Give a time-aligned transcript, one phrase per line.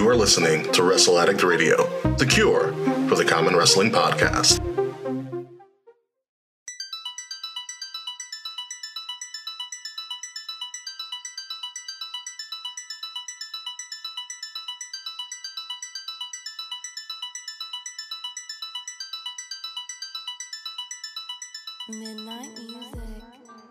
[0.00, 2.72] You are listening to Wrestle Addict Radio, the cure
[3.06, 4.59] for the common wrestling podcast.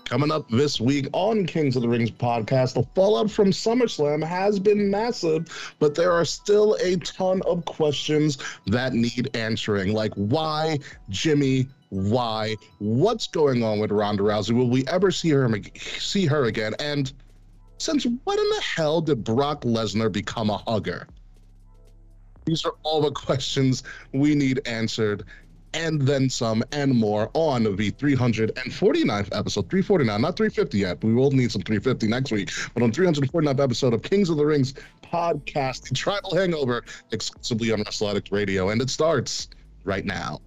[0.09, 4.57] Coming up this week on Kings of the Rings podcast, the fallout from SummerSlam has
[4.57, 9.93] been massive, but there are still a ton of questions that need answering.
[9.93, 11.67] Like, why Jimmy?
[11.89, 12.55] Why?
[12.79, 14.55] What's going on with Ronda Rousey?
[14.55, 15.47] Will we ever see her
[15.99, 16.73] see her again?
[16.79, 17.13] And
[17.77, 21.07] since when in the hell did Brock Lesnar become a hugger?
[22.45, 25.25] These are all the questions we need answered
[25.73, 29.69] and then some and more on the 349th episode.
[29.69, 31.03] 349 not 350 yet.
[31.03, 32.49] We will need some 350 next week.
[32.73, 37.81] But on 349th episode of kings of the rings podcast the tribal hangover exclusively on
[37.83, 38.69] wrestle addict radio.
[38.69, 39.47] And it starts
[39.83, 40.39] right now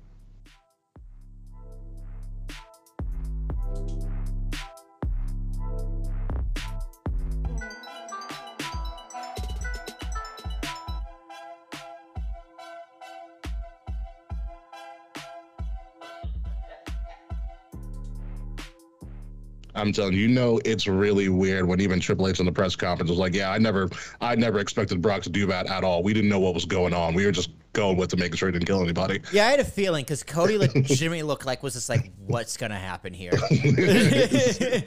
[19.75, 22.77] I'm telling you, you know, it's really weird when even Triple H in the press
[22.77, 23.89] conference was like, "Yeah, I never,
[24.21, 26.03] I never expected Brock to do that at all.
[26.03, 27.15] We didn't know what was going on.
[27.15, 29.61] We were just going with to making sure he didn't kill anybody." Yeah, I had
[29.61, 34.83] a feeling because Cody legitimately looked like was just like, "What's gonna happen here?" it's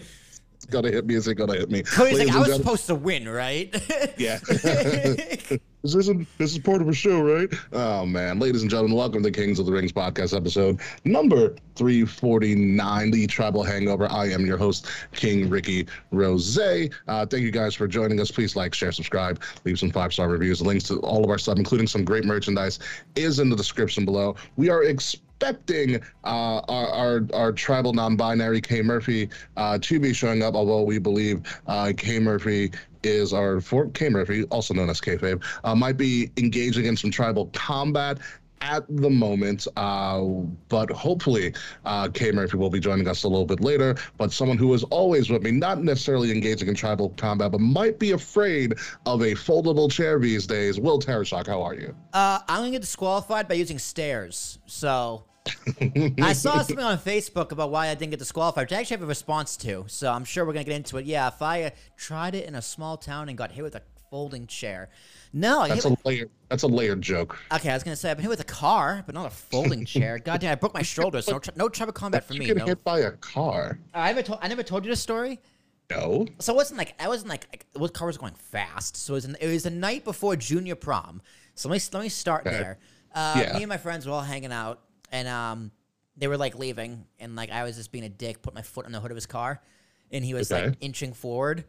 [0.69, 1.15] gonna hit me.
[1.15, 1.81] Is it gonna hit me?
[1.83, 3.73] Cody's like, "I was supposed to win, right?"
[4.17, 4.39] yeah.
[5.85, 7.47] this isn't this is part of a show, right?
[7.71, 13.11] Oh man, ladies and gentlemen, welcome to Kings of the Rings podcast episode number 349,
[13.11, 14.11] the Tribal Hangover.
[14.11, 16.57] I am your host, King Ricky Rose.
[16.57, 16.87] Uh,
[17.27, 18.31] thank you guys for joining us.
[18.31, 20.59] Please like, share, subscribe, leave some five star reviews.
[20.59, 22.79] Links to all of our stuff, including some great merchandise,
[23.15, 24.35] is in the description below.
[24.55, 30.41] We are expecting uh, our, our, our tribal non-binary K Murphy uh, to be showing
[30.41, 32.71] up, although we believe uh, K Murphy
[33.05, 37.49] is our Fort Murphy, also known as Kayfabe, uh, might be engaging in some tribal
[37.53, 38.19] combat
[38.61, 40.21] at the moment, uh,
[40.69, 41.53] but hopefully
[41.85, 43.95] uh, K Murphy will be joining us a little bit later.
[44.17, 47.99] But someone who is always with me, not necessarily engaging in tribal combat, but might
[47.99, 48.73] be afraid
[49.05, 50.79] of a foldable chair these days.
[50.79, 51.95] Will Tarashak, how are you?
[52.13, 54.59] Uh, I'm gonna get disqualified by using stairs.
[54.65, 55.25] So
[56.21, 59.03] I saw something on Facebook about why I didn't get disqualified, which I actually have
[59.03, 59.85] a response to.
[59.87, 61.05] So I'm sure we're gonna get into it.
[61.05, 63.81] Yeah, if I uh, tried it in a small town and got hit with a
[64.09, 64.89] folding chair.
[65.33, 66.29] No, that's hit a with, layered.
[66.49, 67.37] That's a layered joke.
[67.53, 67.69] okay.
[67.69, 70.19] I was gonna say I've been hit with a car, but not a folding chair.
[70.19, 71.21] God damn, I broke my shoulder.
[71.21, 72.45] So no, tr- no tribal combat for You me.
[72.47, 72.65] get No.
[72.65, 73.79] hit by a car.
[73.93, 74.39] I never told.
[74.41, 75.39] I never told you this story.
[75.91, 76.25] No.
[76.39, 78.97] So it wasn't like I wasn't like, like what car was going fast.
[78.97, 81.21] So it was, it was the night before junior prom.
[81.53, 82.57] So let me let me start Okay.
[82.57, 82.77] there.
[83.13, 83.53] Uh, Yeah.
[83.57, 84.81] Me and my friends were all hanging out,
[85.11, 85.71] and um,
[86.17, 88.85] they were like leaving, and like I was just being a dick, put my foot
[88.85, 89.61] on the hood of his car,
[90.11, 91.65] and he was like inching forward,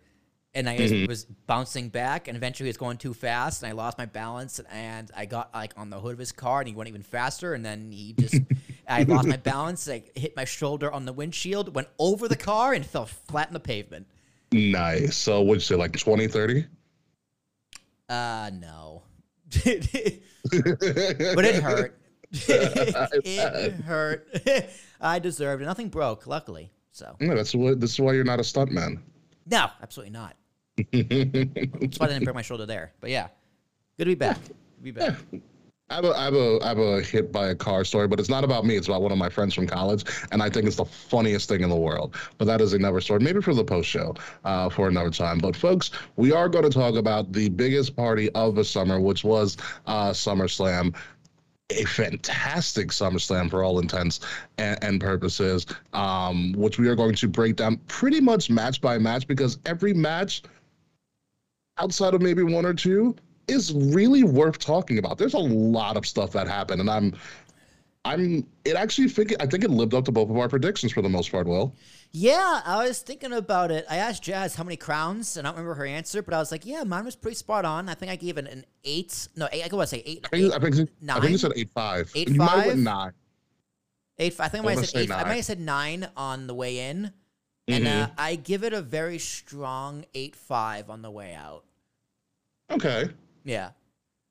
[0.54, 3.72] and I just was bouncing back, and eventually he was going too fast, and I
[3.72, 6.74] lost my balance, and I got like on the hood of his car, and he
[6.74, 8.36] went even faster, and then he just
[8.88, 12.72] I lost my balance, like hit my shoulder on the windshield, went over the car,
[12.72, 14.06] and fell flat in the pavement.
[14.52, 15.16] Nice.
[15.16, 16.66] So what'd you say, like 20, 30?
[18.08, 19.02] Uh, no.
[19.64, 19.84] but
[21.44, 21.98] it hurt.
[22.48, 24.28] it hurt.
[25.00, 25.66] I deserved it.
[25.66, 26.70] Nothing broke, luckily.
[26.92, 27.80] So, No, that's what.
[27.80, 29.00] This is why you're not a stuntman.
[29.46, 30.36] no, absolutely not.
[30.92, 32.92] That's why I didn't break my shoulder there.
[33.00, 33.28] But yeah,
[33.96, 34.42] good to be back.
[34.44, 35.14] To be back.
[35.88, 38.18] I have, a, I have a I have a hit by a car story, but
[38.18, 38.76] it's not about me.
[38.76, 41.60] It's about one of my friends from college, and I think it's the funniest thing
[41.62, 42.16] in the world.
[42.38, 44.14] But that is another story, maybe for the post show,
[44.44, 45.38] uh, for another time.
[45.38, 49.22] But folks, we are going to talk about the biggest party of the summer, which
[49.22, 50.94] was uh, SummerSlam.
[51.70, 54.20] A fantastic SummerSlam for all intents
[54.56, 58.98] and, and purposes, um, which we are going to break down pretty much match by
[58.98, 60.42] match because every match
[61.78, 63.16] outside of maybe one or two
[63.48, 65.18] is really worth talking about.
[65.18, 67.14] There's a lot of stuff that happened, and I'm,
[68.04, 68.46] I'm.
[68.64, 71.08] It actually think I think it lived up to both of our predictions for the
[71.08, 71.48] most part.
[71.48, 71.74] Will
[72.18, 73.84] Yeah, I was thinking about it.
[73.90, 76.50] I asked Jazz how many crowns, and I don't remember her answer, but I was
[76.50, 77.90] like, yeah, mine was pretty spot on.
[77.90, 79.28] I think I gave it an eight.
[79.36, 80.24] No, eight, I could say eight.
[80.24, 82.10] I think I think, I think you said eight five.
[82.14, 82.78] Eight you might have five?
[82.78, 83.12] nine.
[84.18, 84.40] Eight.
[84.40, 85.10] I think I might have said eight.
[85.10, 87.12] I might have said nine on the way in,
[87.68, 91.64] and uh, I give it a very strong eight five on the way out.
[92.70, 93.10] Okay.
[93.44, 93.72] Yeah.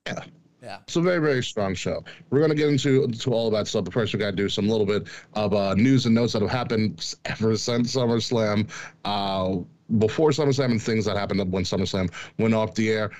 [0.07, 0.23] Yeah.
[0.65, 0.79] Yeah.
[0.81, 2.03] It's a very, very strong show.
[2.31, 4.35] We're going to get into to all of that stuff, but first we got to
[4.35, 8.67] do some little bit of uh, news and notes that have happened ever since SummerSlam,
[9.05, 9.57] uh,
[9.99, 13.11] before SummerSlam, and things that happened when SummerSlam went off the air.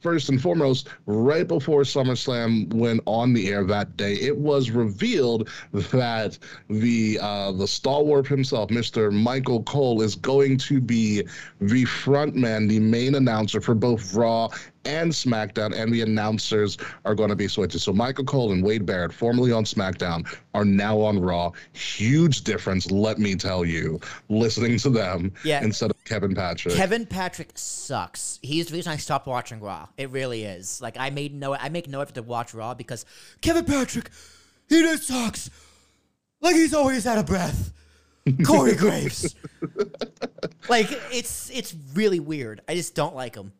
[0.00, 5.48] first and foremost, right before SummerSlam went on the air that day, it was revealed
[5.72, 6.38] that
[6.70, 9.12] the uh, the stalwart himself, Mr.
[9.12, 11.22] Michael Cole, is going to be
[11.60, 14.48] the frontman, the main announcer for both Raw
[14.84, 17.82] and SmackDown, and the announcers are going to be switches.
[17.82, 21.52] So Michael Cole and Wade Barrett, formerly on SmackDown, are now on Raw.
[21.72, 25.62] Huge difference, let me tell you, listening to them Yeah.
[25.62, 26.74] instead of Kevin Patrick.
[26.74, 28.38] Kevin Patrick sucks.
[28.42, 29.88] He's the reason I stopped watching Raw.
[29.96, 30.80] It really is.
[30.80, 33.04] Like I made no, I make no effort to watch Raw because
[33.40, 34.10] Kevin Patrick,
[34.68, 35.50] he just sucks.
[36.40, 37.72] Like he's always out of breath.
[38.46, 39.34] Corey Graves.
[40.68, 42.60] like it's it's really weird.
[42.68, 43.52] I just don't like him.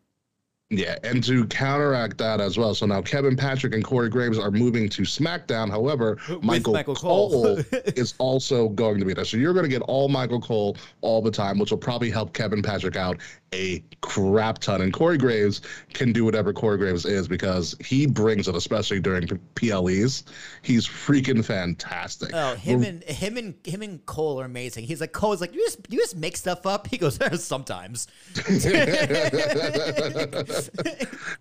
[0.71, 2.75] Yeah, and to counteract that as well.
[2.75, 5.71] So now Kevin Patrick and Corey Graves are moving to SmackDown.
[5.71, 7.31] However, Michael, Michael Cole.
[7.31, 7.57] Cole,
[7.97, 9.27] is also going to be there.
[9.27, 12.33] So you're going to get all Michael Cole all the time, which will probably help
[12.33, 13.21] Kevin Patrick out
[13.53, 14.81] a crap ton.
[14.81, 15.61] And Corey Graves
[15.93, 20.25] can do whatever Corey Graves is because he brings it, especially during PLEs.
[20.63, 22.31] He's freaking fantastic.
[22.33, 24.85] Oh, him and him and him and Cole are amazing.
[24.85, 26.89] He's like Cole's like you just you just make stuff up.
[26.89, 28.09] He goes sometimes.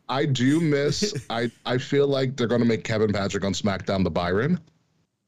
[0.10, 1.14] I do miss.
[1.30, 4.60] I I feel like they're going to make Kevin Patrick on SmackDown the Byron.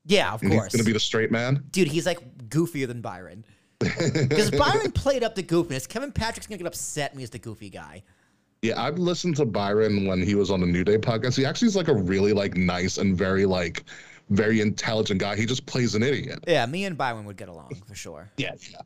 [0.05, 1.63] Yeah, of And he's going to be the straight man.
[1.71, 3.43] Dude, he's like goofier than Byron.
[3.79, 5.87] Because Byron played up the goofiness.
[5.87, 8.03] Kevin Patrick's gonna get upset when he's the goofy guy.
[8.61, 11.35] Yeah, I've listened to Byron when he was on the New Day podcast.
[11.35, 13.83] He actually is like a really like nice and very like
[14.29, 15.35] very intelligent guy.
[15.35, 16.39] He just plays an idiot.
[16.47, 18.31] Yeah, me and Byron would get along for sure.
[18.37, 18.79] Yeah, yeah.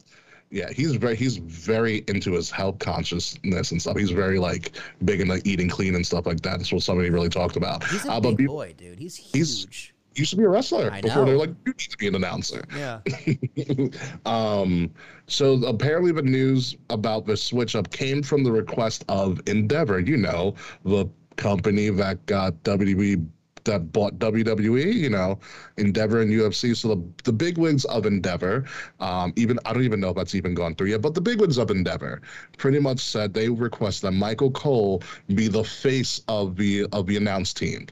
[0.51, 3.97] Yeah, he's very he's very into his health consciousness and stuff.
[3.97, 4.71] He's very like
[5.05, 6.57] big into eating clean and stuff like that.
[6.57, 7.83] That's what somebody really talked about.
[7.85, 8.97] He's a Uh, big be- boy, dude.
[8.99, 9.93] He's he's- huge.
[10.15, 12.15] he used to be a wrestler I before they're like you need to be an
[12.15, 12.63] announcer.
[12.75, 12.99] Yeah.
[14.25, 14.91] um,
[15.27, 20.17] so apparently the news about the switch up came from the request of Endeavor, you
[20.17, 21.05] know, the
[21.35, 23.25] company that got WWE
[23.65, 25.39] that bought WWE, you know,
[25.77, 26.75] Endeavor and UFC.
[26.75, 28.65] So the the bigwigs of Endeavor,
[28.99, 31.39] um, even I don't even know if that's even gone through yet, but the big
[31.39, 32.21] bigwigs of Endeavor
[32.57, 35.01] pretty much said they request that Michael Cole
[35.35, 37.87] be the face of the of the announced team.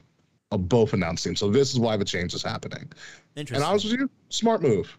[0.50, 1.40] Of both announced teams.
[1.40, 2.90] So this is why the change is happening.
[3.36, 3.36] Interesting.
[3.36, 3.68] And Interesting.
[3.68, 4.96] honest with you, smart move.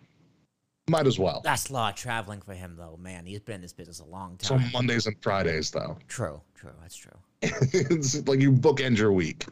[0.87, 1.41] Might as well.
[1.43, 2.97] That's a lot of traveling for him, though.
[3.01, 4.61] Man, he's been in this business a long time.
[4.61, 4.69] So.
[4.71, 5.97] Mondays and Fridays, though.
[6.07, 6.71] True, true.
[6.81, 7.17] That's true.
[7.41, 9.45] it's like you bookend your week.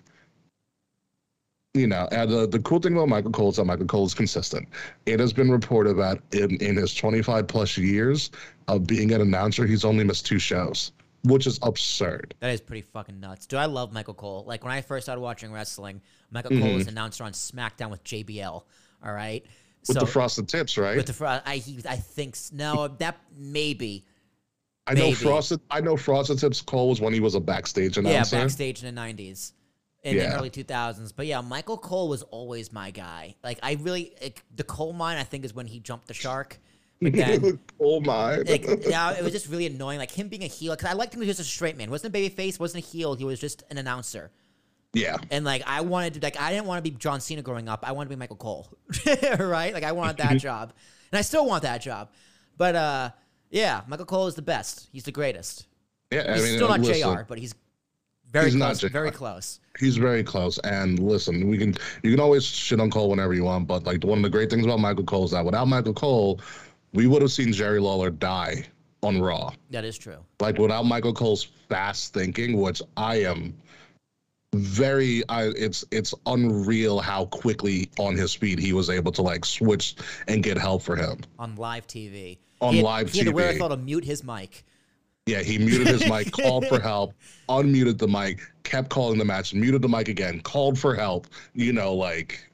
[1.77, 4.13] You know, and the, the cool thing about Michael Cole is that Michael Cole is
[4.13, 4.68] consistent.
[5.06, 8.31] It has been reported that in, in his 25 plus years
[8.68, 10.91] of being an announcer, he's only missed two shows,
[11.24, 12.33] which is absurd.
[12.39, 13.45] That is pretty fucking nuts.
[13.45, 14.44] Dude, I love Michael Cole.
[14.47, 16.01] Like when I first started watching wrestling,
[16.31, 16.75] Michael Cole Mm-hmm.
[16.75, 18.44] was an announcer on SmackDown with JBL.
[19.06, 19.45] All right.
[19.88, 20.97] With so the frosted tips, right?
[20.97, 24.03] with the fr- I he, I think no that maybe
[24.88, 25.59] I know frosted.
[25.69, 26.62] I know frosted tips.
[26.62, 28.35] Cole was when he was a backstage announcer.
[28.35, 29.51] Yeah, backstage in the '90s,
[30.07, 31.13] in the early 2000s.
[31.15, 33.36] But yeah, Michael Cole was always my guy.
[33.44, 36.59] Like I really, like, the coal mine I think is when he jumped the shark.
[37.00, 38.38] But then, oh my!
[38.38, 40.00] like, yeah, it was just really annoying.
[40.00, 41.21] Like him being a heel, because I liked him.
[41.21, 41.92] He was just a straight man.
[41.92, 42.59] wasn't a baby face.
[42.59, 43.13] wasn't a heel.
[43.13, 44.31] He was just an announcer.
[44.94, 47.69] yeah, And like I wanted to, like I didn't want to be John Cena growing
[47.69, 47.83] up.
[47.88, 48.68] I wanted to be Michael Cole,
[49.39, 49.74] right?
[49.75, 50.74] Like I wanted that job,
[51.12, 52.09] and I still want that job.
[52.57, 53.12] But uh,
[53.51, 54.89] yeah, Michael Cole is the best.
[54.92, 55.68] He's the greatest.
[56.12, 56.33] yeah.
[56.33, 57.54] He's I mean, still not listen, Jr., but he's
[58.31, 58.92] very He's not close.
[58.92, 59.59] Very close.
[59.79, 60.57] He's very close.
[60.59, 64.03] And listen, we can you can always shit on Cole whenever you want, but like
[64.03, 66.41] one of the great things about Michael Cole is that without Michael Cole,
[66.93, 68.65] we would have seen Jerry Lawler die
[69.03, 69.51] on Raw.
[69.69, 70.17] That is true.
[70.39, 73.53] Like without Michael Cole's fast thinking, which I am
[74.53, 79.45] very I it's it's unreal how quickly on his feet he was able to like
[79.45, 79.95] switch
[80.27, 81.19] and get help for him.
[81.37, 82.37] on live TV.
[82.61, 83.35] On he had, live he had the TV.
[83.35, 84.63] wherewithal to mute his mic.
[85.27, 87.13] Yeah, he muted his mic, called for help,
[87.49, 91.27] unmuted the mic, kept calling the match, muted the mic again, called for help.
[91.53, 92.49] You know, like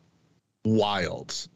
[0.65, 1.47] wild,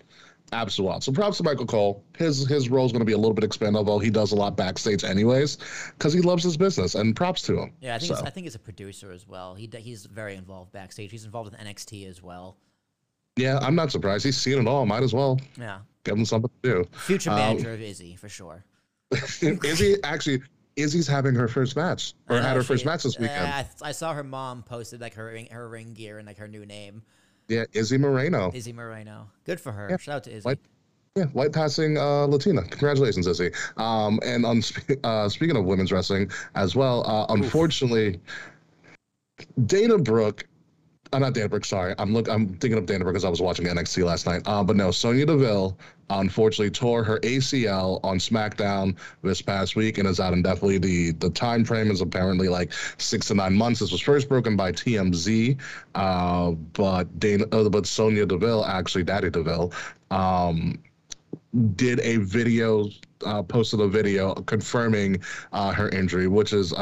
[0.54, 1.04] absolute wild.
[1.04, 2.04] So props to Michael Cole.
[2.18, 4.36] His his role is going to be a little bit expanded, although he does a
[4.36, 5.58] lot backstage anyways,
[5.98, 6.96] because he loves his business.
[6.96, 7.74] And props to him.
[7.82, 9.56] Yeah, I think So, he's, I think he's a producer as well.
[9.56, 11.12] He he's very involved backstage.
[11.12, 12.58] He's involved with NXT as well.
[13.38, 14.24] yeah, I'm not surprised.
[14.26, 14.86] He's seen it all.
[14.86, 16.90] Might as well Yeah, give him something to do.
[16.94, 18.64] future Um, manager of Izzy for sure.
[19.42, 20.42] Izzy actually
[20.78, 23.46] Izzy's having her first match or I had her she- first match this weekend.
[23.46, 26.38] Uh, I, I saw her mom posted like her ring, her ring gear and like
[26.38, 27.02] her new name,
[27.48, 28.52] yeah, Izzy Moreno.
[28.54, 29.30] Izzy Moreno.
[29.46, 29.88] Good for her.
[29.90, 30.44] Yeah, Shout out to Izzy.
[30.44, 30.60] White,
[31.16, 32.62] yeah, white passing uh, Latina.
[32.64, 33.52] Congratulations, Izzy.
[33.78, 34.62] Um, and on
[35.04, 38.20] uh, speaking of women's wrestling as well, uh, unfortunately,
[39.66, 40.46] Dana Brooke
[41.14, 41.66] I'm not Dana Brooke.
[41.66, 42.28] Sorry, I'm look.
[42.28, 44.42] I'm thinking of Dana Brooke because I was watching NXT last night.
[44.46, 45.78] Uh, but no, Sonya Deville
[46.10, 50.78] unfortunately tore her ACL on SmackDown this past week and is out indefinitely.
[50.78, 53.80] The the time frame is apparently like six to nine months.
[53.80, 55.58] This was first broken by TMZ,
[55.96, 59.72] uh, but Dana, uh, but Sonya Deville actually, Daddy Deville,
[60.12, 60.82] um,
[61.76, 62.90] did a video,
[63.26, 65.22] uh, posted a video confirming
[65.54, 66.74] uh, her injury, which is.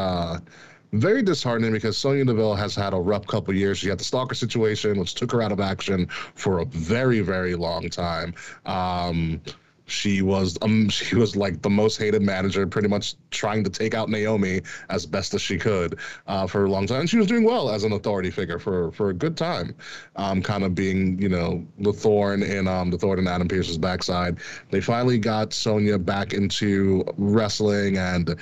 [0.95, 3.77] Very disheartening because Sonya Deville has had a rough couple years.
[3.77, 7.55] She had the stalker situation, which took her out of action for a very, very
[7.55, 8.33] long time.
[8.65, 9.41] Um,
[9.87, 13.93] she was um she was like the most hated manager, pretty much trying to take
[13.93, 17.01] out Naomi as best as she could uh, for a long time.
[17.01, 19.75] And she was doing well as an authority figure for for a good time,
[20.15, 23.77] um, kind of being you know the thorn in um the thorn in Adam Pearce's
[23.77, 24.37] backside.
[24.71, 28.35] They finally got Sonya back into wrestling and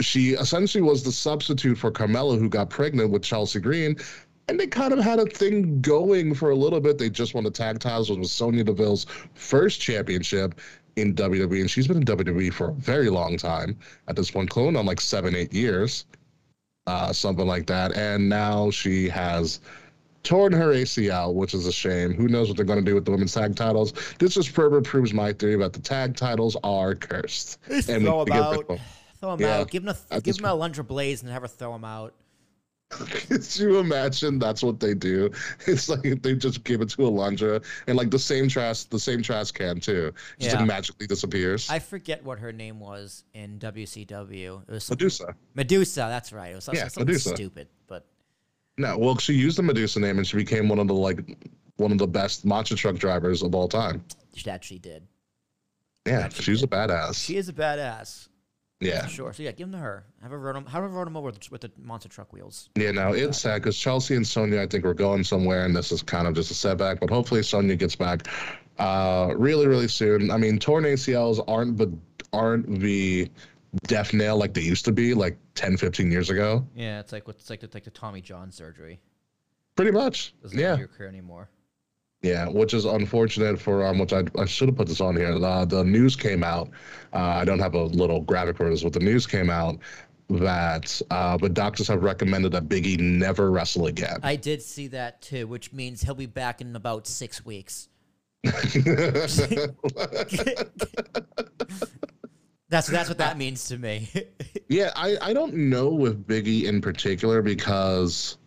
[0.00, 3.96] she essentially was the substitute for Carmella, who got pregnant with Chelsea Green.
[4.48, 6.98] And they kind of had a thing going for a little bit.
[6.98, 10.60] They just won the tag titles, which was Sonya Deville's first championship
[10.94, 11.60] in WWE.
[11.62, 13.76] And she's been in WWE for a very long time
[14.06, 16.04] at this point, clone on like seven, eight years,
[16.86, 17.96] uh, something like that.
[17.96, 19.60] And now she has
[20.22, 22.12] torn her ACL, which is a shame.
[22.12, 23.94] Who knows what they're going to do with the women's tag titles?
[24.18, 27.58] This just further proves my theory that the tag titles are cursed.
[27.66, 28.78] It's And all about-
[29.20, 29.70] Throw him Yeah, out.
[29.70, 32.14] Give him a give him a Alundra Blayze and have her throw him out.
[32.90, 35.30] Could you imagine that's what they do?
[35.66, 39.22] It's like they just give it to Alundra and like the same trash, the same
[39.22, 40.12] trash can too.
[40.38, 40.58] Just Yeah.
[40.60, 41.68] like magically disappears.
[41.68, 44.62] I forget what her name was in WCW.
[44.68, 45.34] It was Medusa.
[45.54, 46.00] Medusa.
[46.08, 46.52] That's right.
[46.52, 47.30] It was something, Yeah, something Medusa.
[47.34, 48.06] stupid, but
[48.78, 51.18] No, well, she used the Medusa name and she became one of the like
[51.78, 54.04] one of the best monster truck drivers of all time.
[54.44, 55.02] that she did.
[56.06, 57.24] Yeah, That she she's a badass.
[57.24, 58.28] She is a badass.
[58.80, 59.32] Yeah, sure.
[59.32, 60.04] So yeah, give him to her.
[60.22, 60.66] Have her run him.
[60.66, 62.68] Have her run him over with, with the monster truck wheels.
[62.76, 62.90] yeah.
[62.90, 66.02] No, it's sad because Chelsea and Sonya, I think, were going somewhere, and this is
[66.02, 67.00] kind of just a setback.
[67.00, 68.28] But hopefully, Sonya gets back
[68.78, 70.30] uh, really, really soon.
[70.30, 71.88] I mean, torn ACLs aren't but
[72.32, 73.30] aren't the
[73.86, 76.66] death nail like they used to be, like 10, 15 years ago.
[76.74, 79.00] Yeah, it's like what's like the, like the Tommy John surgery.
[79.74, 80.34] Pretty much.
[80.42, 80.76] Doesn't yeah.
[80.76, 81.48] your career anymore.
[82.22, 85.32] Yeah, which is unfortunate for um, which I, I should have put this on here.
[85.32, 86.70] Uh, the news came out.
[87.12, 89.78] Uh, I don't have a little graphic for this, but the news came out
[90.28, 94.18] that uh, the doctors have recommended that Biggie never wrestle again.
[94.22, 97.88] I did see that too, which means he'll be back in about six weeks.
[102.68, 104.10] That's that's what that means to me.
[104.68, 108.38] yeah, I, I don't know with Biggie in particular because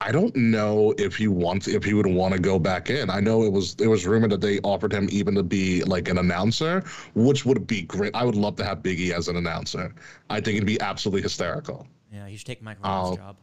[0.00, 3.10] I don't know if he wants if he would want to go back in.
[3.10, 6.08] I know it was it was rumored that they offered him even to be like
[6.08, 8.14] an announcer, which would be great.
[8.14, 9.92] I would love to have Biggie as an announcer.
[10.30, 11.86] I think it'd be absolutely hysterical.
[12.12, 13.16] yeah, you should take Mike Rome's Oh.
[13.16, 13.36] job.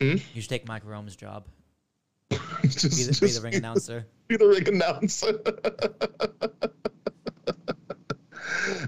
[0.00, 0.16] Hmm?
[0.32, 1.44] You should take Mike Rome's job.
[2.62, 4.06] just, Be the, be the ring announcer.
[4.28, 5.40] be the ring announcer.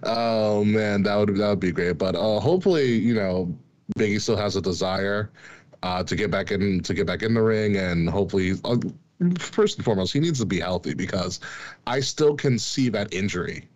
[0.05, 1.99] oh man, that would that would be great.
[1.99, 3.55] But uh, hopefully, you know,
[3.99, 5.31] Biggie still has a desire
[5.83, 8.77] uh, to get back in to get back in the ring, and hopefully, uh,
[9.39, 11.41] first and foremost, he needs to be healthy because
[11.87, 13.69] I still can see that injury.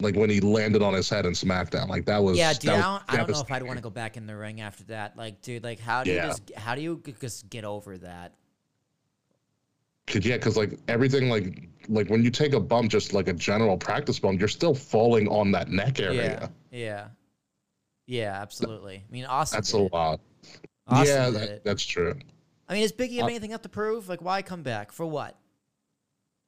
[0.00, 2.80] Like when he landed on his head in SmackDown, like that was Yeah, dude, I
[2.80, 5.16] don't, I don't know if I'd want to go back in the ring after that.
[5.16, 8.32] Like, dude, like, how do you just how do you just get over that?
[10.06, 13.32] Cause yeah, cause like everything, like like when you take a bump, just like a
[13.32, 16.50] general practice bump, you're still falling on that neck area.
[16.72, 17.08] Yeah, yeah,
[18.06, 19.04] yeah, absolutely.
[19.06, 19.58] I mean, Austin.
[19.58, 20.20] That's did a lot.
[20.86, 22.14] Austin yeah, that, that's true.
[22.68, 24.08] I mean, does Biggie have anything left to prove?
[24.08, 25.36] Like, why come back for what?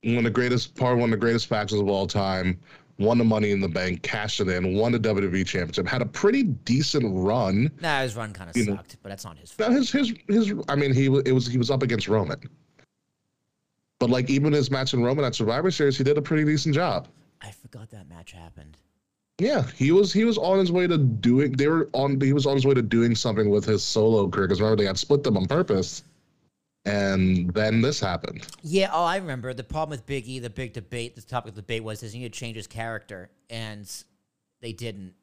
[0.05, 2.59] One of the greatest part, one of the greatest factors of all time.
[2.99, 6.07] Won the Money in the Bank, cashed it in, won the WWE Championship, had a
[6.07, 7.71] pretty decent run.
[7.81, 9.79] Nah, his run kind of You know- sucked, but that's not his Now fault.
[9.79, 10.53] his his his.
[10.69, 12.39] I mean, he it was he was up against Roman,
[13.99, 16.75] but like even his match in Roman at Survivor Series, he did a pretty decent
[16.75, 17.09] job.
[17.41, 18.77] I forgot that match happened.
[19.39, 21.53] Yeah, he was he was on his way to doing.
[21.53, 22.21] They were on.
[22.21, 24.87] He was on his way to doing something with his solo career because remember they
[24.87, 26.05] had split them on purpose,
[26.85, 28.47] and then this happened.
[28.62, 29.55] Yeah, oh, I remember.
[29.55, 32.21] The problem with Biggie, the big debate, the topic of the debate was, is he
[32.21, 33.91] need to change his character, and
[34.61, 35.15] they didn't,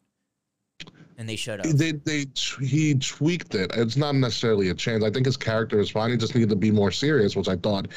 [1.18, 1.68] and they showed up.
[1.68, 2.26] They they
[2.62, 3.72] he tweaked it.
[3.76, 5.04] It's not necessarily a change.
[5.04, 6.10] I think his character is fine.
[6.10, 7.88] He just needed to be more serious, which I thought,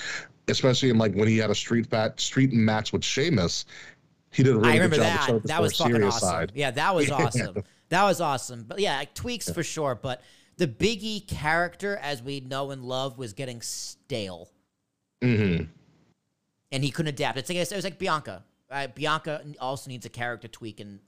[0.49, 3.65] especially in like when he had a street fat street match with Sheamus,
[4.33, 5.49] he did a really I remember good job that.
[5.49, 6.29] That was fucking awesome.
[6.29, 6.53] side.
[6.55, 7.15] Yeah, that was Yeah.
[7.15, 7.65] awesome.
[7.91, 8.65] That was awesome.
[8.67, 9.95] But yeah, like, tweaks for sure.
[9.95, 10.23] But
[10.57, 14.51] the Biggie character, as we know and love, was getting stale,
[15.21, 15.63] hmm
[16.73, 17.37] and he couldn't adapt.
[17.37, 18.45] It's like it was like Bianca.
[18.71, 18.93] Right?
[18.93, 21.01] Bianca also needs a character tweak and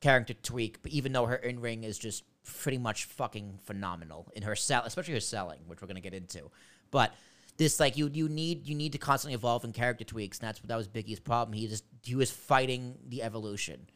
[0.00, 0.82] character tweak.
[0.82, 2.24] But even though her in ring is just
[2.62, 6.50] pretty much fucking phenomenal in her sell, especially her selling, which we're gonna get into.
[6.90, 7.12] But
[7.58, 10.62] this like you you need you need to constantly evolve in character tweaks, and that's
[10.62, 11.52] what that was Biggie's problem.
[11.52, 13.86] He just he was fighting the evolution.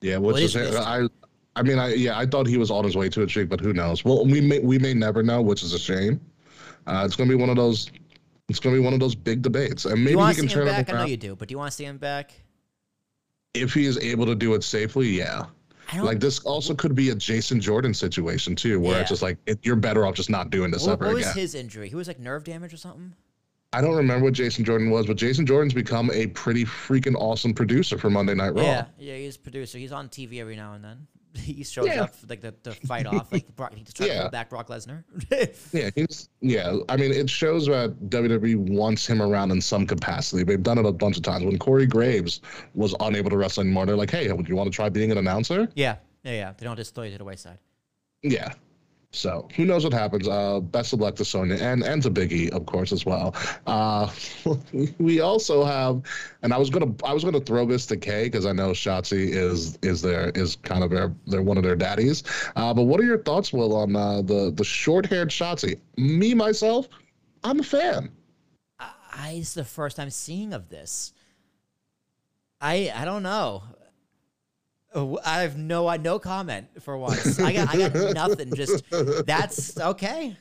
[0.00, 0.74] Yeah, which is, is.
[0.74, 1.08] I.
[1.56, 3.60] I mean, I yeah, I thought he was on his way to a streak, but
[3.60, 4.04] who knows?
[4.04, 6.20] Well, we may we may never know, which is a shame.
[6.86, 7.90] Uh, it's gonna be one of those.
[8.48, 10.66] It's gonna be one of those big debates, and maybe you he can see him
[10.66, 10.88] turn back?
[10.88, 12.32] I know you do, but do you want to see him back?
[13.54, 15.08] if he is able to do it safely.
[15.08, 15.46] Yeah.
[15.96, 19.00] Like this also could be a Jason Jordan situation too, where Yeah.
[19.00, 21.24] it's just like it, you're better off just not doing this what, ever what was
[21.24, 21.34] again.
[21.36, 21.88] his injury?
[21.88, 23.14] He was like nerve damage or something.
[23.72, 27.52] I don't remember what Jason Jordan was, but Jason Jordan's become a pretty freaking awesome
[27.52, 28.62] producer for Monday Night Raw.
[28.62, 29.76] Yeah, yeah, he's a producer.
[29.76, 31.06] He's on TV every now and then.
[31.44, 32.02] He shows Yeah.
[32.04, 34.20] up like the, the fight off, like Brock, he's trying to Yeah.
[34.22, 35.04] pull back Brock Lesnar.
[35.72, 36.76] Yeah, he's yeah.
[36.88, 40.42] I mean, it shows that WWE wants him around in some capacity.
[40.44, 41.44] They've done it a bunch of times.
[41.44, 42.40] When Corey Graves
[42.74, 45.18] was unable to wrestle anymore, they're like, "Hey, would you want to try being an
[45.18, 46.52] announcer?" yeah, yeah, yeah.
[46.56, 47.58] They don't just throw you to the wayside.
[48.22, 48.52] Yeah.
[49.10, 50.28] So who knows what happens?
[50.28, 53.34] Uh, best of luck to Sonya and and to Biggie, of course, as well.
[53.66, 54.10] Uh,
[54.98, 56.02] we also have,
[56.42, 59.30] and I was gonna I was gonna throw this to Kay because I know Shotzi
[59.30, 62.22] is is their is kind of their they're one of their daddies.
[62.54, 65.80] Uh, but what are your thoughts, Will, on uh, the the short haired Shotzi?
[65.96, 66.86] Me myself,
[67.42, 68.10] I'm a fan.
[68.78, 71.14] I, it's the first time seeing of this.
[72.60, 73.62] I I don't know.
[75.24, 77.38] I have no I no comment for once.
[77.38, 78.54] I got I got nothing.
[78.54, 78.84] Just
[79.26, 80.36] that's okay.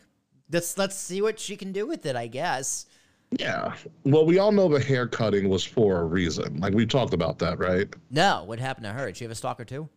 [0.51, 2.15] Let's let's see what she can do with it.
[2.15, 2.85] I guess.
[3.31, 3.75] Yeah.
[4.05, 6.59] Well, we all know the hair cutting was for a reason.
[6.59, 7.93] Like we talked about that, right?
[8.09, 9.07] No, what happened to her?
[9.07, 9.89] Did she have a stalker too?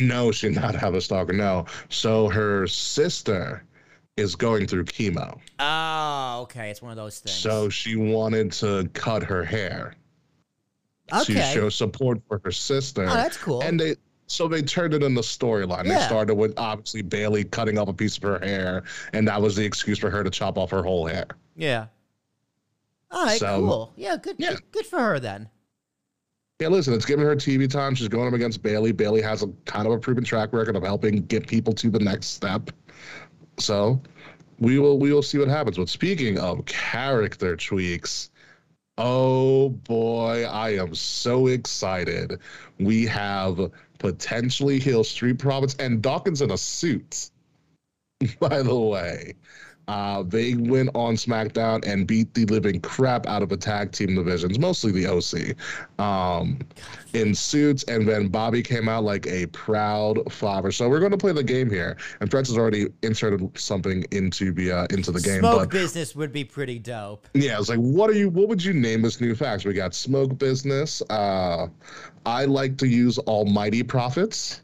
[0.00, 1.32] No, she did not have a stalker.
[1.32, 1.66] No.
[1.88, 3.64] So her sister
[4.16, 5.38] is going through chemo.
[5.58, 6.70] Oh, okay.
[6.70, 7.36] It's one of those things.
[7.36, 9.94] So she wanted to cut her hair
[11.08, 13.04] to show support for her sister.
[13.04, 13.62] Oh, that's cool.
[13.62, 13.96] And they
[14.26, 15.84] so they turned it into storyline.
[15.84, 19.56] They started with obviously Bayley cutting off a piece of her hair, and that was
[19.56, 21.26] the excuse for her to chop off her whole hair.
[21.56, 21.86] Yeah.
[23.10, 23.92] All right, So- cool.
[23.96, 24.50] Yeah, good, Yeah.
[24.54, 24.72] good.
[24.72, 25.48] Good for her then.
[26.58, 27.94] Yeah, listen, it's giving her TV time.
[27.94, 28.90] She's going up against Bayley.
[28.90, 31.98] Bayley has a kind of a proven track record of helping get people to the
[31.98, 32.70] next step.
[33.58, 34.00] So
[34.58, 35.76] we will we will see what happens.
[35.76, 38.30] But speaking of character tweaks,
[38.96, 42.38] oh boy, I am so excited.
[42.80, 47.30] We have potentially Hill Street Profits and Dawkins in a suit.
[48.40, 49.34] By the way.
[49.88, 54.16] Uh, they went on SmackDown and beat the living crap out of the tag team
[54.16, 55.56] divisions, mostly the OC,
[56.04, 56.58] um,
[57.12, 57.84] in suits.
[57.84, 60.72] And then Bobby came out like a proud father.
[60.72, 61.96] So we're going to play the game here.
[62.20, 65.40] And French has already inserted something into the uh, into the game.
[65.40, 67.28] Smoke but business would be pretty dope.
[67.34, 68.28] yeah, it's like, what are you?
[68.28, 69.64] What would you name this new fact?
[69.64, 71.00] We got smoke business.
[71.10, 71.68] Uh,
[72.24, 74.62] I like to use Almighty Profits.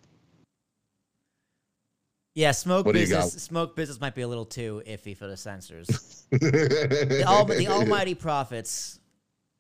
[2.34, 3.34] Yeah, smoke What business.
[3.34, 6.24] Smoke business might be a little too iffy for the censors.
[6.30, 9.00] the, the almighty profits,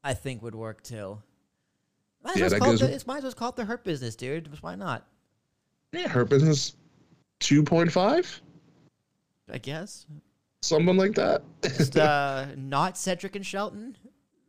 [0.02, 1.18] I think, would work too.
[2.24, 3.64] Might as, Yeah, well call it gives- the, it's might as well call it the
[3.66, 4.48] hurt business, dude.
[4.62, 5.06] Why not?
[5.92, 6.74] yeah, hurt business,
[7.40, 8.40] two point five,
[9.52, 10.06] I guess.
[10.62, 11.42] Someone like that.
[11.62, 13.96] Just uh, not Cedric and Shelton.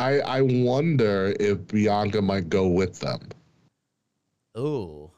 [0.00, 3.20] I I wonder if Bianca might go with them.
[4.58, 5.10] Ooh.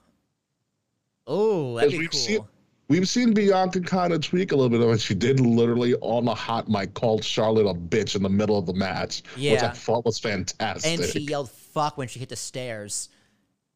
[1.27, 2.21] Oh, that'd be we've cool.
[2.21, 2.45] seen-
[2.89, 5.01] We've seen Bianca kind of tweak a little bit of it.
[5.01, 8.67] She did literally on the hot mic called Charlotte a bitch in the middle of
[8.67, 11.01] the match, which I thought was fantastic.
[11.01, 13.09] and she yelled "fuck" when she hit the stairs.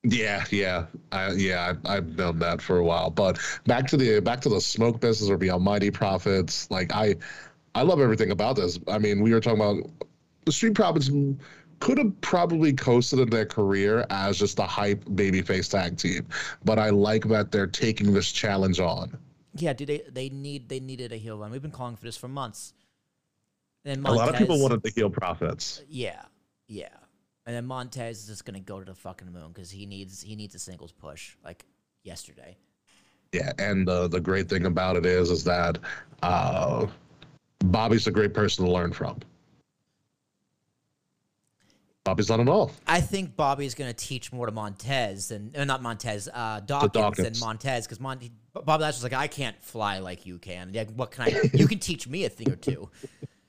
[0.04, 1.74] Yeah, yeah, I, yeah.
[1.86, 3.12] I, I've known that for a while.
[3.12, 6.70] But back to the back to the smoke business or the Almighty Profits.
[6.72, 7.16] Like I,
[7.76, 8.80] I love everything about this.
[8.88, 9.90] I mean, we were talking about
[10.46, 11.10] the Street Profits
[11.82, 16.28] could have probably coasted in their career as just a hype babyface tag team,
[16.64, 19.18] but I like that they're taking this challenge on.
[19.56, 21.52] Yeah, do they they need they needed a heel run.
[21.52, 22.74] We've been calling for this for months.
[23.84, 25.82] And A lot of people wanted the heel Profits.
[25.90, 26.22] Yeah,
[26.68, 26.90] yeah.
[27.46, 30.36] And then Montez is just gonna go to the fucking moon because he needs he
[30.36, 31.66] needs a singles push like
[32.04, 32.56] yesterday.
[33.32, 35.78] Yeah, and uh, the great thing about it is, is that
[36.22, 36.86] uh,
[37.60, 39.20] Bobby's a great person to learn from.
[42.04, 42.72] Bobby's done it all.
[42.88, 47.34] I think Bobby's gonna teach more to Montez than uh, not Montez, uh, Dawkins, than
[47.40, 48.20] Montez because Mon-
[48.54, 50.72] Bobby Lashley's like I can't fly like you can.
[50.74, 51.50] Yeah, what can I?
[51.54, 52.90] you can teach me a thing or two.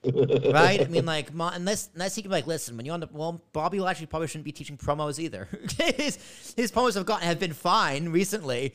[0.04, 0.80] Right?
[0.80, 3.42] I mean, like, unless unless he can be like, listen, when you're on the well,
[3.52, 5.48] Bobby Lashley probably shouldn't be teaching promos either.
[5.96, 8.74] his his promos have gotten have been fine recently,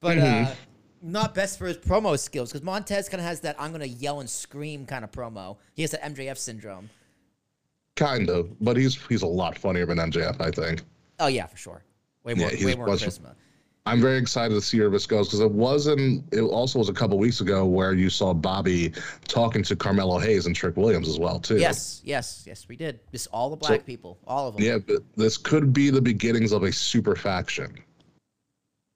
[0.00, 0.50] but uh,
[1.02, 4.20] not best for his promo skills because Montez kind of has that I'm gonna yell
[4.20, 5.56] and scream kind of promo.
[5.74, 6.90] He has that MJF syndrome.
[7.96, 10.82] Kind of, but he's he's a lot funnier than MJF, I think.
[11.18, 11.82] Oh yeah, for sure.
[12.24, 13.34] Way more, Yeah, way more charisma.
[13.88, 16.22] I'm very excited to see where this goes because it wasn't.
[16.30, 18.92] It also was a couple weeks ago where you saw Bobby
[19.26, 21.56] talking to Carmelo Hayes and Trick Williams as well too.
[21.56, 23.00] Yes, yes, yes, we did.
[23.12, 24.64] This all the black people, all of them.
[24.64, 27.78] Yeah, but this could be the beginnings of a super faction.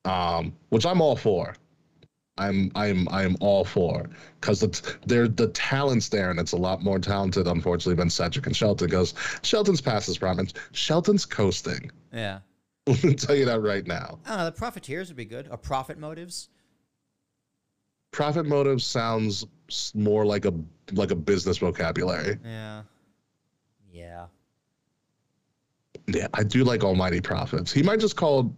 [0.04, 1.56] Um, which I'm all for.
[2.36, 6.82] I'm I'm I'm all for because it's there the talents there and it's a lot
[6.82, 11.90] more talented unfortunately than Cedric and Shelton because Shelton's past his prime and Shelton's coasting.
[12.12, 12.40] Yeah.
[12.88, 14.18] I'll tell you that right now.
[14.24, 14.44] I don't know.
[14.46, 15.48] The profiteers would be good.
[15.50, 16.48] Or profit motives.
[18.10, 19.46] Profit motives sounds
[19.94, 20.52] more like a
[20.92, 22.38] like a business vocabulary.
[22.44, 22.82] Yeah.
[23.90, 24.26] Yeah.
[26.08, 27.72] Yeah, I do like Almighty Profits.
[27.72, 28.54] He might just call.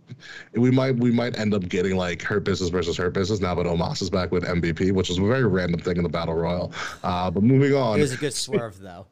[0.55, 3.67] We might we might end up getting like Hurt Business versus Hurt Business now, but
[3.67, 6.73] Omos is back with MVP, which is a very random thing in the Battle Royal.
[7.03, 7.99] Uh, but moving on.
[7.99, 9.07] It was a good swerve though.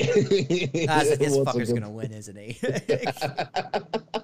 [1.00, 2.58] This it was a fucker's gonna win, isn't he?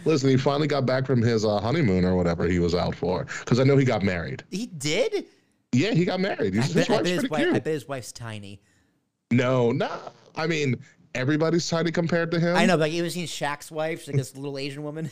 [0.04, 3.26] Listen, he finally got back from his uh, honeymoon or whatever he was out for,
[3.40, 4.42] because I know he got married.
[4.50, 5.26] he did.
[5.72, 6.54] Yeah, he got married.
[6.58, 8.60] I bet, his I, wife's bet his wife, I bet his wife's tiny.
[9.30, 9.90] No, no.
[10.36, 10.76] I mean,
[11.14, 12.56] everybody's tiny compared to him.
[12.56, 14.00] I know, but you ever seen Shaq's wife?
[14.00, 15.10] She's like this little Asian woman.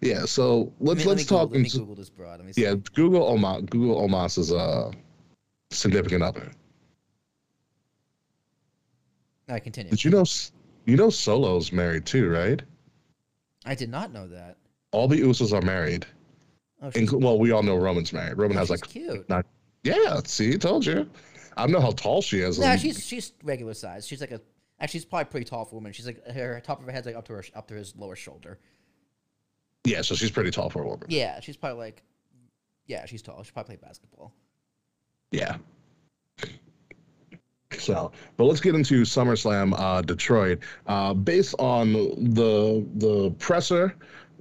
[0.00, 0.24] yeah.
[0.24, 1.50] So let's Let me- let me let's Google- talk.
[1.52, 2.38] Let me Google this broad.
[2.38, 2.62] Let me see.
[2.62, 3.68] Yeah, Google Omos.
[3.70, 4.90] Google Omos is a
[5.70, 6.50] significant other.
[9.48, 9.90] Right, continue.
[9.90, 10.24] Did you know?
[10.84, 12.62] You know, Solo's married too, right?
[13.66, 14.56] I did not know that.
[14.92, 16.06] All the Usos are married.
[16.80, 18.38] Oh, well, we all know Roman's married.
[18.38, 19.28] Roman oh, has she's like, cute.
[19.28, 19.44] not.
[19.84, 21.08] Yeah, see, told you.
[21.56, 22.58] I don't know how tall she is.
[22.58, 24.06] Nah, and- she's she's regular size.
[24.06, 24.40] She's like a
[24.80, 25.92] actually she's probably pretty tall for a woman.
[25.92, 28.16] She's like her top of her head's like up to her up to his lower
[28.16, 28.58] shoulder.
[29.84, 31.06] yeah, so she's pretty tall for a woman.
[31.10, 32.02] Yeah, she's probably like
[32.86, 33.42] yeah, she's tall.
[33.42, 34.32] She probably play basketball.
[35.30, 35.56] Yeah.
[37.78, 40.60] So, but let's get into SummerSlam uh, Detroit.
[40.86, 43.94] Uh, based on the the presser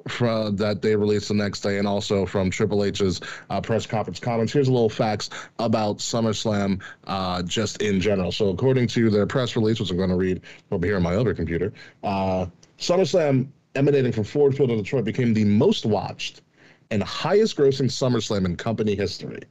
[0.08, 4.20] fra- that they released the next day, and also from Triple H's uh, press conference
[4.20, 8.32] comments, here's a little facts about SummerSlam uh, just in general.
[8.32, 11.16] So, according to their press release, which I'm going to read over here on my
[11.16, 11.74] other computer,
[12.04, 12.48] uh,
[12.80, 16.42] SummerSlam emanating from Ford Field in Detroit became the most watched
[16.90, 19.42] and highest grossing SummerSlam in company history.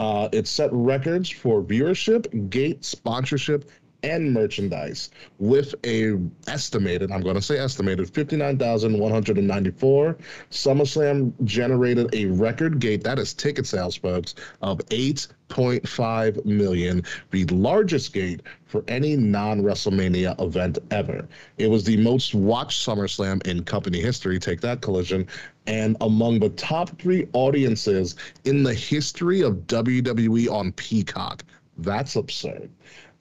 [0.00, 3.70] Uh, it set records for viewership, gate, sponsorship,
[4.04, 10.16] and merchandise with a estimated, I'm going to say estimated, 59,194.
[10.50, 18.12] SummerSlam generated a record gate, that is ticket sales, folks, of 8.5 million, the largest
[18.12, 21.26] gate for any non-WrestleMania event ever.
[21.56, 25.26] It was the most watched SummerSlam in company history, take that collision,
[25.66, 31.42] and among the top three audiences in the history of WWE on Peacock.
[31.78, 32.70] That's absurd.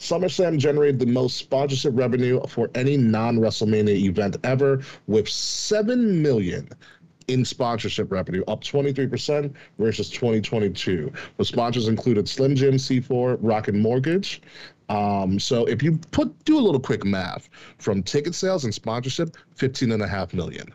[0.03, 6.67] SummerSlam generated the most sponsorship revenue for any non-WrestleMania event ever, with seven million
[7.29, 11.09] in sponsorship revenue, up 23% versus 2022.
[11.37, 14.41] The sponsors included Slim Jim, C4, Rocket Mortgage.
[14.89, 19.37] Um, so if you put do a little quick math from ticket sales and sponsorship,
[19.55, 20.67] 15 and a half million.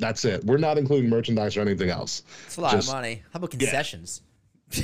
[0.00, 0.44] That's it.
[0.44, 2.24] We're not including merchandise or anything else.
[2.46, 3.22] It's a lot Just- of money.
[3.32, 4.22] How about concessions?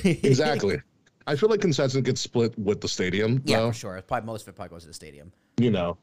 [0.05, 0.81] Exactly.
[1.27, 3.73] I feel like concessions gets split with the stadium, yeah, though.
[3.73, 4.03] for sure.
[4.03, 5.33] Probably most of it probably goes to the stadium.
[5.59, 5.99] You know.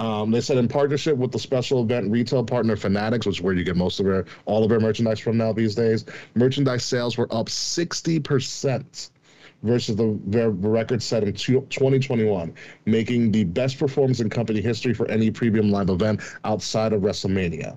[0.00, 3.52] Um, they said in partnership with the special event retail partner Fanatics, which is where
[3.52, 7.18] you get most of their all of their merchandise from now these days, merchandise sales
[7.18, 9.10] were up 60%
[9.62, 12.54] versus the their record set in two- 2021,
[12.86, 17.76] making the best performance in company history for any premium live event outside of WrestleMania.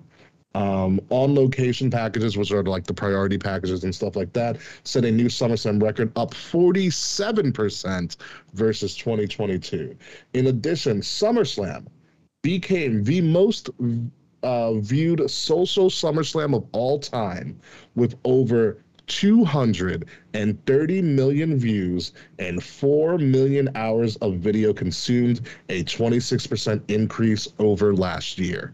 [0.56, 5.04] Um, on location packages, which are like the priority packages and stuff like that, set
[5.04, 8.16] a new SummerSlam record up 47%
[8.54, 9.96] versus 2022.
[10.34, 11.88] In addition, SummerSlam
[12.44, 13.72] became the most
[14.44, 17.60] uh, viewed social SummerSlam of all time
[17.96, 27.48] with over 230 million views and 4 million hours of video consumed, a 26% increase
[27.60, 28.74] over last year.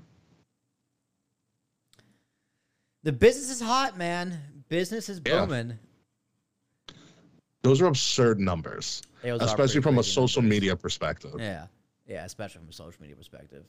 [3.03, 4.37] The business is hot, man.
[4.67, 5.45] Business is Yeah.
[5.45, 5.79] booming.
[7.61, 10.55] Those are absurd numbers, especially from a social numbers.
[10.55, 11.35] media perspective.
[11.39, 11.67] Yeah,
[12.07, 13.65] yeah, especially from a social media perspective.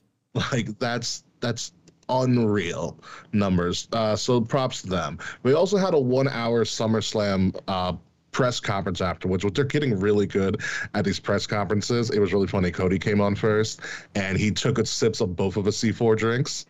[0.53, 1.73] Like that's that's
[2.09, 2.97] unreal
[3.33, 3.89] numbers.
[3.93, 5.19] Uh, so props to them.
[5.43, 7.95] We also had a one-hour SummerSlam uh,
[8.31, 10.61] press conference afterwards, which they're getting really good
[10.95, 12.11] at these press conferences.
[12.11, 12.71] It was really funny.
[12.71, 13.81] Cody came on first,
[14.15, 16.67] and he took a sips of both of his C4 drinks,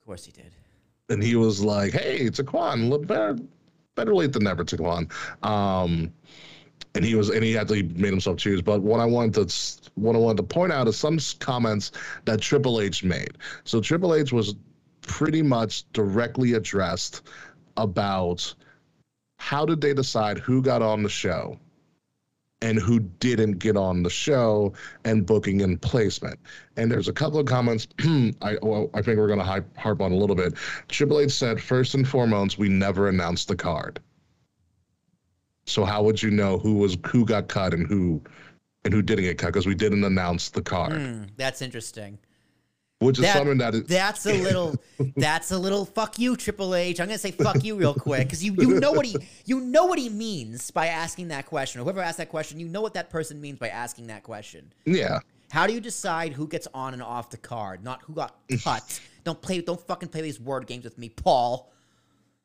[0.00, 0.54] Of course he did.
[1.08, 3.38] And he was like, "Hey, Taquan, better,
[3.94, 5.10] better late than never, Taquan."
[5.44, 6.12] Um,
[6.94, 8.62] and he was, and he had to made himself choose.
[8.62, 11.92] But what I wanted to, what I wanted to point out is some comments
[12.24, 13.38] that Triple H made.
[13.64, 14.56] So Triple H was
[15.02, 17.22] pretty much directly addressed
[17.76, 18.54] about
[19.38, 21.58] how did they decide who got on the show
[22.62, 24.72] and who didn't get on the show
[25.04, 26.38] and booking and placement.
[26.76, 27.86] And there's a couple of comments
[28.42, 30.54] I well, I think we're going to harp on a little bit.
[30.88, 34.00] Triple H said first and foremost, we never announced the card.
[35.66, 38.22] So how would you know who was who got cut and who
[38.84, 42.18] and who didn't get cut because we didn't announce the card, Hmm, that's interesting.
[42.98, 44.76] Which is That- that is That's a little.
[45.16, 45.84] that's a little.
[45.84, 47.00] Fuck you, Triple H.
[47.00, 49.84] I'm gonna say fuck you real quick because you you know what he you know
[49.84, 51.80] what he means by asking that question.
[51.80, 54.72] Or whoever asked that question, you know what that person means by asking that question.
[54.84, 55.20] yeah.
[55.52, 59.00] How do you decide who gets on and off the card, not who got cut?
[59.24, 59.60] don't play.
[59.60, 61.70] Don't fucking play these word games with me, Paul.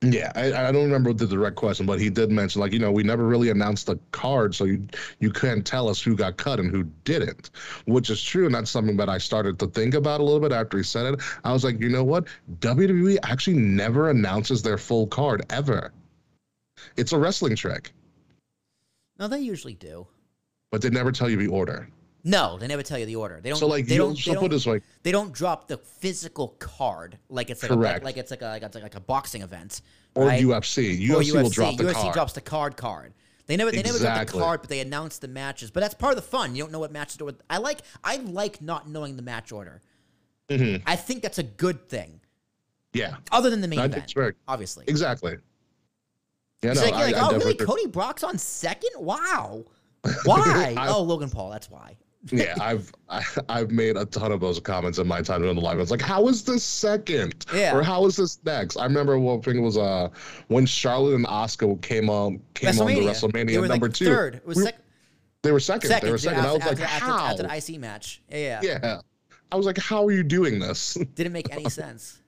[0.04, 2.92] Yeah, I, I don't remember the direct question, but he did mention like you know
[2.92, 4.88] we never really announced the card, so you
[5.20, 7.52] you can't tell us who got cut and who didn't,
[7.86, 10.52] which is true, and that's something that I started to think about a little bit
[10.52, 11.22] after he said it.
[11.44, 12.26] I was like, you know what,
[12.62, 15.94] WWE actually never announces their full card ever.
[16.98, 17.94] It's a wrestling trick,
[19.20, 20.08] No, they usually do.
[20.72, 21.88] but they never tell you the order.
[22.24, 23.40] No, they never tell you the order.
[23.42, 23.58] They don't.
[23.58, 24.16] So like they don't.
[24.24, 24.68] They don't, this
[25.04, 28.04] they don't drop the physical card like it's like a, Correct.
[28.04, 29.82] like, like it's like a like it's like a boxing event.
[30.16, 30.44] or right?
[30.44, 32.14] UFC, UFC, or will drop the UFC card.
[32.14, 33.14] drops the card card.
[33.48, 35.72] They never they never drop the card, but they announce the matches.
[35.72, 36.56] But that's part of the fun.
[36.56, 37.36] You don't know what matches to.
[37.50, 39.82] I like I like not knowing the match order.
[40.50, 40.84] Mhm.
[40.86, 42.20] I think that's a good thing,
[42.94, 44.86] Yeah, other than the main I event, very obviously.
[44.88, 45.38] exactly.
[46.62, 47.40] Yeah, no, like, I, like, I oh, really?
[47.40, 48.92] definitely- Cody Brock's on second?
[48.98, 49.66] Wow.
[50.26, 50.76] Why?
[50.78, 51.50] I- oh, Logan Paul.
[51.50, 51.98] That's why.
[52.32, 55.62] Yeah, I've I, I've made a ton of those comments in my time doing the
[55.62, 55.78] live.
[55.78, 57.46] I was like, how is this second?
[57.54, 57.76] Yeah.
[57.76, 58.78] Or how is this next?
[58.78, 60.10] I remember one thing was uh
[60.48, 64.06] when Charlotte and Oscar came on came on the WrestleMania number like two.
[64.06, 64.36] third.
[64.36, 64.80] It was We- sec-
[65.42, 65.90] They were second.
[65.90, 66.06] second.
[66.08, 66.40] They were second.
[66.46, 67.26] After, I was like, after, after, how?
[67.28, 68.22] after the IC match.
[68.30, 68.80] Yeah, yeah.
[68.84, 69.02] yeah.
[69.52, 70.94] I was like, how are you doing this?
[71.16, 72.21] Didn't make any sense.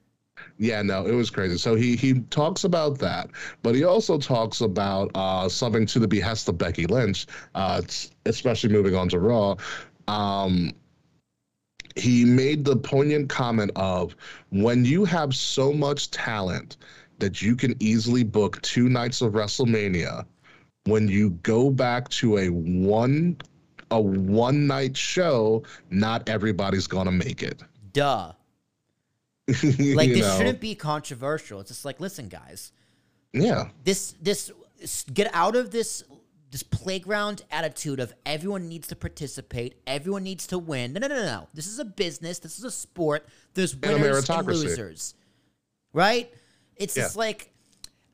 [0.58, 1.58] Yeah, no, it was crazy.
[1.58, 3.28] So he he talks about that,
[3.62, 7.82] but he also talks about uh, something to the behest of Becky Lynch, uh,
[8.26, 9.56] especially moving on to Raw.
[10.06, 10.72] Um,
[11.96, 14.14] he made the poignant comment of
[14.50, 16.76] when you have so much talent
[17.18, 20.24] that you can easily book two nights of WrestleMania,
[20.84, 23.36] when you go back to a one
[23.90, 27.62] a one night show, not everybody's gonna make it.
[27.92, 28.32] Duh.
[29.48, 30.36] Like this know?
[30.38, 31.60] shouldn't be controversial.
[31.60, 32.72] It's just like, listen, guys,
[33.32, 33.68] Yeah.
[33.84, 34.50] this this
[35.12, 36.02] get out of this
[36.50, 40.92] this playground attitude of everyone needs to participate, everyone needs to win.
[40.92, 41.48] No, no, no, no.
[41.52, 42.38] This is a business.
[42.38, 43.26] This is a sport.
[43.54, 44.46] There's winners and, meritocracy.
[44.62, 45.14] losers,
[45.92, 46.32] right?
[46.76, 47.04] It's Yeah.
[47.04, 47.50] just like.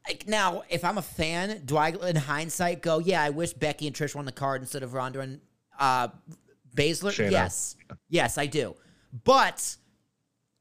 [0.08, 3.86] Like now, if I'm a fan, do I, in hindsight, go, "Yeah, I wish Becky
[3.86, 5.40] and Trish won the card instead of Ronda and
[5.78, 6.08] uh,
[6.74, 7.30] Baszler"?
[7.30, 7.76] Yes,
[8.08, 8.74] yes, I do.
[9.24, 9.76] But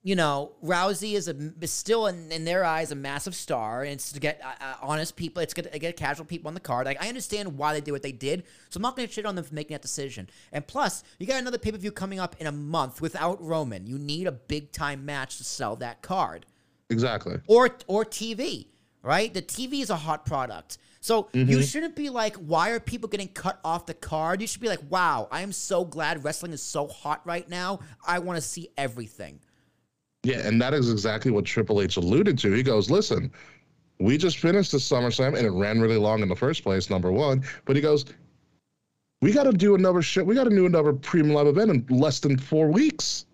[0.02, 3.92] you know, Rousey is, a, is still in, in their eyes a massive star, and
[3.94, 5.42] it's to get uh, uh, honest people.
[5.44, 6.86] It's to get casual people on the card.
[6.86, 9.26] Like I understand why they did what they did, so I'm not going to shit
[9.26, 10.30] on them for making that decision.
[10.54, 13.86] And plus, you got another pay per view coming up in a month without Roman.
[13.88, 16.46] You need a big time match to sell that card,
[16.90, 17.40] Exactly.
[17.48, 18.68] or or TV.
[19.02, 20.78] Right, the TV is a hot product.
[21.00, 24.42] So you shouldn't be like, why are people getting cut off the card?
[24.42, 27.80] You should be like, wow, I am so glad wrestling is so hot right now.
[28.06, 29.40] I want to see everything.
[30.24, 32.52] Yeah, and that is exactly what Triple H alluded to.
[32.52, 33.32] He goes, listen,
[34.00, 37.12] we just finished the SummerSlam and it ran really long in the first place, number
[37.12, 37.44] one.
[37.66, 38.06] But he goes,
[39.22, 40.26] we got to do another shit.
[40.26, 43.26] We got to do another premium live event in less than four weeks.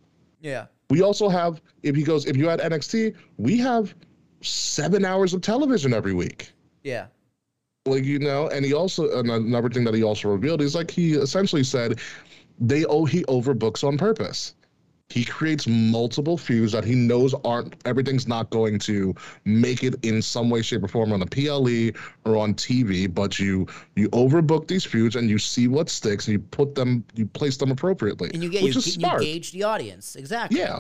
[0.42, 0.66] Yeah.
[0.90, 3.96] We also have, if he goes, if you add NXT, we have
[4.42, 6.52] seven hours of television every week.
[6.84, 7.08] Yeah.
[7.88, 11.14] Like, you know, and he also, another thing that he also revealed is like he
[11.14, 12.00] essentially said
[12.60, 14.56] they oh he overbooks on purpose.
[15.10, 19.14] He creates multiple feuds that he knows aren't everything's not going to
[19.46, 21.92] make it in some way, shape, or form on the PLE
[22.30, 26.34] or on TV, but you you overbook these feuds and you see what sticks and
[26.34, 28.32] you put them you place them appropriately.
[28.34, 29.22] and you get which you, is you smart.
[29.22, 30.60] gauge the audience exactly.
[30.60, 30.80] Yeah.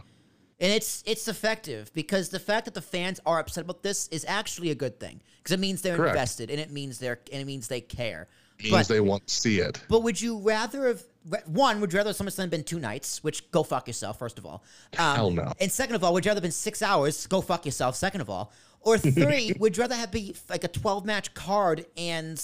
[0.60, 4.26] and it's it's effective because the fact that the fans are upset about this is
[4.28, 6.16] actually a good thing because it means they're Correct.
[6.16, 8.28] invested and it means they're and it means they care.
[8.62, 9.82] Means But they want to see it.
[9.90, 11.04] but would you rather have
[11.46, 11.82] one?
[11.82, 13.24] Would you rather SummerSlam been two nights?
[13.24, 14.18] Which go fuck yourself.
[14.20, 14.64] First of all,
[14.98, 15.52] um, Hell no.
[15.60, 17.28] And second of all, would you rather been six hours?
[17.28, 17.96] Go fuck yourself.
[17.96, 19.54] Second of all, or three?
[19.60, 22.42] would you rather have be like a twelve match card and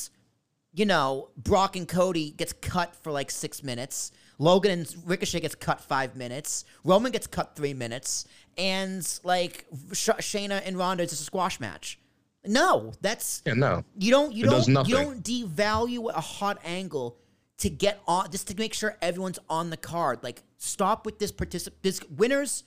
[0.73, 4.11] you know, Brock and Cody gets cut for like six minutes.
[4.37, 6.65] Logan and Ricochet gets cut five minutes.
[6.83, 8.25] Roman gets cut three minutes,
[8.57, 11.99] and like Sh- Shayna and Ronda is just a squash match.
[12.45, 13.83] No, that's Yeah, no.
[13.97, 17.17] you don't you It don't you don't devalue a hot angle
[17.57, 20.19] to get on just to make sure everyone's on the card.
[20.23, 22.63] Like stop with this particip this winners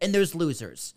[0.00, 0.94] and there's losers.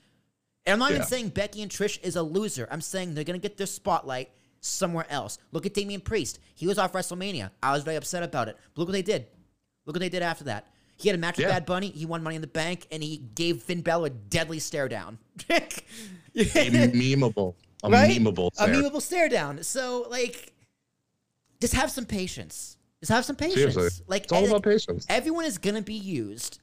[0.65, 2.67] And I'm not even saying Becky and Trish is a loser.
[2.71, 5.38] I'm saying they're gonna get their spotlight somewhere else.
[5.51, 6.39] Look at Damian Priest.
[6.55, 7.51] He was off WrestleMania.
[7.61, 8.57] I was very upset about it.
[8.73, 9.27] But look what they did.
[9.85, 10.65] Look what they did after that.
[10.97, 11.51] He had a match with Yeah.
[11.51, 11.89] Bad Bunny.
[11.89, 15.19] He won Money in the Bank, and he gave Finn Balor a deadly stare down.
[15.49, 15.59] A
[16.35, 17.53] memeable.
[17.85, 18.19] A right?
[18.19, 18.51] memeable.
[18.53, 18.73] A stare.
[18.73, 19.63] memeable stare down.
[19.63, 20.53] So like,
[21.61, 22.77] just have some patience.
[22.99, 23.73] Just have some patience.
[23.73, 24.05] Seriously.
[24.07, 25.05] Like It's all about patience.
[25.09, 26.59] Everyone is gonna be used,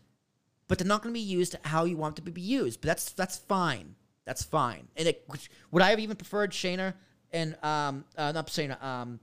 [0.69, 2.81] but they're not gonna be used how you want them to be used.
[2.81, 3.95] But that's that's fine.
[4.25, 4.89] That's fine.
[4.97, 5.29] And it,
[5.71, 6.95] would I have even preferred Shayna
[7.33, 9.21] and um uh, not Shayna um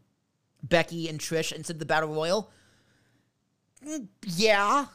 [0.64, 2.52] Becky and Trish instead of the Battle Royal?
[3.86, 4.86] Mm, Yeah,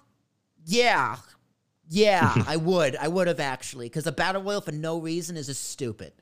[0.67, 1.17] yeah,
[1.89, 2.35] yeah.
[2.47, 2.97] I would.
[2.97, 6.13] I would have actually because the Battle Royal for no reason is just stupid.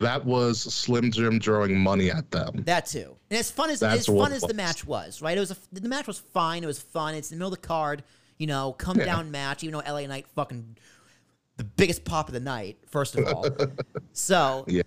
[0.00, 2.62] That was Slim Jim throwing money at them.
[2.64, 3.16] That too.
[3.30, 5.36] And as fun as That's as fun as the match was, right?
[5.36, 6.64] It was a, the match was fine.
[6.64, 7.14] It was fun.
[7.14, 8.02] It's in the middle of the card.
[8.38, 9.04] You know, come Yeah.
[9.04, 9.62] down match.
[9.62, 10.78] Even though LA Knight fucking
[11.58, 12.78] the biggest pop of the night.
[12.88, 13.46] First of all,
[14.14, 14.82] so Yeah.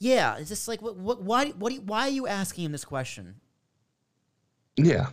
[0.00, 2.72] yeah, it's just like what what why what do you, why are you asking him
[2.72, 3.36] this question?
[4.76, 5.10] Yeah.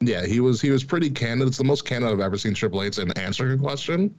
[0.00, 1.46] Yeah, he was he was pretty candid.
[1.48, 4.14] It's the most candid I've ever seen Triple H in answering a question.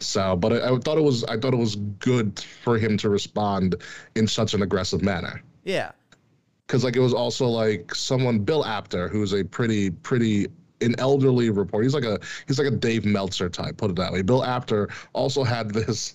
[0.00, 3.08] So, but I, I thought it was I thought it was good for him to
[3.08, 3.76] respond
[4.14, 5.42] in such an aggressive manner.
[5.64, 5.92] Yeah,
[6.66, 10.46] Because like it was also like someone Bill Apter, who's a pretty pretty
[10.82, 11.84] an elderly reporter.
[11.84, 13.76] He's like a he's like a Dave Meltzer type.
[13.78, 14.22] Put it that way.
[14.22, 16.14] Bill Apter also had this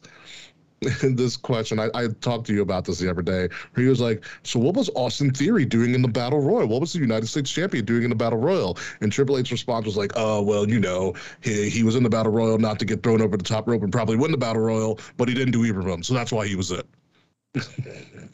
[1.01, 1.79] this question.
[1.79, 3.47] I, I talked to you about this the other day.
[3.73, 6.67] Where he was like, "So what was Austin Theory doing in the Battle Royal?
[6.67, 9.85] What was the United States Champion doing in the Battle Royal?" And Triple H's response
[9.85, 12.85] was like, "Oh well, you know, he he was in the Battle Royal not to
[12.85, 15.51] get thrown over the top rope and probably win the Battle Royal, but he didn't
[15.51, 16.87] do either of them, so that's why he was it."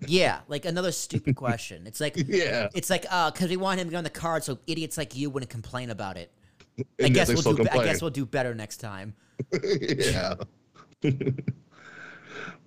[0.07, 1.87] yeah, like another stupid question.
[1.87, 2.67] It's like Yeah.
[2.73, 5.29] it's like uh because we want him to on the card so idiots like you
[5.29, 6.31] wouldn't complain about it.
[6.79, 7.65] I And guess we'll do.
[7.71, 9.15] I guess we'll do better next time.
[9.63, 10.35] yeah.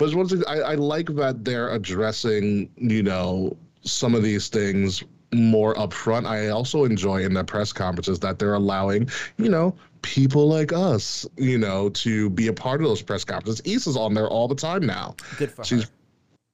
[0.01, 5.75] But once I, I like that they're addressing, you know, some of these things more
[5.75, 6.27] upfront.
[6.27, 11.27] I also enjoy in the press conferences that they're allowing, you know, people like us,
[11.37, 13.61] you know, to be a part of those press conferences.
[13.65, 15.15] Issa's on there all the time now.
[15.37, 15.91] Good for She's her.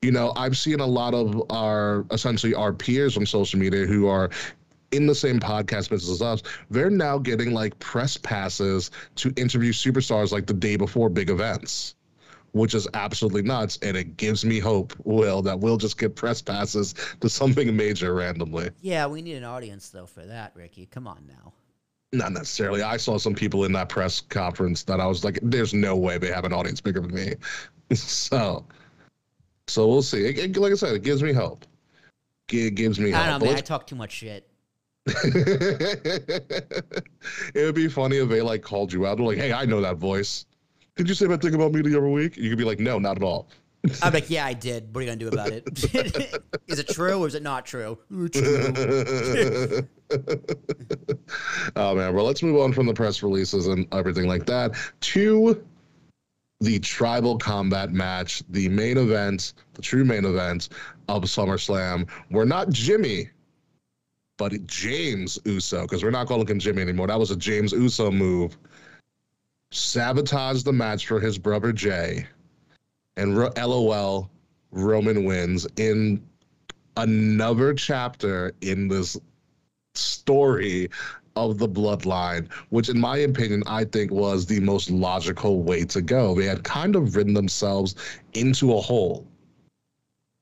[0.02, 4.08] you know, I've seen a lot of our essentially our peers on social media who
[4.08, 4.30] are
[4.92, 6.42] in the same podcast business as us.
[6.70, 11.95] They're now getting like press passes to interview superstars like the day before big events,
[12.56, 13.78] which is absolutely nuts.
[13.82, 18.14] And it gives me hope, Will, that we'll just get press passes to something major
[18.14, 18.70] randomly.
[18.80, 20.86] Yeah, we need an audience though for that, Ricky.
[20.86, 21.52] Come on now.
[22.12, 22.82] Not necessarily.
[22.82, 26.18] I saw some people in that press conference that I was like, there's no way
[26.18, 27.34] they have an audience bigger than me.
[27.94, 28.64] so,
[29.66, 30.24] so we'll see.
[30.26, 31.66] It, it- like I said, it gives me hope.
[32.50, 33.20] It gives me hope.
[33.20, 33.40] I hope.
[33.40, 33.58] don't know, man.
[33.58, 34.48] I talk too much shit.
[35.06, 36.94] it
[37.54, 39.16] would be funny if they like called you out.
[39.18, 40.46] They're like, "Hey, I know that voice.
[40.96, 42.98] Did you say that thing about me the other week?" You could be like, "No,
[42.98, 43.48] not at all."
[44.02, 44.94] I'm like, yeah, I did.
[44.94, 45.64] What are you gonna do about it?
[46.66, 47.98] is it true or is it not true?
[48.10, 48.28] True.
[51.76, 55.64] oh man, well, let's move on from the press releases and everything like that to
[56.60, 60.70] the tribal combat match, the main event, the true main event
[61.08, 62.08] of SummerSlam.
[62.30, 63.30] We're not Jimmy,
[64.38, 67.08] but James Uso, because we're not calling him Jimmy anymore.
[67.08, 68.56] That was a James Uso move.
[69.70, 72.26] Sabotaged the match for his brother Jay,
[73.16, 74.30] and Ro- LOL,
[74.70, 76.22] Roman wins in
[76.96, 79.16] another chapter in this
[79.94, 80.88] story
[81.36, 86.00] of the bloodline, which, in my opinion, I think was the most logical way to
[86.00, 86.34] go.
[86.34, 87.94] They had kind of ridden themselves
[88.32, 89.26] into a hole.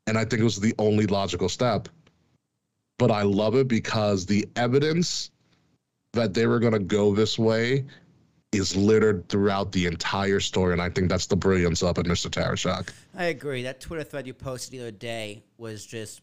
[0.07, 1.89] And I think it was the only logical step.
[2.99, 5.31] But I love it because the evidence
[6.13, 7.85] that they were going to go this way
[8.57, 10.73] is littered throughout the entire story.
[10.73, 12.29] And I think that's the brilliance of it, Mr.
[12.31, 12.90] Tarashak.
[13.17, 13.62] I agree.
[13.64, 16.21] That Twitter thread you posted the other day was just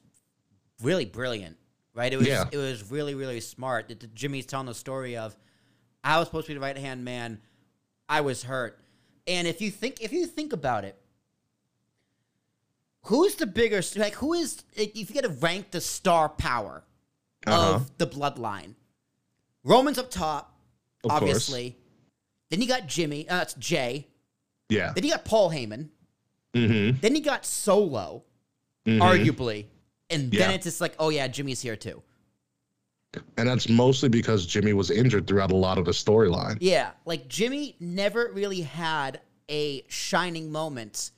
[0.81, 1.57] really brilliant,
[1.93, 2.11] right?
[2.11, 2.45] It was Yeah.
[2.51, 3.87] it was really really smart.
[3.89, 5.35] That Jimmy's telling the story of
[6.03, 7.39] I was supposed to be the right hand man,
[8.09, 8.79] I was hurt,
[9.27, 10.97] and if you think if you think about it,
[13.03, 16.83] who's the bigger like who is if you got to rank the star power
[17.45, 17.75] Uh-huh.
[17.75, 18.75] of the bloodline?
[19.63, 20.55] Roman's up top,
[21.03, 21.49] Of course.
[22.51, 23.27] Then you got Jimmy.
[23.27, 24.07] Uh, it's Jay.
[24.69, 24.91] Yeah.
[24.93, 25.87] Then you got Paul Heyman.
[26.53, 26.99] Mm-hmm.
[27.01, 28.23] Then you got Solo,
[28.85, 28.99] Mhm.
[28.99, 29.65] arguably,
[30.09, 30.41] and Yeah.
[30.47, 32.03] then it's just like, oh yeah, Jimmy's here too.
[33.37, 36.57] And that's mostly because Jimmy was injured throughout a lot of the storyline.
[36.61, 41.11] Yeah, like Jimmy never really had a shining moment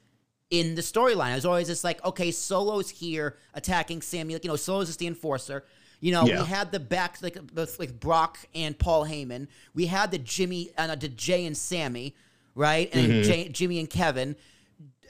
[0.50, 1.32] in the storyline.
[1.32, 4.34] It was always just like, okay, Solo's here attacking Sami.
[4.34, 5.66] Like, you know, Solo's just the enforcer.
[6.04, 6.41] You know, Yeah.
[6.41, 9.47] we had the back like with like Brock and Paul Heyman.
[9.74, 12.14] We had the Jimmy and uh, the Jay and Sami,
[12.56, 12.93] right?
[12.93, 14.36] And Jay, Jimmy and Kevin.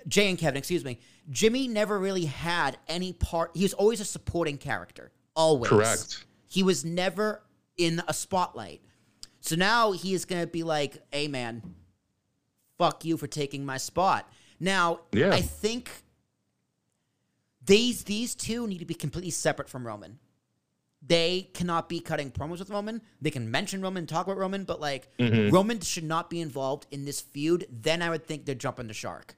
[0.07, 0.99] Jay and Kevin, excuse me.
[1.31, 3.49] Jimmy never really had any part.
[3.55, 5.11] He was always a supporting character.
[5.35, 5.67] Always.
[5.69, 6.25] Correct.
[6.47, 7.41] He was never
[7.75, 8.81] in a spotlight.
[9.39, 11.63] So now he is going to be like, hey, man,
[12.77, 14.31] fuck you for taking my spot.
[14.59, 15.31] Now, Yeah.
[15.33, 15.89] I think
[17.65, 20.19] these these two need to be completely separate from Roman.
[21.05, 23.01] They cannot be cutting promos with Roman.
[23.21, 25.53] They can mention Roman, talk about Roman, but like Mm-hmm.
[25.53, 27.65] Roman should not be involved in this feud.
[27.69, 29.35] Then I would think they're jumping the shark.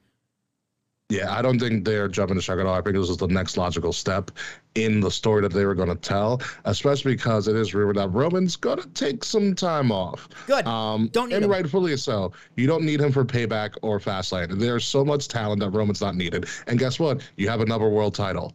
[1.09, 2.73] Yeah, I don't think they're jumping the shark at all.
[2.73, 4.31] I think this is the next logical step
[4.73, 8.09] in the story that they were going to tell, especially because it is rumored that
[8.09, 10.27] Roman's going to take some time off.
[10.47, 10.65] Good.
[10.65, 11.51] Um, Don't need and him.
[11.51, 12.31] rightfully so.
[12.55, 14.57] You don't need him for payback or Fastlane.
[14.57, 16.47] There's so much talent that Roman's not needed.
[16.65, 17.21] And guess what?
[17.37, 18.53] You have another world title.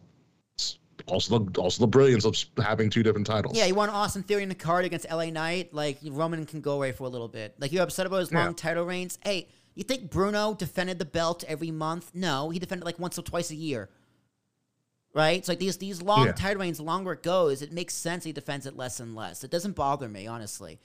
[1.13, 3.57] It's also the also the brilliance of having two different titles.
[3.57, 5.73] Yeah, you want Austin Theory in the card against LA Knight.
[5.73, 7.55] Like Roman can go away for a little bit.
[7.59, 8.53] Like you're upset about his long Yeah.
[8.53, 9.19] title reigns.
[9.23, 12.11] Hey, you think Bruno defended the belt every month?
[12.13, 13.89] No, he defended like once or twice a year.
[15.13, 15.45] Right?
[15.45, 16.31] So like these these long Yeah.
[16.31, 19.43] title reigns, the longer it goes, it makes sense he defends it less and less.
[19.43, 20.79] It doesn't bother me, honestly.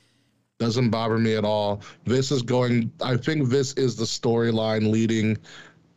[0.58, 1.82] doesn't bother me at all.
[2.04, 2.90] This is going.
[3.02, 5.36] I think this is the storyline leading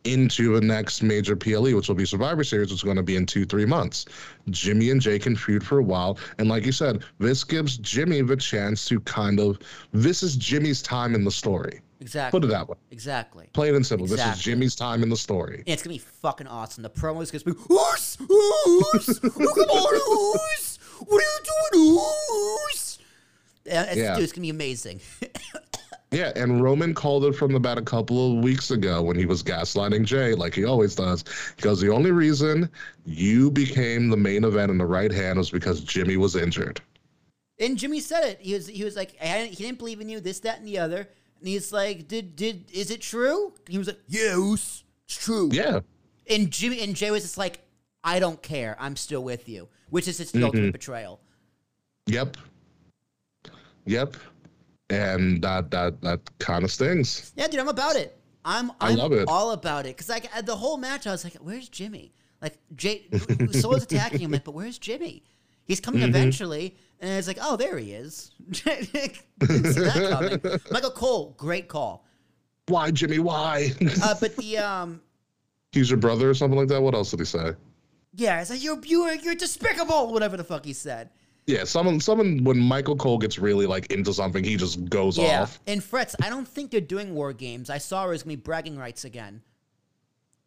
[0.04, 3.16] into the next major PLE, which will be Survivor Series, which is going to be
[3.16, 4.06] in two three months.
[4.50, 8.22] Jimmy and Jay can feud for a while, and like you said, this gives Jimmy
[8.22, 9.58] the chance to kind of.
[9.92, 11.80] This is Jimmy's time in the story.
[12.00, 12.40] Exactly.
[12.40, 13.46] Put it that way, Exactly.
[13.52, 14.06] plain and simple.
[14.06, 15.56] This is Jimmy's time in the story.
[15.58, 16.82] And it's gonna be fucking awesome.
[16.82, 18.16] The promos is gonna be Oos!
[18.22, 19.20] Oos!
[19.22, 19.94] Oh, come on,
[20.40, 20.78] Oos!
[21.06, 22.98] What are you doing, Oos?
[23.66, 24.14] Yeah, it's, Yeah.
[24.14, 25.00] dude, it's gonna be amazing.
[26.12, 29.44] Yeah, and Roman called it from about a couple of weeks ago when he was
[29.44, 31.24] gaslighting Jay, like he always does.
[31.54, 32.68] Because the only reason
[33.06, 36.80] you became the main event in the right hand was because Jimmy was injured.
[37.60, 38.38] And Jimmy said it.
[38.40, 41.08] He was he was like, he didn't believe in you, this, that, and the other.
[41.38, 43.54] And he's like, did did is it true?
[43.68, 45.48] He was like, Yes, it's true.
[45.52, 45.80] Yeah,
[46.28, 47.60] And Jimmy and Jay was just like,
[48.02, 48.76] I don't care.
[48.80, 50.46] I'm still with you, which is just the Mm-hmm.
[50.46, 51.20] ultimate betrayal.
[52.06, 52.36] Yep.
[53.86, 54.16] Yep.
[54.90, 57.32] And that that that kind of stings.
[57.36, 58.16] Yeah, dude, I'm about it.
[58.44, 59.28] I'm I I'm love it.
[59.28, 59.96] all about it.
[59.96, 62.12] Cause like uh, the whole match, I was like, "Where's Jimmy?"
[62.42, 63.06] Like Jay,
[63.52, 65.22] Solo's attacking him, like, but where's Jimmy?
[65.64, 66.08] He's coming Mm-hmm.
[66.10, 68.64] eventually, and it's like, "Oh, there he is." See
[69.40, 70.60] that coming.
[70.70, 72.04] Michael Cole, great call.
[72.68, 73.18] Why, Jimmy?
[73.18, 73.70] Why?
[74.02, 75.00] Uh, but the um,
[75.72, 76.80] He's your brother or something like that.
[76.82, 77.54] What else did he say?
[78.14, 81.10] yeah, it's like you're you're you're despicable, whatever the fuck he said.
[81.46, 85.42] Yeah, someone someone when Michael Cole gets really like into something, he just goes Yeah,
[85.42, 85.58] off.
[85.66, 87.70] and Frets, I don't think they're doing war games.
[87.70, 89.42] I saw it was gonna be bragging rights again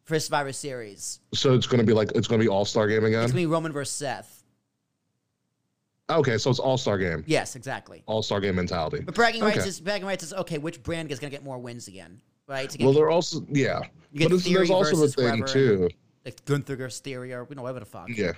[0.04, 1.20] for Survivor Series.
[1.34, 3.22] So it's gonna be like it's gonna be All Star Game again.
[3.24, 4.44] It's gonna be Roman versus Seth.
[6.10, 7.24] Okay, so it's All Star Game.
[7.26, 8.02] Yes, exactly.
[8.06, 9.00] All Star Game mentality.
[9.00, 10.58] But bragging rights is bragging rights is okay.
[10.58, 12.74] Which brand is gonna get more wins again, right?
[12.80, 13.80] Well, they're also yeah,
[14.12, 15.88] but there's also the thing too.
[16.24, 18.08] like Gunther Theory or you know whatever the fuck.
[18.10, 18.32] Yeah,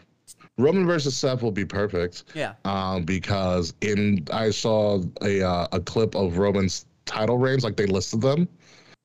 [0.59, 2.25] Roman versus Seth will be perfect.
[2.35, 2.55] Yeah.
[2.65, 7.87] Um, because in I saw a uh, a clip of Roman's title reigns, like they
[7.87, 8.49] listed them,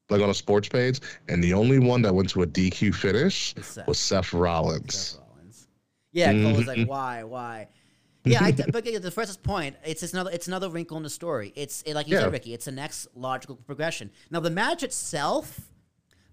[0.10, 1.00] like on a sports page,
[1.30, 3.88] and the only one that went to a DQ finish Was Seth.
[3.88, 4.96] was Seth Rollins.
[4.96, 5.68] Seth Rollins.
[6.12, 6.80] Yeah, Cole was Mm-hmm.
[6.82, 7.68] like, why, why?
[8.24, 11.10] Yeah, I, but yeah, the first point, it's just another, it's another wrinkle in the
[11.10, 11.54] story.
[11.56, 12.22] It's it, like you Yeah.
[12.24, 12.54] said, Ricky.
[12.54, 14.12] It's the next logical progression.
[14.30, 15.60] Now, the match itself,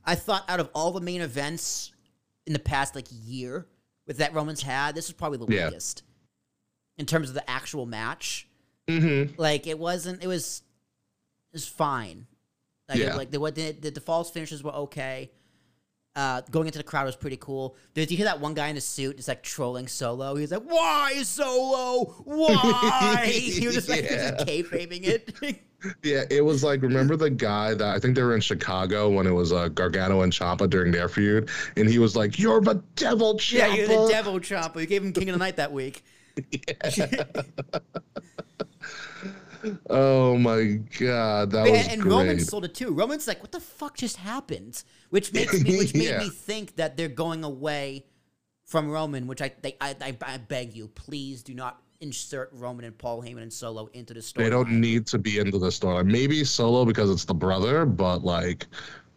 [0.05, 1.93] I thought out of all the main events
[2.47, 3.67] in the past like year
[4.09, 5.67] with that Romans had, this was probably the Yeah.
[5.67, 6.03] weakest
[6.97, 8.49] in terms of the actual match.
[8.89, 9.41] Mm-hmm.
[9.41, 10.25] Like it wasn't.
[10.25, 10.63] It was.
[11.53, 12.27] It was fine.
[12.89, 15.31] Like, it- like the what the, the, the false finishes were okay.
[16.17, 17.77] Uh, going into the crowd was pretty cool.
[17.95, 20.35] Did you hear that one guy in the suit just like trolling Solo?
[20.35, 22.07] He was like, "Why Solo?
[22.25, 24.33] Why?" he was just like Yeah.
[24.33, 25.61] just kayfabing it.
[26.03, 29.29] Yeah, it was like remember the guy that I think they were in Chicago when
[29.29, 32.83] it was uh, Gargano and Ciampa during their feud, and he was like, "You're the
[32.97, 34.81] devil, Ciampa." yeah, you're the devil chopper.
[34.81, 36.03] You gave him King of the Night that week.
[39.91, 42.11] Oh my god, that and, was and great.
[42.13, 42.93] Roman sold it too.
[42.93, 46.19] Roman's like, "What the fuck just happened?" Which makes me, which made Yeah.
[46.19, 48.05] me think that they're going away
[48.65, 49.27] from Roman.
[49.27, 53.23] Which I, they, I, I, I beg you, please do not insert Roman and Paul
[53.23, 54.45] Heyman and Solo into the story.
[54.45, 56.05] They don't need to be into the story.
[56.05, 58.67] Maybe Solo because it's the brother, but like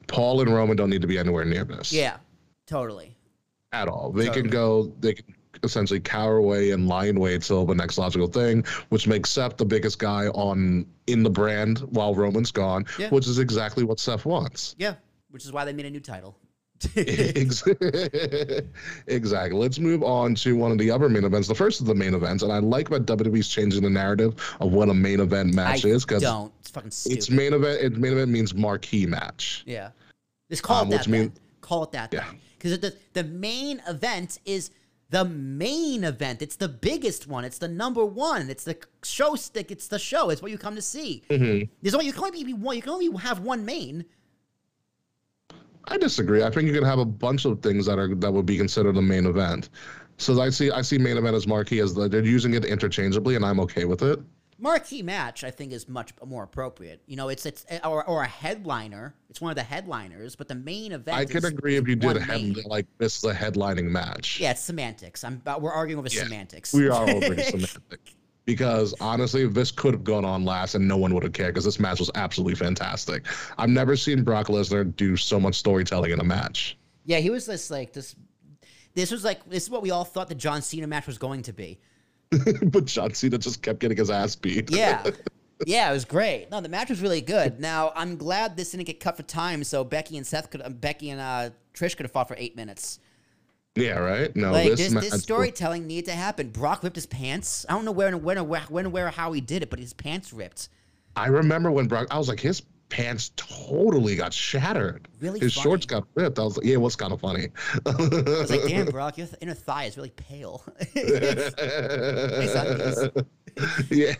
[0.07, 1.93] Paul and Roman don't need to be anywhere near this.
[1.93, 2.17] Yeah,
[2.65, 3.15] totally.
[3.71, 4.11] at all.
[4.11, 4.41] They Totally.
[4.43, 4.91] can go.
[4.99, 9.07] They can essentially cower away and lie in wait till the next logical thing, which
[9.07, 13.09] makes Seth the biggest guy on in the brand while Roman's gone, Yeah.
[13.09, 14.75] which is exactly what Seth wants.
[14.77, 14.95] Yeah,
[15.29, 16.37] which is why they made a new title.
[16.95, 17.63] Ex-
[19.07, 19.57] exactly.
[19.59, 21.47] Let's move on to one of the other main events.
[21.47, 24.71] The first of the main events, and I like that WWE's changing the narrative of
[24.73, 26.51] what a main event match I is because don't.
[26.59, 27.17] It's fucking stupid.
[27.17, 27.81] it's main event.
[27.81, 29.63] It main event means marquee match.
[29.67, 29.89] Yeah.
[30.49, 31.07] Just call Um, it that.
[31.07, 31.33] mean-.
[31.61, 32.13] Call it that.
[32.13, 32.25] Yeah.
[32.57, 34.71] Because the the main event is
[35.11, 36.41] the main event.
[36.41, 37.45] It's the biggest one.
[37.45, 38.49] It's the number one.
[38.49, 39.69] It's the show stick.
[39.69, 40.29] It's the show.
[40.29, 41.21] It's what you come to see.
[41.29, 41.69] Mm-hmm.
[41.81, 42.77] There's only you can only be one.
[42.77, 44.05] You can only have one main.
[45.85, 46.43] I disagree.
[46.43, 48.95] I think you can have a bunch of things that are that would be considered
[48.95, 49.69] a main event.
[50.17, 53.35] So I see I see main event as marquee as the, they're using it interchangeably,
[53.35, 54.19] and I'm okay with it.
[54.61, 57.01] Marquee match, I think, is much more appropriate.
[57.07, 59.15] You know, it's it's or, or a headliner.
[59.27, 61.17] It's one of the headliners, but the main event.
[61.17, 64.39] I can agree if you did head, like this is a headlining match.
[64.39, 65.23] Yeah, it's semantics.
[65.23, 66.73] I'm but we're arguing over Yeah, semantics.
[66.73, 68.13] We are over semantics
[68.45, 71.65] Because honestly, this could have gone on last and no one would have cared because
[71.65, 73.25] this match was absolutely fantastic.
[73.57, 76.77] I've never seen Brock Lesnar do so much storytelling in a match.
[77.05, 78.15] Yeah, he was this like this.
[78.93, 81.41] This was like this is what we all thought the John Cena match was going
[81.43, 81.79] to be.
[82.63, 84.71] but John Cena just kept getting his ass beat.
[84.71, 85.03] Yeah,
[85.65, 86.49] yeah, it was great.
[86.49, 87.59] No, the match was really good.
[87.59, 90.69] Now I'm glad this didn't get cut for time, so Becky and Seth could, uh,
[90.69, 92.99] Becky and uh, Trish could have fought for eight minutes.
[93.75, 94.33] yeah, right?
[94.35, 96.49] No, Like this, this, this storytelling needed to happen.
[96.49, 97.65] Brock ripped his pants.
[97.67, 99.63] I don't know where and when or where, when or where or how he did
[99.63, 100.69] it, but his pants ripped.
[101.15, 102.61] I remember when Brock, I was like, his
[102.91, 105.07] pants totally got shattered.
[105.19, 105.63] Really His funny.
[105.63, 106.37] shorts got ripped.
[106.37, 107.47] I was like, yeah, it was kind of funny.
[107.85, 110.63] I was like, damn, Brock, your inner thigh is really pale.
[113.89, 114.13] Yeah.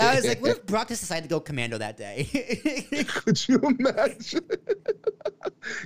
[0.00, 2.24] I was like, what if Brock just decided to go commando that day?
[3.06, 4.48] Could you imagine?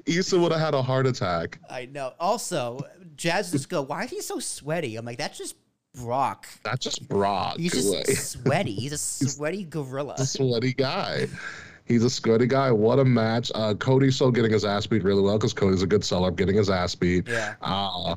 [0.07, 1.59] Issa would have had a heart attack.
[1.69, 2.15] I know.
[2.19, 2.81] Also,
[3.15, 4.97] Jazz just go, why is he so sweaty?
[4.97, 5.57] I'm like, that's just
[5.95, 6.47] Brock.
[6.65, 7.59] That's just Brock.
[7.59, 8.73] He's just like, sweaty.
[8.75, 10.15] He's a sweaty gorilla.
[10.17, 11.29] a sweaty guy.
[11.89, 12.71] He's a sweaty guy.
[12.71, 13.51] What a match.
[13.55, 16.57] Uh, Cody's still getting his ass beat really well because Cody's a good seller, getting
[16.57, 17.27] his ass beat.
[17.27, 17.55] Yeah.
[17.63, 18.17] Uh,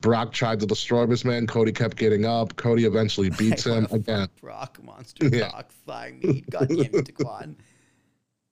[0.00, 1.46] Brock tried to destroy this man.
[1.48, 2.54] Cody kept getting up.
[2.54, 4.28] Cody eventually beats him again.
[4.40, 5.50] Brock, monster Yeah.
[5.50, 6.48] Brock, flying meat.
[6.48, 7.56] God damn it, Daquan.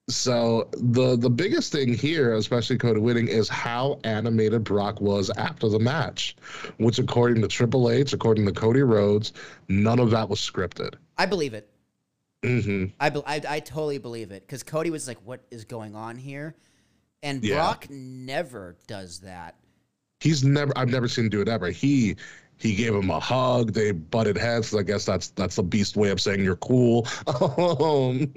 [0.09, 5.69] So the the biggest thing here, especially Cody winning, is how animated Brock was after
[5.69, 6.37] the match,
[6.79, 9.33] which according to Triple H, according to Cody Rhodes,
[9.69, 10.95] none of that was scripted.
[11.19, 11.69] I believe it.
[12.45, 15.95] Hmm I, be- I, I totally believe it because Cody was like, "What is going
[15.95, 16.55] on here?"
[17.23, 17.57] And Yeah.
[17.57, 19.57] Brock never does that.
[20.21, 21.71] He's never I've never seen him do it ever.
[21.71, 22.17] He
[22.59, 23.73] he gave him a hug.
[23.73, 24.75] They butted heads.
[24.75, 27.07] I guess that's that's the beast way of saying you're cool.
[27.27, 28.33] Um,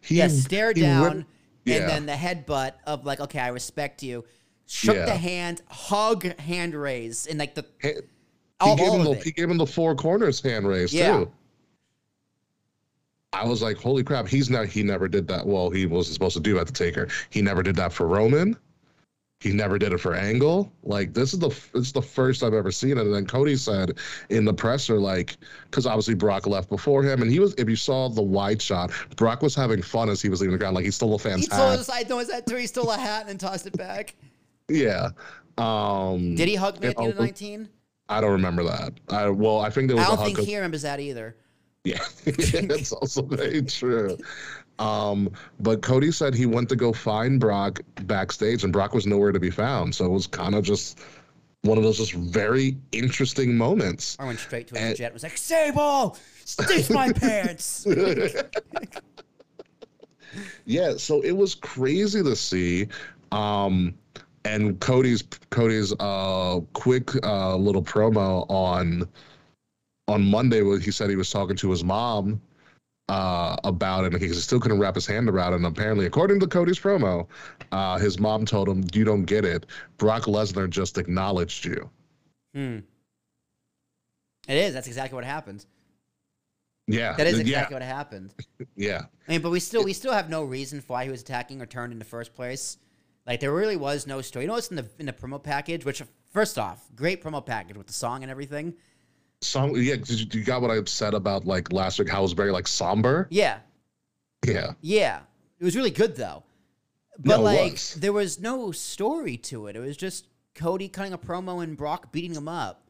[0.00, 1.26] he, Yeah, stare he down, ripped- and
[1.64, 1.86] yeah.
[1.86, 4.24] then the headbutt of like, "Okay, I respect you."
[4.68, 5.04] Shook Yeah.
[5.06, 7.92] the hand, hug, hand raise, and like the he,
[8.60, 9.22] all, gave him the it.
[9.22, 11.18] he gave him the four corners hand raise Yeah.
[11.18, 11.32] too.
[13.42, 15.46] I was like, holy crap, he's not he never did that.
[15.46, 17.08] Well, he wasn't supposed to do that to Taker.
[17.30, 18.56] He never did that for Roman.
[19.40, 20.72] He never did it for Angle.
[20.82, 23.00] Like this is the is the first I've ever seen it.
[23.00, 23.98] And then Cody said
[24.30, 27.54] in the presser, like, because obviously Brock left before him, and he was.
[27.58, 30.58] If you saw the wide shot, Brock was having fun as he was leaving the
[30.58, 30.74] ground.
[30.74, 31.78] Like he stole a fan's He told hat.
[31.80, 32.56] us I know his that too.
[32.56, 34.14] He stole a hat and then tossed it back.
[34.68, 35.10] Yeah.
[35.58, 37.68] Um, Did he hug me at the end of 19?
[38.08, 38.94] I don't remember that.
[39.10, 40.26] I well, I think there was a don't hug.
[40.26, 41.36] think 'cause- he remembers that either.
[41.86, 44.18] Yeah, that's also very true.
[44.80, 45.30] Um,
[45.60, 49.38] but Cody said he went to go find Brock backstage, and Brock was nowhere to
[49.38, 49.94] be found.
[49.94, 50.98] So it was kind of just
[51.62, 54.16] one of those just very interesting moments.
[54.18, 57.86] I went straight to his And- jet and was like, Sable, stitch my pants.
[60.66, 62.88] Yeah, so it was crazy to see.
[63.32, 63.94] Um,
[64.44, 69.08] and Cody's Cody's uh quick uh little promo on
[70.08, 72.40] on Monday he said he was talking to his mom
[73.08, 75.56] uh about it and he still couldn't wrap his hand around it.
[75.56, 77.26] And apparently, according to Cody's promo,
[77.72, 79.66] uh his mom told him, You don't get it.
[79.96, 81.90] Brock Lesnar just acknowledged you.
[82.54, 82.78] hmm.
[84.48, 84.74] It is.
[84.74, 85.66] That's exactly what happened.
[86.86, 87.14] Yeah.
[87.14, 88.34] That is yeah, exactly what happened.
[88.76, 89.02] Yeah.
[89.26, 91.60] I mean, but we still we still have no reason for why he was attacking
[91.62, 92.76] or turned in the first place.
[93.26, 94.44] Like there really was no story.
[94.44, 95.84] You know what's in the in the promo package?
[95.84, 96.02] Which
[96.32, 98.74] first off, great promo package with the song and everything.
[99.42, 102.22] Song yeah, did you, you got what I said about like last week, how it
[102.22, 103.26] was very like somber?
[103.30, 103.58] Yeah,
[104.46, 104.72] Yeah.
[104.80, 105.20] yeah.
[105.58, 106.42] It was really good though.
[107.18, 107.94] But No, like was.
[107.94, 109.76] there was no story to it.
[109.76, 112.82] It was just Cody cutting a promo and Brock beating him up.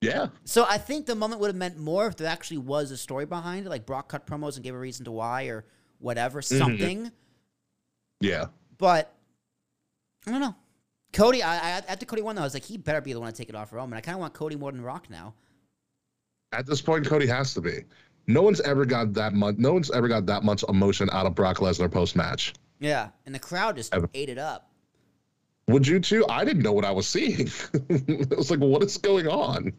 [0.00, 0.28] Yeah.
[0.44, 3.24] So I think the moment would have meant more if there actually was a story
[3.26, 5.64] behind it, like Brock cut promos and gave a reason to why or
[5.98, 6.58] whatever, Mm-hmm.
[6.58, 7.12] something.
[8.20, 8.46] Yeah.
[8.78, 9.12] But
[10.26, 10.56] I don't know.
[11.12, 13.30] Cody, I, I after Cody won, though, I was like, he better be the one
[13.32, 13.96] to take it off Roman.
[13.96, 15.34] I kind of want Cody more than Rock now.
[16.52, 17.84] At this point, Cody has to be.
[18.26, 19.56] No one's ever got that much.
[19.58, 22.54] No one's ever got that much emotion out of Brock Lesnar post match.
[22.78, 24.08] Yeah, and the crowd just Ever.
[24.14, 24.70] ate it up.
[25.68, 26.26] Would you too?
[26.28, 27.48] I didn't know what I was seeing.
[27.88, 29.72] it was like, what is going on?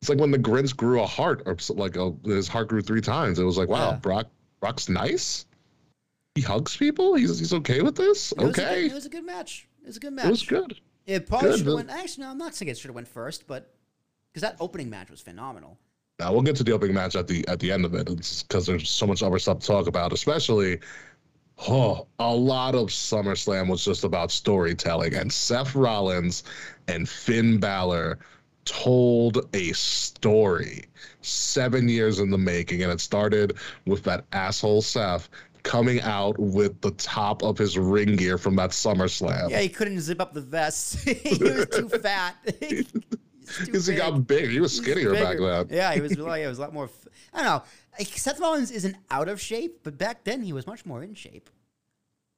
[0.00, 3.00] It's like when the Grinch grew a heart, or like a, his heart grew three
[3.00, 3.38] times.
[3.38, 3.96] It was like, wow, Yeah.
[3.96, 4.26] Brock,
[4.60, 5.46] Brock's nice.
[6.34, 7.14] He hugs people.
[7.14, 8.32] He's he's okay with this.
[8.32, 9.68] It was good- Okay, it was a good match.
[9.86, 10.26] It was a good match.
[10.26, 10.80] it was good.
[11.06, 11.58] It probably Good.
[11.58, 11.90] should have went.
[11.90, 13.72] Actually, no, I'm not saying it should have went first, but
[14.32, 15.78] because that opening match was phenomenal.
[16.18, 18.66] Now we'll get to the opening match at the at the end of it, because
[18.66, 20.12] there's so much other stuff to talk about.
[20.12, 20.80] Especially,
[21.68, 26.42] oh, a lot of SummerSlam was just about storytelling, and Seth Rollins
[26.88, 28.18] and Finn Balor
[28.64, 30.86] told a story
[31.20, 33.56] seven years in the making, and it started
[33.86, 35.28] with that asshole Seth
[35.66, 39.50] coming out with the top of his ring gear from that SummerSlam.
[39.50, 40.98] Yeah, he couldn't zip up the vest.
[41.08, 42.36] he was too fat.
[43.60, 44.50] Because he got big.
[44.50, 45.66] He was skinnier back then.
[45.70, 46.16] Yeah, he was.
[46.16, 46.84] Well, yeah, he was a lot more.
[46.84, 47.62] F- I don't know.
[47.98, 51.14] Like, Seth Rollins isn't out of shape, but back then he was much more in
[51.14, 51.50] shape.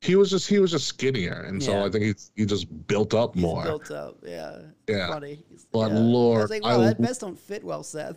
[0.01, 3.15] He was just he was just skinnier, and so I think he he just built
[3.15, 3.65] up He's more.
[3.65, 4.17] built up.
[4.25, 4.59] Yeah.
[4.89, 5.09] Yeah.
[5.09, 5.43] Funny.
[5.73, 5.97] But yeah.
[5.97, 8.17] I Lord, was like, I that vest don't fit well, Seth.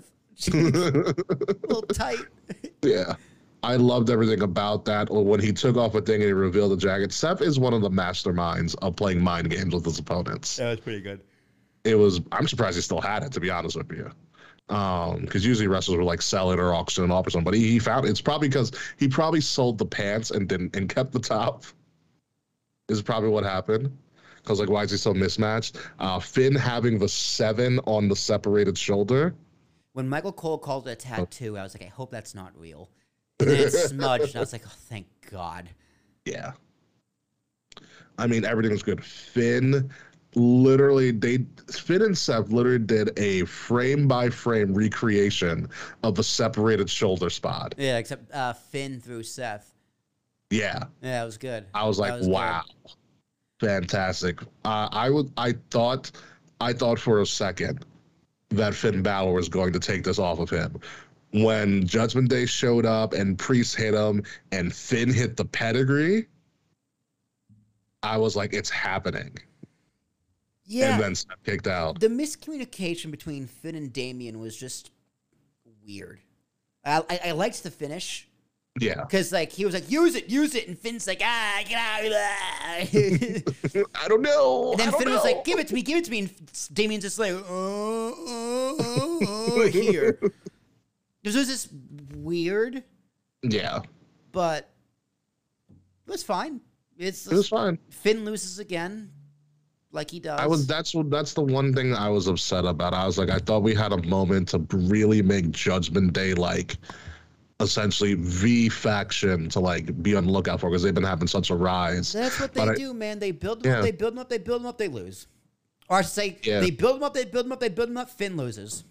[0.54, 2.20] a little tight.
[2.84, 3.16] yeah.
[3.64, 5.10] I loved everything about that.
[5.12, 7.74] Or When he took off a thing and he revealed the jacket, Seth is one
[7.74, 10.58] of the masterminds of playing mind games with his opponents.
[10.58, 11.22] That was pretty good.
[11.84, 12.22] It was.
[12.32, 14.12] I'm surprised he still had it, to be honest with you.
[14.76, 17.46] Um, because usually wrestlers would like sell it or auction it off or something.
[17.46, 20.88] But he, he found it's probably because he probably sold the pants and didn't and
[20.88, 21.66] kept the top.
[22.88, 23.96] Is probably what happened.
[24.38, 25.78] Because like, why is he so mismatched?
[26.00, 29.36] Uh, Finn having the seven on the separated shoulder.
[29.94, 32.90] When Michael Cole called it a tattoo, I was like, I hope that's not real.
[33.46, 35.70] Then it smudged, and I was like, oh, thank God.
[36.26, 36.52] Yeah.
[38.18, 39.04] I mean, everything was good.
[39.04, 39.90] Finn
[40.36, 41.40] literally they
[41.70, 45.68] Finn and Seth literally did a frame by frame recreation
[46.04, 47.76] of the separated shoulder spot.
[47.78, 49.74] Yeah, except uh, Finn through Seth.
[50.50, 50.84] Yeah.
[51.02, 51.66] Yeah, it was good.
[51.74, 52.34] I was like, was good.
[52.34, 52.64] wow.
[53.60, 54.42] Fantastic.
[54.66, 56.12] Uh, I would I thought
[56.60, 57.86] I thought for a second
[58.50, 60.80] that Finn Balor was going to take this off of him.
[61.34, 66.28] When Judgment Day showed up and Priest hit him and Finn hit the pedigree,
[68.04, 69.38] I was like, it's happening.
[70.66, 70.96] Yeah.
[70.96, 71.16] And then
[71.46, 72.00] kicked out.
[72.00, 74.92] the miscommunication between Finn and Damien was just
[75.86, 76.20] weird.
[76.86, 78.28] I, I, I liked the finish
[78.80, 79.04] Yeah.
[79.04, 82.04] because like he was like use it, use it, and Finn's like ah get out.
[84.04, 84.72] I don't know.
[84.72, 86.30] and then Finn was like give it to me, give it to me, and
[86.74, 90.20] Damien's just like oh, oh, oh, oh, here.
[91.24, 91.70] This was just
[92.16, 92.84] weird,
[93.44, 93.82] Yeah.
[94.32, 94.70] but
[95.70, 96.62] it was fine.
[96.98, 97.78] It's It was fine.
[97.90, 99.12] Finn loses again,
[99.92, 100.40] like he does.
[100.40, 102.94] I was that's what that's the one thing I was upset about.
[102.94, 106.78] I was like, I thought we had a moment to really make Judgment Day like
[107.60, 111.52] essentially V faction to like be on the lookout for because they've been having such
[111.52, 112.12] a rise.
[112.14, 113.20] That's what they But I- do, man.
[113.20, 113.78] They build them Yeah.
[113.78, 115.28] up, they build them up, they build them up, they lose.
[115.88, 116.60] Or I say, Yeah.
[116.62, 118.10] they build them up, they build them up, they build them up.
[118.10, 118.84] Finn loses.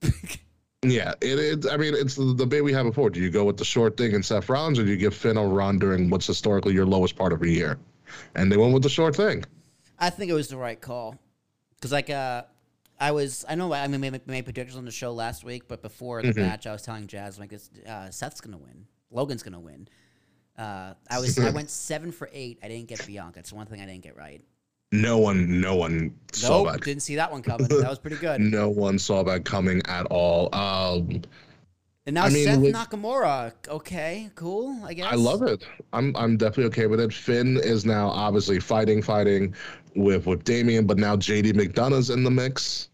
[0.90, 3.10] Yeah, it, it I mean it's the debate we had before.
[3.10, 5.36] Do you go with the short thing and Seth Rollins, or do you give Finn
[5.36, 7.78] a run during what's historically your lowest part of the year?
[8.34, 9.44] And they went with the short thing.
[9.98, 11.16] I think it was the right call,
[11.76, 12.42] because like uh,
[13.00, 15.68] I was, I know I mean we made, made predictions on the show last week,
[15.68, 16.32] but before Mm-hmm.
[16.32, 17.52] the match, I was telling Jazz like
[17.86, 19.88] uh, Seth's gonna win, Logan's gonna win.
[20.56, 22.58] Uh, I was, I went seven for eight.
[22.62, 23.38] I didn't get Bianca.
[23.40, 24.42] It's one thing I didn't get right.
[24.92, 26.82] No one, no one saw that.
[26.82, 27.66] didn't see that one coming.
[27.68, 28.40] That was pretty good.
[28.56, 30.48] No one saw that coming at all.
[30.54, 31.22] Um,
[32.06, 33.52] And now I mean, Seth with- Nakamura.
[33.68, 34.78] Okay, cool.
[34.84, 35.66] I guess I love it.
[35.92, 37.12] I'm I'm definitely okay with it.
[37.12, 39.54] Finn is now obviously fighting, fighting
[39.96, 42.90] with with Damien, but now JD McDonagh's in the mix.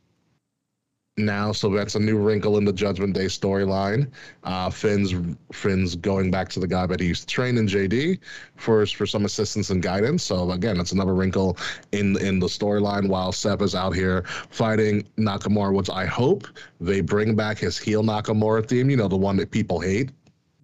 [1.18, 4.10] Now, so that's a new wrinkle in the Judgment Day storyline.
[4.44, 5.14] Uh, Finn's
[5.52, 8.18] Finn's going back to the guy that he used to train in JD
[8.56, 10.22] for for some assistance and guidance.
[10.22, 11.58] So again, that's another wrinkle
[11.92, 13.08] in in the storyline.
[13.08, 16.46] While Seth is out here fighting Nakamura, which I hope
[16.80, 18.88] they bring back his heel Nakamura theme.
[18.88, 20.12] You know, the one that people hate.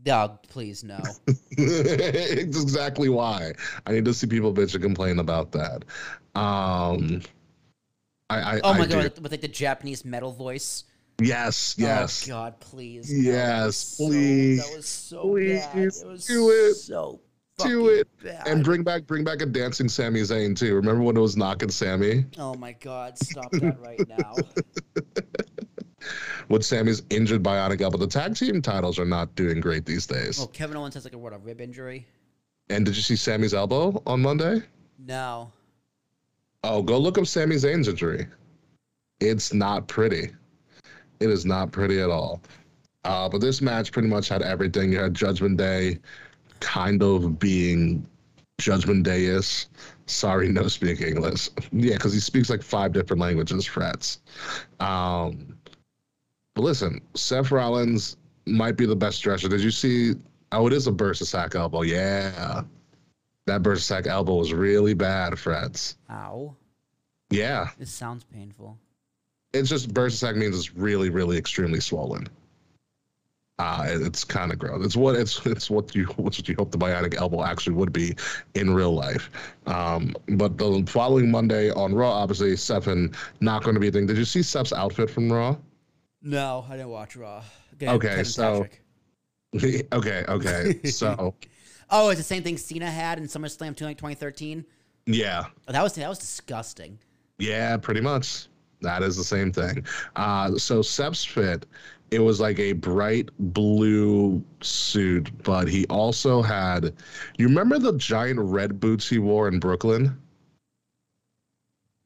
[0.03, 1.01] Doug, please no.
[1.51, 3.53] it's exactly why
[3.85, 5.85] I need to see people bitch and complain about that.
[6.35, 7.21] Um,
[8.31, 10.85] I, I Oh my I do- god, with like the Japanese metal voice.
[11.21, 13.13] yes, oh, yes, Oh god, please.
[13.13, 15.79] Yes, that please, So, that was so please, bad.
[15.79, 17.21] It was do it, so
[17.59, 18.47] do it, bad.
[18.47, 20.75] and bring back bring back a dancing Sami Zayn too.
[20.77, 22.25] Remember when it was knocking Sami?
[22.39, 24.35] Oh my god, stop that right now.
[26.47, 30.41] When Sami's injured bionic elbow, the tag team titles are not doing great these days.
[30.41, 32.07] Oh, Kevin Owens has like a what a rib injury.
[32.71, 34.63] And did you see Sami's elbow on Monday?
[34.99, 35.53] No.
[36.71, 38.27] Oh, go look up Sami Zayn's injury.
[39.21, 40.29] It's not pretty.
[41.19, 42.43] It is not pretty at all.
[43.05, 44.93] Uh, but this match pretty much had everything.
[44.93, 45.99] You had Judgment Day
[46.61, 48.07] kind of being
[48.61, 49.69] Judgment Day is.
[50.05, 51.49] Sorry, no speak English.
[51.73, 54.21] Yeah, because he speaks like five different languages, frets.
[54.79, 55.57] Um,
[56.55, 59.49] but listen, Seth Rollins might be the best stretcher.
[59.49, 60.17] Did you see?
[60.53, 61.81] Oh, it is a bursa sac elbow.
[61.81, 62.63] Yeah.
[63.49, 65.97] That bursa sac elbow was really bad, frets.
[66.11, 66.55] Ow.
[67.31, 67.71] Yeah.
[67.79, 68.79] This sounds painful.
[69.55, 72.29] It's just bursa sac means it's really, really extremely swollen.
[73.59, 74.85] Uh, it's kind of gross.
[74.85, 78.15] It's what it's it's what you what you hope the bionic elbow actually would be
[78.55, 79.31] in real life.
[79.67, 82.55] Um, but the following Monday on Raw, obviously
[82.87, 84.07] and not going to be a thing.
[84.07, 85.57] Did you see Seth's outfit from Raw?
[86.23, 87.43] No, I didn't watch Raw.
[87.73, 88.69] Again, Okay, Kevin so-
[89.53, 89.87] Patrick.
[89.93, 90.81] okay, okay.
[90.91, 91.35] So
[91.91, 94.65] Oh, it's the same thing Cena had in SummerSlam 2 2013.
[95.07, 96.99] yeah, Oh, that was that was disgusting.
[97.39, 98.47] Yeah, pretty much.
[98.81, 99.85] That is the same thing.
[100.17, 101.67] Uh, so Sep's fit,
[102.11, 106.95] it was like a bright blue suit, but he also had.
[107.39, 110.17] You remember the giant red boots he wore in Brooklyn?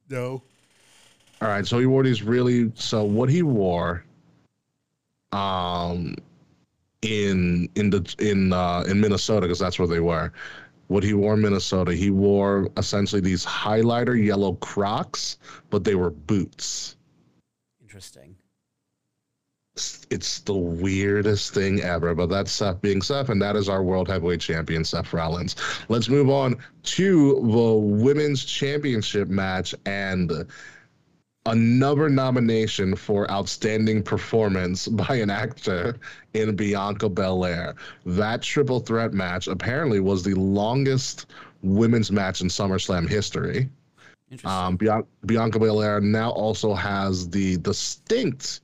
[0.09, 0.43] No.
[1.41, 2.71] All right, so he wore these really.
[2.75, 4.05] So what he wore,
[5.33, 6.15] um,
[7.03, 10.33] in in the in uh, in Minnesota because that's where they were.
[10.89, 15.39] What he wore in Minnesota, he wore essentially these highlighter yellow Crocs,
[15.71, 16.97] but they were boots.
[17.81, 18.37] Interesting.
[19.75, 23.83] It's, it's the weirdest thing ever, but that's Seth being Seth, and that is our
[23.83, 25.57] world heavyweight champion, Seth Rollins.
[25.89, 30.47] Let's move on to the women's championship match and
[31.47, 35.97] another nomination for outstanding performance by an actor
[36.35, 37.75] in Bianca Belair.
[38.07, 41.27] That triple threat match apparently was the longest
[41.63, 43.69] women's match in SummerSlam history.
[44.31, 44.51] Interesting.
[44.51, 48.61] Um, Bian- Bianca Belair now also has the distinct,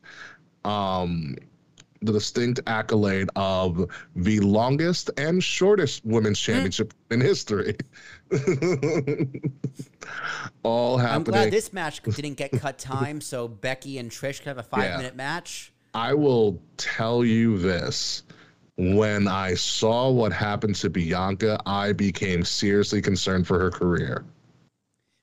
[0.64, 1.37] um,
[2.01, 7.76] the distinct accolade of the longest and shortest women's championship in history.
[10.62, 11.16] All happening.
[11.16, 14.62] I'm glad this match didn't get cut time, so Becky and Trish could have a
[14.62, 14.97] five Yeah.
[14.97, 15.72] minute match.
[15.95, 18.22] I will tell you this.
[18.76, 24.24] When I saw what happened to Bianca, I became seriously concerned for her career.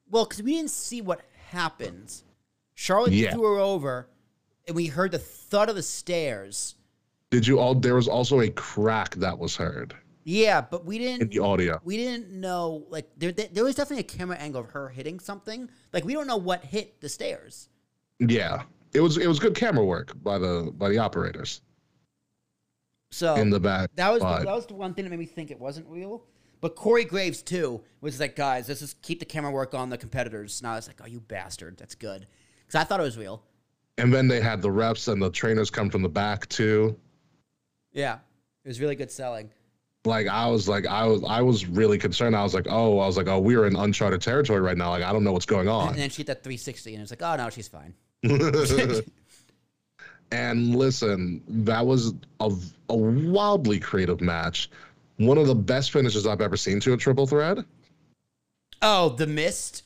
[0.10, 2.14] Well, because we didn't see what happened.
[2.74, 3.32] Charlotte Yeah.
[3.32, 4.08] threw her over,
[4.68, 6.76] and we heard the thud of the stairs.
[7.30, 7.76] Did you all?
[7.76, 9.96] There was also a crack that was heard
[10.28, 11.22] Yeah, but we didn't.
[11.22, 11.80] In the audio.
[11.84, 12.86] We didn't know.
[12.90, 15.70] Like there, there, there was definitely a camera angle of her hitting something.
[15.94, 17.70] Like we don't know what hit the stairs.
[18.20, 18.64] Yeah,
[18.94, 21.62] it was it was good camera work by the by the operators
[23.12, 23.92] So in the back.
[23.96, 26.24] that was the, that was the one thing that made me think it wasn't real.
[26.62, 29.98] But Corey Graves too was like, guys, let's just keep the camera work on the
[29.98, 30.60] competitors.
[30.62, 32.26] And I was like, oh, you bastard, that's good,
[32.66, 33.44] because I thought it was real.
[34.00, 36.98] and then they had the reps and the trainers come from the back too.
[37.92, 38.16] Yeah,
[38.64, 39.52] it was really good selling.
[40.06, 42.36] Like I was like I was I was really concerned.
[42.36, 44.90] I was like, oh, I was like, oh, we're in uncharted territory right now.
[44.90, 45.90] Like I don't know what's going on.
[45.90, 47.94] And then she hit that 360, and it's like, oh no, she's fine.
[50.32, 52.52] and listen, that was a,
[52.90, 54.70] a wildly creative match.
[55.18, 57.60] One of the best finishes I've ever seen to a triple threat.
[58.82, 59.84] Oh, the mist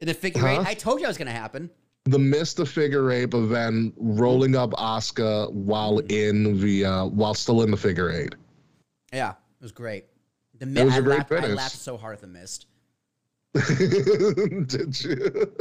[0.00, 0.60] in the figure eight.
[0.60, 1.70] I told you that was gonna happen.
[2.04, 7.34] The missed the figure eight, but then rolling up Asuka while in the uh, while
[7.34, 8.34] still in the figure eight.
[9.12, 10.06] Yeah, it was great.
[10.58, 12.66] The It was a great laughed, I laughed so hard at the mist.
[14.68, 15.52] Did you?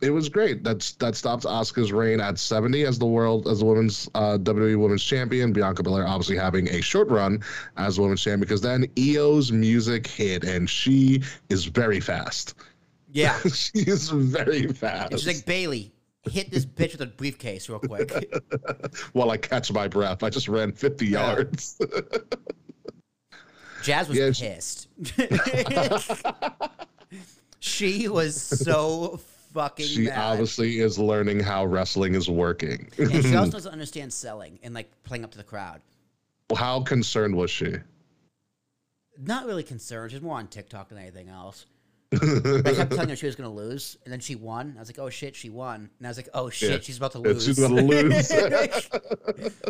[0.00, 0.62] It was great.
[0.62, 4.78] That's that stops Asuka's reign at 70 as the world as the women's uh, WWE
[4.78, 5.52] Women's Champion.
[5.52, 7.42] Bianca Belair obviously having a short run
[7.78, 12.54] as women's champion because then IYO's music hit and she is very fast.
[13.12, 15.12] Yeah, she is very fast.
[15.12, 15.93] she's like Bayley.
[16.30, 18.10] Hit this bitch with a briefcase real quick.
[19.12, 21.32] While I catch my breath, I just ran 50 Yeah.
[21.34, 21.78] yards.
[23.82, 24.88] Jazz was Yeah, pissed.
[27.60, 29.20] she was so
[29.52, 30.18] fucking she mad.
[30.18, 32.90] obviously is learning how wrestling is working.
[32.98, 35.82] and she also doesn't understand selling and like playing up to the crowd.
[36.56, 37.74] how concerned was she?
[39.18, 40.10] Not really concerned.
[40.10, 41.66] She's more on TikTok than anything else.
[42.14, 44.74] I kept telling her she was going to lose, and then she won.
[44.76, 46.78] I was like, "Oh shit, she won!" And I was like, "Oh shit, Yeah.
[46.80, 48.32] she's about to lose." she's gonna lose.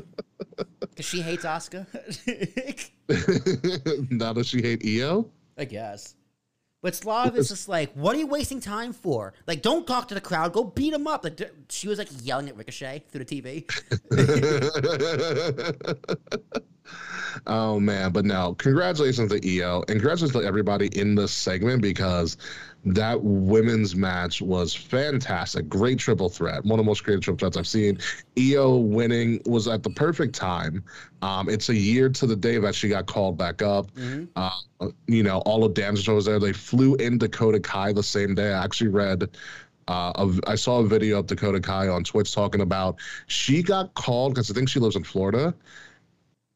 [0.80, 1.86] Because she hates Oscar.
[4.10, 5.28] now does she hate IYO?
[5.58, 6.14] I guess.
[6.82, 9.32] But Slav is just like, "What are you wasting time for?
[9.48, 10.52] Like, don't talk to the crowd.
[10.52, 13.64] Go beat him up." Like, she was like yelling at Ricochet through the TV.
[17.46, 22.36] Oh man, but no, congratulations to IYO and congratulations to everybody in this segment because
[22.86, 25.68] that women's match was fantastic.
[25.68, 26.64] Great triple threat.
[26.64, 27.98] One of the most creative triple threats I've seen.
[28.38, 30.84] IYO winning was at the perfect time.
[31.22, 33.90] Um, it's a year to the day that she got called back up.
[33.94, 34.28] Mhm.
[34.36, 36.38] Uh, you know, all of Damage was there.
[36.38, 38.52] They flew in Dakota Kai the same day.
[38.52, 39.28] I actually read.
[39.86, 43.92] Uh, a, I saw a video of Dakota Kai on Twitch talking about she got
[43.94, 45.54] called because I think she lives in Florida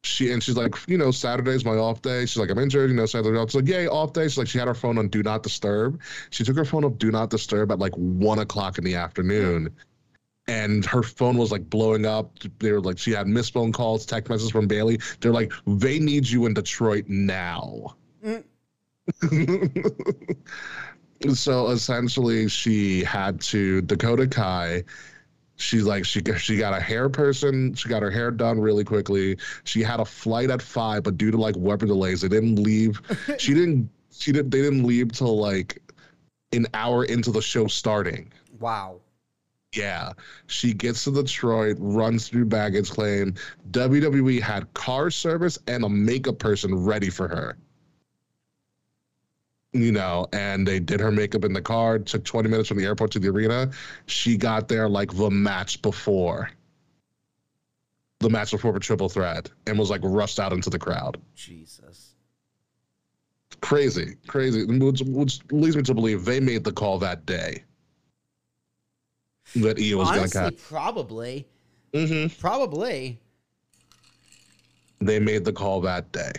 [0.03, 2.27] she and she's like, you know, Saturday's my off day.
[2.27, 3.51] She's like, I'm injured, you know, Saturday off.
[3.51, 4.25] She's like, yay, off day.
[4.25, 6.01] She's like, she had her phone on do not disturb.
[6.31, 9.75] She took her phone off do not disturb at like one o'clock in the afternoon.
[10.47, 12.39] And her phone was like blowing up.
[12.59, 14.99] They were like, she had missed phone calls, text messages from Bayley.
[15.21, 17.97] They're like, they need you in Detroit now.
[18.25, 18.45] Mm.
[21.35, 24.85] so essentially, she had to Dakota Kai
[25.59, 27.75] she's like she she got a hair person.
[27.75, 29.37] She got her hair done really quickly.
[29.65, 33.01] She had a flight at five but due to like weather delays they didn't leave.
[33.39, 35.83] She didn't she didn't they didn't leave till like
[36.53, 38.33] an hour into the show starting.
[38.59, 39.01] Wow.
[39.75, 40.13] yeah.
[40.47, 43.35] She gets to detroit runs through baggage claim.
[43.71, 47.57] Wwe had car service and a makeup person ready for her
[49.73, 51.99] you know, and they did her makeup in the car.
[51.99, 53.71] Took 20 minutes from the airport to the arena.
[54.07, 56.51] She got there like the match before,
[58.21, 61.21] the match before the triple threat, and was like rushed out into the crowd.
[61.35, 62.15] Jesus.
[63.61, 64.65] Crazy, crazy.
[64.65, 67.65] Which, which leads me to believe they made the call that day
[69.57, 70.57] that E was going to catch.
[70.69, 71.47] probably.
[71.93, 72.39] Mm-hmm.
[72.41, 73.19] Probably.
[75.01, 76.33] They made the call that day.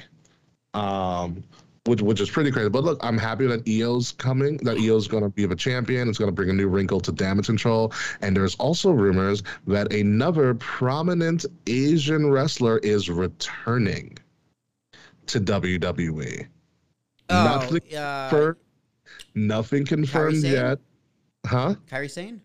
[0.73, 1.43] Um,
[1.89, 2.69] which which is pretty crazy.
[2.69, 4.57] But look, I'm happy that IYO's coming.
[4.57, 6.07] That IYO's going to be the champion.
[6.07, 7.91] It's going to bring a new wrinkle to damage control.
[8.21, 14.17] And there's also rumors that another prominent Asian wrestler is returning
[15.27, 16.47] to WWE.
[17.29, 18.57] Oh, Nothing uh, confirmed.
[19.35, 20.79] Nothing confirmed yet.
[21.45, 21.75] Huh?
[21.89, 22.41] Kairi Sane?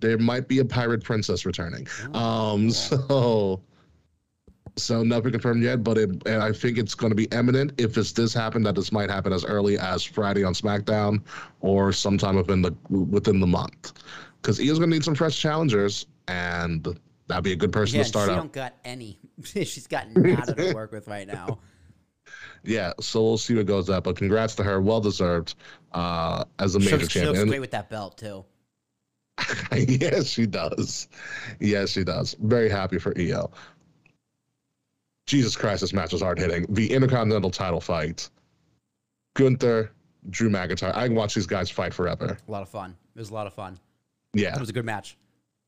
[0.00, 1.86] There might be a pirate princess returning.
[2.14, 2.54] Oh.
[2.54, 3.60] Um, so
[4.78, 7.72] so nothing confirmed yet, but it, and I think it's going to be imminent.
[7.78, 11.22] If this this happen, that this might happen as early as Friday on SmackDown,
[11.60, 13.92] or sometime within the within the month,
[14.40, 18.02] because IYO's going to need some fresh challengers, and that'd be a good person Yeah,
[18.04, 18.36] to start she out.
[18.36, 19.18] don't got any.
[19.44, 21.58] She's got nada to work with right now.
[22.64, 24.04] Yeah, so we'll see what goes up.
[24.04, 25.54] But congrats to her, well deserved,
[25.92, 27.48] uh, as a She major she looks champion.
[27.48, 28.44] great with that belt too.
[29.76, 31.08] yes, she does.
[31.60, 32.34] Yes, she does.
[32.40, 33.50] Very happy for IYO.
[35.28, 36.64] Jesus Christ, this match was hard hitting.
[36.70, 38.30] The Intercontinental title fight.
[39.34, 39.92] Gunther,
[40.30, 40.94] Drew McIntyre.
[40.96, 42.38] I can watch these guys fight forever.
[42.48, 42.96] A lot of fun.
[43.14, 43.78] It was a lot of fun.
[44.32, 44.54] Yeah.
[44.54, 45.18] It was a good match.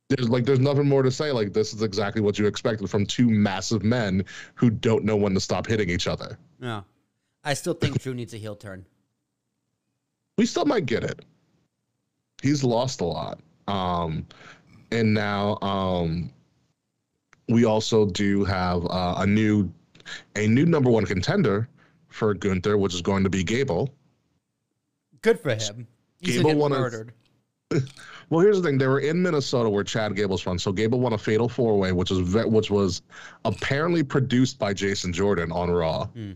[0.08, 1.30] There's like there's nothing more to say.
[1.30, 5.34] Like this is exactly what you expected from two massive men who don't know when
[5.34, 6.38] to stop hitting each other.
[6.58, 6.82] Yeah.
[7.44, 8.86] I still think Drew needs a heel turn.
[10.38, 11.20] we still might get it.
[12.42, 13.40] He's lost a lot.
[13.68, 14.26] Um,
[14.90, 16.32] and now um,
[17.51, 19.70] we also do have uh, a new
[20.36, 21.68] a new number one contender
[22.09, 23.94] for Gunther, which is going to be Gable.
[25.22, 25.86] Good for him.
[26.20, 27.05] He's Gable won a-
[28.30, 30.59] Well, here's the thing: they were in Minnesota, where Chad Gable's from.
[30.59, 33.03] So Gable won a fatal four way, which was which was
[33.44, 36.07] apparently produced by Jason Jordan on Raw.
[36.07, 36.32] Hmm.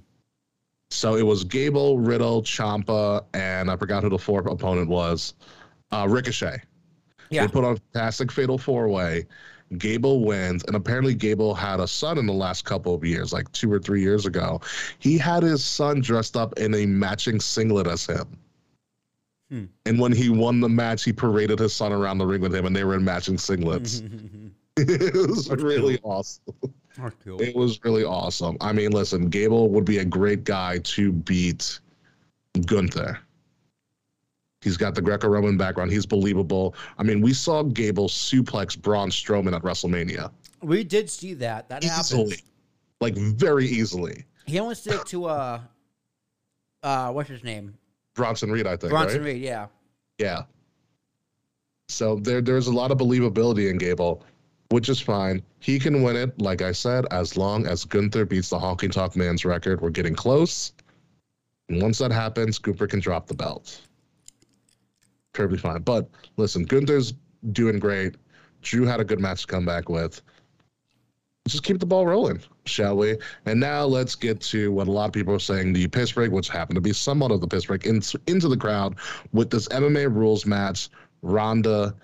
[0.90, 5.34] So it was Gable, Riddle, Ciampa, and I forgot who the fourth opponent was.
[5.92, 6.60] Uh, Ricochet.
[7.30, 7.46] Yeah.
[7.46, 9.26] They put on a fantastic fatal four way.
[9.78, 13.50] Gable wins, and apparently Gable had a son in the last couple of years, like
[13.52, 14.60] two or three years ago.
[14.98, 18.26] He had his son dressed up in a matching singlet as him.
[19.50, 19.64] Hmm.
[19.86, 22.66] And when he won the match, he paraded his son around the ring with him,
[22.66, 24.02] and they were in matching singlets.
[24.76, 26.54] it was really awesome.
[27.38, 28.56] It was really awesome.
[28.60, 31.78] I mean, listen, Gable would be a great guy to beat
[32.66, 33.18] Gunther.
[34.64, 35.92] He's got the Greco-Roman background.
[35.92, 36.74] He's believable.
[36.96, 40.30] I mean, we saw Gable suplex Braun Strowman at WrestleMania
[40.62, 41.68] We did see that.
[41.68, 42.00] That happened.
[42.00, 42.42] easily,
[43.02, 44.24] like very easily.
[44.46, 45.60] He almost did it to uh
[46.82, 47.76] uh what's his name?
[48.14, 48.90] Bronson Reed, I think.
[48.90, 49.32] Bronson right?
[49.34, 49.66] Reed, yeah.
[50.18, 50.44] Yeah.
[51.88, 54.24] So there, there's a lot of believability in Gable,
[54.70, 55.42] which is fine.
[55.58, 59.14] He can win it, like I said, as long as Gunther beats the Honky Tonk
[59.14, 59.82] Man's record.
[59.82, 60.72] We're getting close.
[61.68, 63.82] And once that happens, Cooper can drop the belt.
[65.34, 65.82] Perfectly fine.
[65.82, 66.08] But
[66.38, 67.12] listen, Gunther's
[67.52, 68.16] doing great.
[68.62, 70.22] Drew had a good match to come back with.
[71.46, 73.18] Just keep the ball rolling, shall we?
[73.44, 76.32] And now let's get to what a lot of people are saying the piss break,
[76.32, 78.96] which happened to be somewhat of the piss break, in, into the crowd
[79.32, 80.88] with this MMA rules match,
[81.20, 81.94] Ronda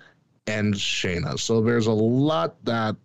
[0.45, 1.39] and Shayna.
[1.39, 2.95] So there's a lot that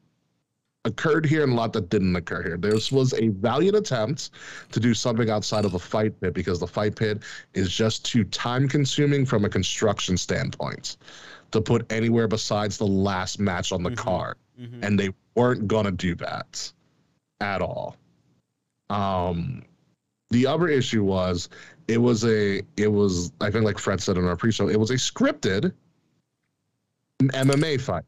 [0.87, 2.57] occurred here and a lot that didn't occur here.
[2.57, 4.31] This was a valiant attempt
[4.73, 7.23] to do something outside of a fight pit because the fight pit
[7.55, 10.97] is just too time consuming from a construction standpoint
[11.51, 13.97] to put anywhere besides the last match on the Mhm.
[13.97, 14.37] card.
[14.59, 14.79] Mhm.
[14.83, 16.73] And they weren't gonna do that
[17.41, 17.97] at all.
[18.89, 19.63] Um
[20.31, 21.49] the other issue was
[21.89, 24.91] it was a it was I think like Fred said in our pre-show, it was
[24.91, 25.73] a scripted
[27.21, 28.05] MMA fight.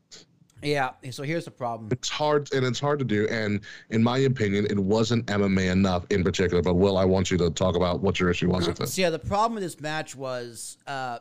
[0.62, 0.90] Yeah.
[1.10, 1.88] So here's the problem.
[1.92, 3.26] It's hard and it's hard to do.
[3.28, 6.62] And in my opinion, it wasn't MMA enough in particular.
[6.62, 8.88] But Will, I want you to talk about what your issue was with it.
[8.88, 11.18] So yeah, the problem with this match was uh,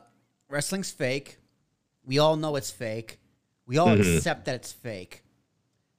[0.48, 1.38] wrestling's fake.
[2.04, 3.18] We all know it's fake.
[3.66, 4.16] We all Mhm.
[4.16, 5.22] accept that it's fake.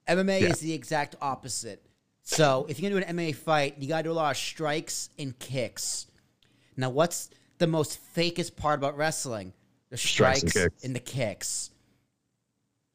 [0.07, 0.49] MMA Yeah.
[0.49, 1.85] is the exact opposite.
[2.23, 5.09] So if you're gonna do an MMA fight, you gotta do a lot of strikes
[5.19, 6.07] and kicks.
[6.77, 9.53] Now, what's the most fakest part about wrestling?
[9.89, 11.71] The Strikes strikes, and and the kicks.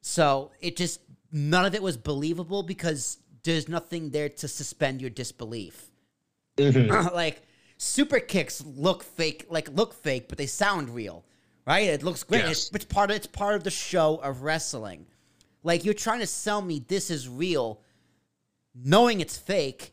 [0.07, 0.99] So it just
[1.31, 5.89] none of it was believable because there's nothing there to suspend your disbelief.
[6.57, 7.11] Mhm.
[7.13, 7.41] like
[7.77, 11.25] super kicks look fake, like look fake, but they sound real,
[11.65, 11.89] right?
[11.89, 12.43] It looks great.
[12.43, 12.67] Yes.
[12.67, 15.07] It's, it's part of it's part of the show of wrestling.
[15.63, 17.81] Like you're trying to sell me this is real,
[18.75, 19.91] knowing it's fake,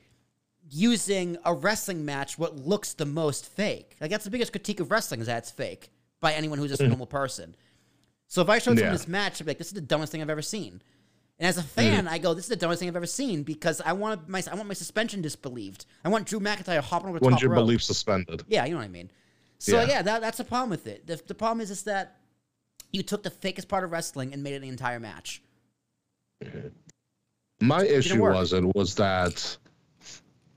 [0.68, 3.96] using a wrestling match what looks the most fake.
[3.98, 5.90] Like that's the biggest critique of wrestling is that it's fake
[6.20, 7.56] by anyone who's just a normal person.
[8.32, 8.92] So if I showed someone Yeah.
[8.92, 10.80] this match, I'd be like, "This is the dumbest thing I've ever seen."
[11.38, 11.66] And as a mm.
[11.66, 14.42] fan, I go, "This is the dumbest thing I've ever seen" because I want my
[14.50, 15.84] I want my suspension disbelieved.
[16.02, 17.58] I want Drew McIntyre hopping over the Want top your rope.
[17.58, 18.42] belief suspended.
[18.48, 19.10] Yeah, you know what I mean.
[19.58, 19.86] So Yeah.
[19.86, 21.06] yeah, that, that's the problem with it.
[21.06, 22.20] The, the problem is is that
[22.90, 25.42] you took the fakest part of wrestling and made it an entire match.
[27.60, 29.58] My issue was it was that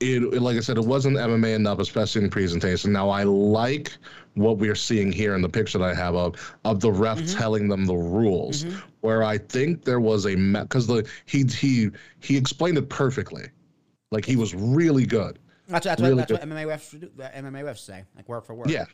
[0.00, 2.92] it, it- like I said, it wasn't MMA enough, especially in presentation.
[2.92, 3.92] Now I like
[4.34, 7.38] what we're seeing here in the picture that I have of of the ref Mm-hmm.
[7.38, 8.64] telling them the rules,
[9.00, 11.90] where I think there was a because the he he
[12.20, 13.48] he explained it perfectly,
[14.10, 15.38] like he was really good.
[15.68, 16.48] That's, that's, Really what, that's good.
[16.50, 18.70] what MMA refs do, uh, MMA refs say, like word for word.
[18.70, 18.84] Yeah.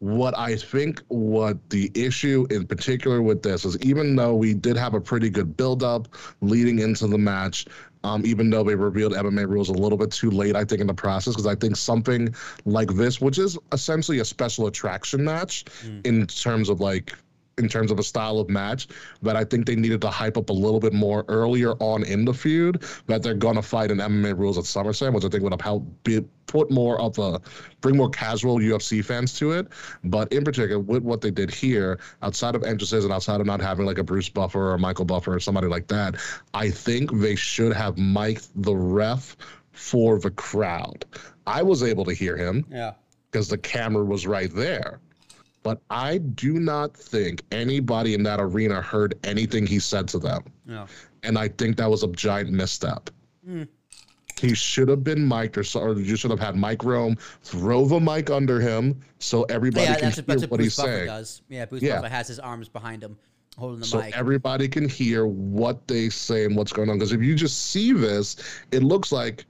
[0.00, 4.76] What I think what the issue in particular with this is even though we did
[4.76, 6.06] have a pretty good build up
[6.40, 7.66] leading into the match,
[8.04, 10.86] um, even though they revealed MMA rules a little bit too late, I think, in
[10.86, 12.34] the process, because I think something
[12.64, 15.64] like this, which is essentially a special attraction match
[16.04, 17.14] in terms of like
[17.58, 18.88] in terms of a style of match,
[19.22, 22.24] that I think they needed to hype up a little bit more earlier on in
[22.24, 25.52] the feud that they're gonna fight in MMA rules at SummerSlam, which I think would
[25.52, 27.40] have helped be, put more of a
[27.82, 29.68] bring more casual UFC fans to it.
[30.04, 33.60] But in particular, with what they did here, outside of entrances and outside of not
[33.60, 36.16] having like a Bruce Buffer or a Michael Buffer or somebody like that,
[36.54, 39.36] I think they should have mic'd the ref
[39.72, 41.04] for the crowd.
[41.46, 42.94] I was able to hear him Yeah.
[43.30, 45.00] because the camera was right there.
[45.62, 50.42] But I do not think anybody in that arena heard anything he said to them.
[50.66, 50.86] Yeah.
[51.24, 53.10] And I think that was a giant misstep.
[53.44, 53.64] Hmm.
[54.40, 57.86] He should have been mic'd or, so, or you should have had Mike Rome throw
[57.86, 60.76] the mic under him so everybody yeah, can that's, hear what- that's what, what he's
[60.76, 61.06] Buffer saying.
[61.06, 61.42] does.
[61.48, 61.96] Yeah, Bruce Yeah.
[61.96, 63.18] Buffer has his arms behind him,
[63.56, 64.16] holding the So mic.
[64.16, 66.98] everybody can hear what they say and what's going on.
[66.98, 68.36] Because if you just see this,
[68.70, 69.44] it looks like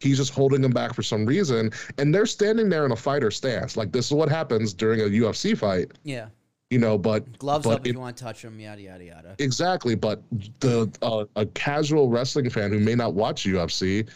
[0.00, 1.70] he's just holding them back for some reason.
[1.98, 3.76] And they're standing there in a fighter stance.
[3.76, 6.26] Like this is what happens during a UFC fight, yeah,
[6.70, 8.58] you know, but gloves but up if it- you want to touch him.
[8.60, 9.34] Yada yada yada.
[9.38, 10.22] Exactly, but
[10.60, 14.08] the uh, a casual wrestling fan who may not watch UFC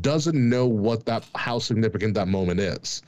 [0.00, 3.02] doesn't know what that how significant that moment is.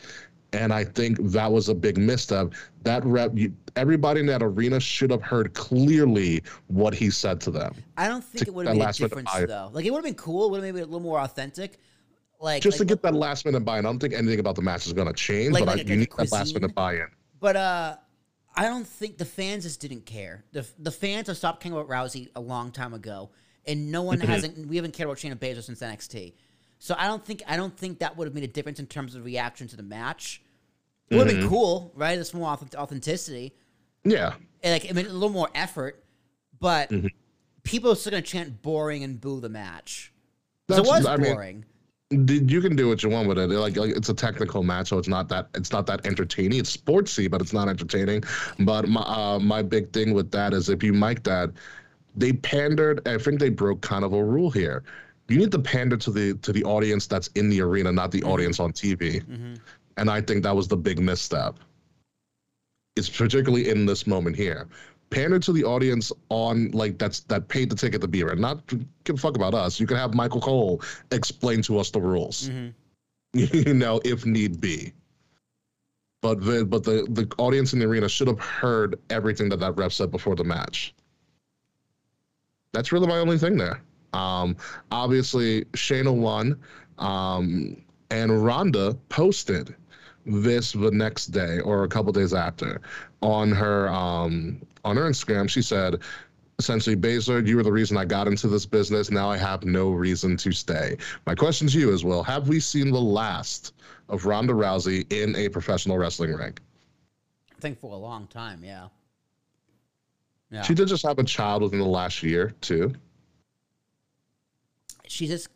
[0.54, 2.54] And I think that was a big misstep.
[2.84, 7.50] That rep, you, everybody in that arena should have heard clearly what he said to
[7.50, 7.74] them.
[7.98, 9.68] I don't think to it would have made a difference though.
[9.74, 10.48] Like it would have been cool.
[10.50, 11.78] Would have maybe a little more authentic.
[12.40, 13.84] Like Just like, to get that last minute buy-in.
[13.84, 15.82] I don't think anything about the match is going to change, Like- but like I,
[15.82, 17.08] a- you need a that last minute buy-in.
[17.40, 17.96] But uh,
[18.56, 20.44] I don't think the fans just didn't care.
[20.52, 23.30] The the fans have stopped caring about Rousey a long time ago,
[23.66, 24.66] and no one hasn't.
[24.68, 26.34] We haven't cared about Shayna Baszler since NXT.
[26.80, 29.14] So I don't think I don't think that would have made a difference in terms
[29.14, 30.42] of reaction to the match.
[31.10, 31.40] It would have Mm-hmm.
[31.42, 32.18] been cool, right?
[32.18, 33.54] It's more authenticity,
[34.04, 36.04] Yeah, and like I mean, a little more effort.
[36.60, 37.06] But Mm-hmm.
[37.62, 40.12] people are still gonna chant boring and boo the match.
[40.68, 41.60] 'Cause it was I boring.
[41.60, 41.67] Did-
[42.10, 43.48] you can do what you want with it.
[43.48, 46.58] Like, like it's a technical match, so it's not that it's not that entertaining.
[46.58, 48.22] It's sportsy, but it's not entertaining.
[48.60, 51.50] But my uh, my big thing with that is if you mic that,
[52.16, 53.06] they pandered.
[53.06, 54.84] I think they broke kind of a rule here.
[55.28, 58.22] You need to pander to the to the audience that's in the arena, not the
[58.24, 59.22] audience on TV.
[59.24, 59.54] hmm
[59.98, 61.58] And I think that was the big misstep.
[62.96, 64.66] It's particularly in this moment here.
[65.10, 68.34] Pander to the audience on like that's that paid the ticket to be here.
[68.34, 68.66] Not
[69.04, 69.80] give a fuck about us.
[69.80, 72.68] You can have Michael Cole explain to us the rules hmm
[73.34, 74.92] you know, if need be.
[76.20, 79.76] But the but the the audience in the arena should have heard everything that that
[79.76, 80.94] ref said before the match.
[82.72, 83.82] That's really my only thing there.
[84.12, 84.56] Um,
[84.90, 86.58] obviously, Shayna won,
[86.98, 87.76] um,
[88.10, 89.74] and Ronda posted
[90.26, 92.80] this the next day or a couple days after
[93.22, 95.48] on her um, on her Instagram.
[95.48, 96.00] She said,
[96.58, 99.10] essentially, Baszler, you were the reason I got into this business.
[99.10, 100.96] Now I have no reason to stay.
[101.26, 103.74] My question to you is, Will, have we seen the last
[104.08, 106.56] of Ronda Rousey in a professional wrestling ring?
[107.56, 108.88] I think for a long time, yeah.
[110.50, 110.62] Yeah.
[110.62, 112.94] She did just have a child within the last year, too.
[115.06, 115.48] she just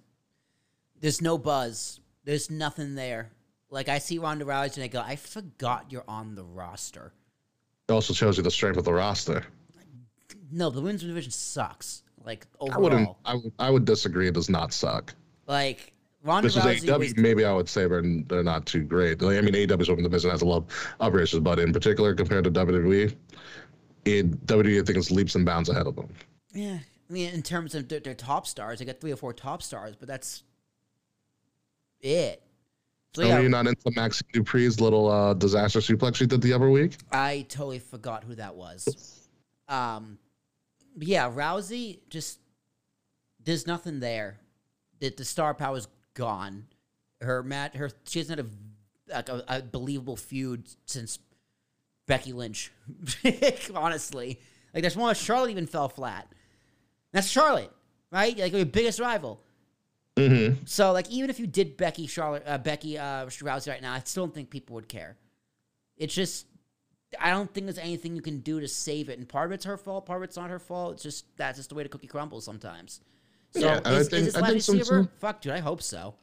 [1.01, 2.01] there's no buzz.
[2.25, 3.31] There's nothing there.
[3.71, 7.13] Like I see Ronda Rousey and I go, I forgot you're on the roster.
[7.89, 9.45] It also shows you the strength of the roster.
[10.51, 12.03] No, the women's division sucks.
[12.25, 13.03] Like I wouldn't.
[13.03, 14.29] overall, I, would- I would disagree.
[14.29, 15.15] It does not suck.
[15.47, 16.99] like Ronda This is Rousey AEW.
[17.01, 19.21] was Maybe I would say they're, they're not too great.
[19.21, 20.65] Like, I mean, AEW's women's division has a lot
[21.01, 23.17] of issues, but in particular compared to WWE,
[24.05, 26.09] it, WWE I think is leaps and bounds ahead of them.
[26.53, 26.79] yeah.
[27.11, 29.63] I mean, in terms of their, their top stars, they got three or four top
[29.63, 30.45] stars, but that's
[32.01, 32.43] it.
[33.15, 36.53] So Are yeah, you not into Maxxine Dupri's little uh, disaster suplex she did the
[36.53, 36.97] other week?
[37.11, 39.29] I totally forgot who that was.
[39.69, 40.19] Um,
[40.99, 42.39] yeah, Rousey just
[43.45, 44.39] there's nothing there.
[45.01, 46.67] That the star power is gone.
[47.21, 51.19] Her mat, her she hasn't had a like a, a believable feud since
[52.07, 52.73] Becky Lynch.
[53.75, 54.41] Honestly,
[54.73, 55.15] like there's one.
[55.15, 56.33] Charlotte even fell flat.
[57.13, 57.73] That's Charlotte,
[58.11, 58.37] right?
[58.39, 59.43] Like your biggest rival.
[60.17, 60.65] Mm-hmm.
[60.67, 64.01] So like even if you did Becky Charlotte uh, Becky uh, Rousey right now, I
[64.05, 65.17] still don't think people would care.
[65.97, 66.47] It's just
[67.21, 69.65] I don't think there's anything you can do to save it, and part of it's
[69.65, 70.95] her fault, part of it's not her fault.
[70.95, 73.01] It's just that's just the way the cookie crumbles sometimes.
[73.53, 76.15] So Yeah, is, think- is this I last some- some- Fuck, dude, I hope so.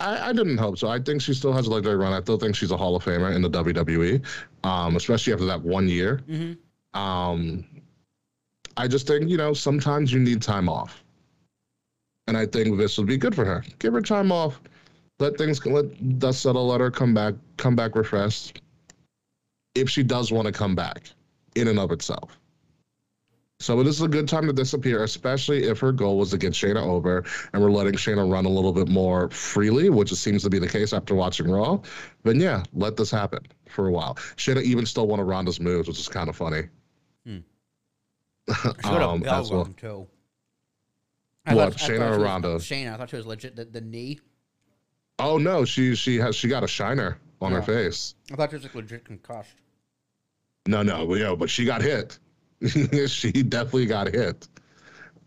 [0.00, 0.88] I, I didn't hope so.
[0.88, 2.12] I think she still has a legendary run.
[2.12, 4.24] I still think she's a Hall of Famer in the WWE,
[4.64, 6.20] um, especially after that one year.
[6.28, 7.00] Mm-hmm.
[7.00, 7.64] Um,
[8.76, 11.01] I just think you know sometimes you need time off,
[12.26, 13.64] and I think this would be good for her.
[13.78, 14.60] Give her time off,
[15.18, 18.60] let things let dust settle, let her come back, come back refreshed.
[19.74, 21.10] If she does want to come back,
[21.54, 22.38] in and of itself.
[23.60, 26.52] So this is a good time to disappear, especially if her goal was to get
[26.52, 30.42] Shayna over, and we're letting Shayna run a little bit more freely, which it seems
[30.42, 31.80] to be the case after watching Raw.
[32.24, 34.14] Then yeah, let this happen for a while.
[34.36, 36.62] Shayna even still one of Ronda's moves, which is kind of funny.
[37.24, 37.38] Hmm.
[38.84, 39.66] um, as well.
[39.76, 40.08] too.
[41.44, 42.56] What, Shayna or Ronda?
[42.56, 42.94] Shayna.
[42.94, 43.56] I thought she was legit.
[43.56, 44.20] The, the knee.
[45.18, 48.14] Oh no, she she has she got a shiner on her face.
[48.32, 49.56] I thought she was like legit concussed.
[50.66, 52.18] No, no, but, yeah, but she got hit.
[53.08, 54.46] she definitely got hit.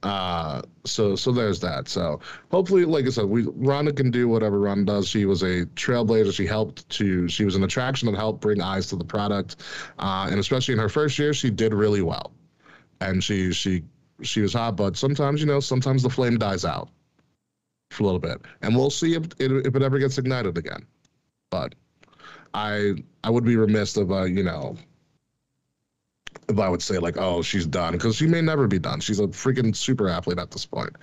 [0.03, 1.87] Uh, so so there's that.
[1.87, 2.19] So
[2.51, 5.07] hopefully, like I said, we Ronda can do whatever Ronda does.
[5.07, 6.33] She was a trailblazer.
[6.33, 7.27] She helped to.
[7.27, 9.57] She was an attraction that helped bring eyes to the product,
[9.99, 12.31] uh, and especially in her first year, she did really well.
[13.01, 13.83] And she she
[14.21, 16.89] she was hot, but sometimes you know sometimes the flame dies out
[17.91, 20.85] for a little bit, and we'll see if it, if it ever gets ignited again.
[21.49, 21.75] But
[22.53, 22.93] I
[23.23, 24.77] I would be remiss if uh, you know
[26.47, 28.99] if I would say like, oh, she's done, because she may never be done.
[28.99, 30.95] She's a freaking super athlete at this point,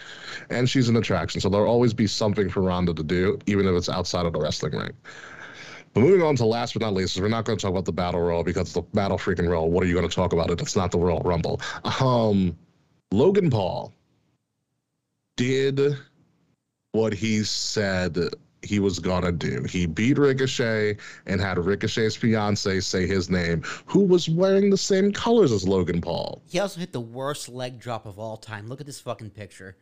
[0.51, 1.41] and she's an attraction.
[1.41, 4.41] So there'll always be something for Ronda to do, even if it's outside of the
[4.41, 4.93] wrestling ring.
[5.95, 7.93] But moving on to last but not least, we're not going to talk about the
[7.93, 9.71] battle royal because the battle freaking royal.
[9.71, 10.61] What are you going to talk about it?
[10.61, 11.61] It's not the Royal Rumble.
[12.01, 12.57] Um,
[13.13, 13.93] Logan Paul
[15.37, 15.97] did
[16.93, 18.17] what he said
[18.63, 19.65] he was gonna do.
[19.69, 20.97] He beat Ricochet
[21.27, 26.01] and had Ricochet's fiance say his name, who was wearing the same colors as Logan
[26.01, 26.41] Paul.
[26.47, 28.69] He also hit the worst leg drop of all time.
[28.69, 29.77] Look at this fucking picture.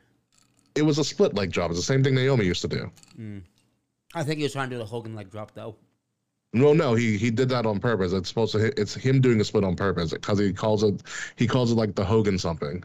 [0.74, 1.70] It was a split leg drop.
[1.70, 2.90] It's the same thing Naomi used to do.
[3.16, 3.38] Hmm.
[4.14, 5.76] I think he was trying to do the Hogan leg drop though.
[6.52, 8.12] No, no, he he did that on purpose.
[8.12, 8.58] It's supposed to.
[8.58, 11.02] hit- It's him doing a split on purpose because he calls it
[11.36, 12.82] he calls it like the Hogan something.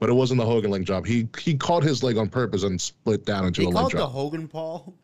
[0.00, 1.06] But it wasn't the Hogan leg drop.
[1.06, 3.92] He he caught his leg on purpose and split down into He a leg called
[3.92, 4.06] the.
[4.06, 4.94] Hogan Paul.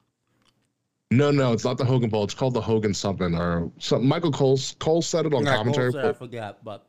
[1.10, 2.24] no, no, it's not the Hogan Paul.
[2.24, 4.06] It's called the Hogan something or some.
[4.06, 5.92] Michael Cole Cole said it on Yeah, commentary.
[5.92, 6.86] Cole said, I forget, but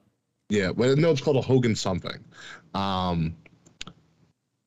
[0.49, 2.23] Yeah, but no, it's called a Hogan something.
[2.75, 3.35] Um,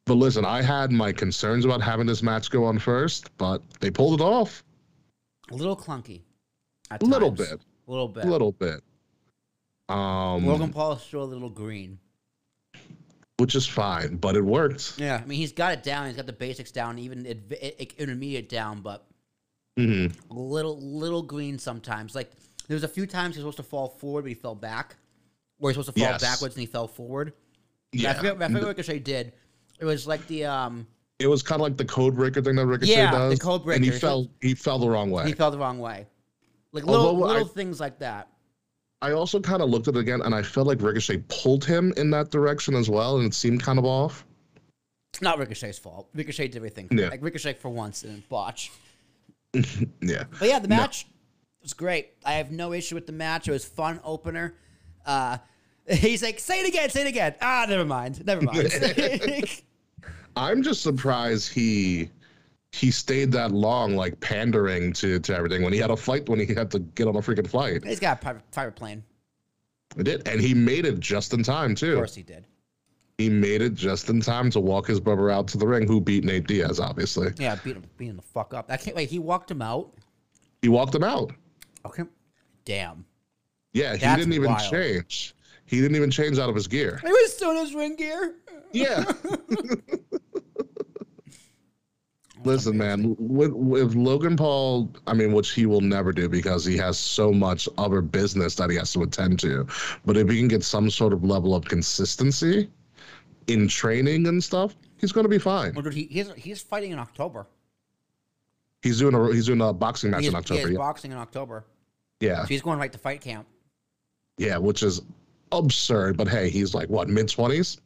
[0.05, 3.91] but listen, I had my concerns about having this match go on first, but they
[3.91, 4.65] pulled it off
[5.51, 6.23] a little clunky.
[6.91, 8.25] A little bit, A little bit.
[8.25, 8.83] a little bit.
[9.91, 11.99] Um, Logan Paul is still a little green.
[13.39, 14.95] Which is fine, but it worked.
[14.99, 16.07] Yeah, I mean he's got it down.
[16.07, 19.07] He's got the basics down, even i- i- intermediate down, but
[19.77, 22.15] hmm little little green sometimes.
[22.15, 22.33] Like
[22.67, 24.97] there was a few times he was supposed to fall forward, but he fell back.
[25.61, 26.21] Or he's supposed to fall Yes.
[26.21, 27.33] backwards and he fell forward.
[27.33, 29.33] I Yeah, forget, I forget what Ricochet did.
[29.81, 30.87] It was like the um
[31.21, 33.39] it was kind of like the code breaker thing that Ricochet Yeah, the does.
[33.39, 34.29] code and he fell.
[34.41, 35.27] He fell the wrong way.
[35.27, 36.07] he fell the wrong way.
[36.73, 38.29] Like Although little I- little things like that.
[39.01, 41.93] I also kind of looked at it again, and I felt like Ricochet pulled him
[41.97, 44.25] in that direction as well, and it seemed kind of off.
[45.21, 46.09] Not Ricochet's fault.
[46.15, 46.89] Ricochet did everything.
[46.91, 47.09] Yeah.
[47.09, 48.71] Like Ricochet for once didn't botch.
[50.03, 50.25] Yeah.
[50.39, 50.77] But yeah, the No.
[50.77, 51.07] match
[51.63, 52.11] was great.
[52.25, 53.49] I have no issue with the match.
[53.49, 54.55] It was fun opener.
[55.07, 55.39] Uh,
[55.89, 57.35] he's like, say it again, say it again.
[57.41, 58.73] Ah, never mind, never mind.
[60.37, 62.11] I'm just surprised he
[62.73, 66.39] he stayed that long, like pandering to to everything when he had a flight when
[66.39, 67.85] he had to get on a freaking flight.
[67.85, 69.03] he's got a private, private plane.
[69.97, 71.93] He did, and he made it just in time too.
[71.93, 72.45] Of course he did.
[73.17, 76.01] He made it just in time to walk his brother out to the ring, who
[76.01, 76.79] beat Nate Diaz.
[76.79, 78.71] Obviously, Yeah, beat him, beat him the fuck up.
[78.71, 79.09] I can't wait.
[79.09, 79.93] He walked him out.
[80.63, 81.33] he walked him out.
[81.85, 82.05] Okay.
[82.65, 83.05] Damn.
[83.73, 84.71] Yeah, he That's didn't even wild.
[84.71, 85.35] change.
[85.65, 87.01] He didn't even change out of his gear.
[87.05, 88.37] He was still in his ring gear.
[88.73, 89.05] Yeah.
[92.49, 96.77] Listen, man, with, with Logan Paul, I mean, which he will never do because he
[96.79, 99.67] has so much other business that he has to attend to.
[100.05, 102.71] But if he can get some sort of level of consistency
[103.49, 105.75] in training and stuff, he's going to be fine.
[105.75, 107.47] Well, dude, he, he's he's fighting in October.
[108.83, 110.61] He's doing a he's doing a boxing match He's, in October.
[110.63, 110.79] is Yeah.
[110.79, 111.65] boxing in October.
[112.21, 113.47] yeah, So he's going right to fight camp.
[114.39, 115.03] yeah, which is
[115.53, 116.17] absurd.
[116.17, 117.79] But hey, he's like what mid twenties?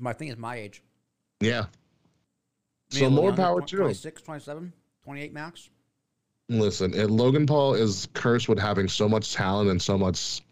[0.00, 0.82] My thing is my age.
[1.40, 1.66] Yeah.
[2.98, 3.82] So more power to him.
[3.82, 4.72] 26, 27,
[5.04, 5.70] 28 max.
[6.48, 10.42] Listen, Logan Paul is cursed with having so much talent and so much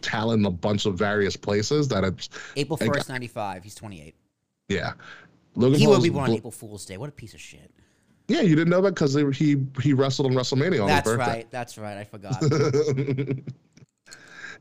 [0.00, 3.64] talent in a bunch of various places that it's April got- 1st, 95.
[3.64, 4.14] He's 28.
[4.68, 4.92] yeah.
[5.56, 6.96] Logan He will Paul's be born on April Fool's Day.
[6.98, 7.72] What a piece of shit.
[8.28, 11.46] Yeah, you didn't know that because he he wrestled on WrestleMania on That's his birthday.
[11.50, 12.04] That's right.
[12.04, 12.42] That's right.
[12.42, 13.38] I forgot.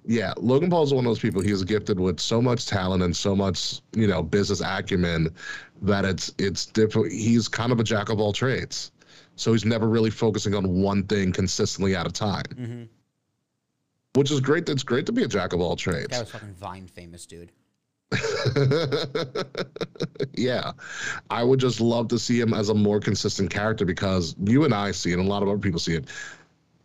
[0.06, 1.42] yeah, Logan Paul is one of those people.
[1.42, 5.36] He's gifted with so much talent and so much, you know, business acumen
[5.82, 7.12] that it's it's different.
[7.12, 8.92] He's kind of a jack of all trades,
[9.36, 12.84] so he's never really focusing on one thing consistently at a time, hmm
[14.16, 14.68] which is great.
[14.68, 16.08] It's great to be a jack of all trades.
[16.08, 17.52] That was fucking Vine famous, dude.
[20.34, 20.72] yeah,
[21.30, 24.74] I would just love to see him as a more consistent character because you and
[24.74, 26.06] I see it, and a lot of other people see it.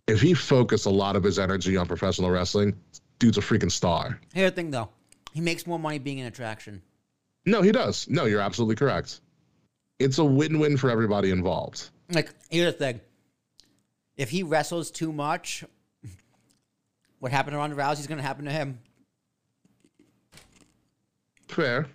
[0.07, 2.75] If he focused a lot of his energy on professional wrestling,
[3.19, 4.21] dude's a freaking star.
[4.35, 4.91] Here's the thing, though.
[5.33, 6.83] He makes more money being an attraction.
[7.45, 8.09] No, he does.
[8.09, 9.21] No, you're absolutely correct.
[9.99, 11.91] It's a win-win for everybody involved.
[12.11, 13.01] Like, here's the thing.
[14.17, 15.65] If he wrestles too much,
[17.19, 18.79] what happened to Ronda Rousey is going to happen to him.
[21.49, 21.87] Fair.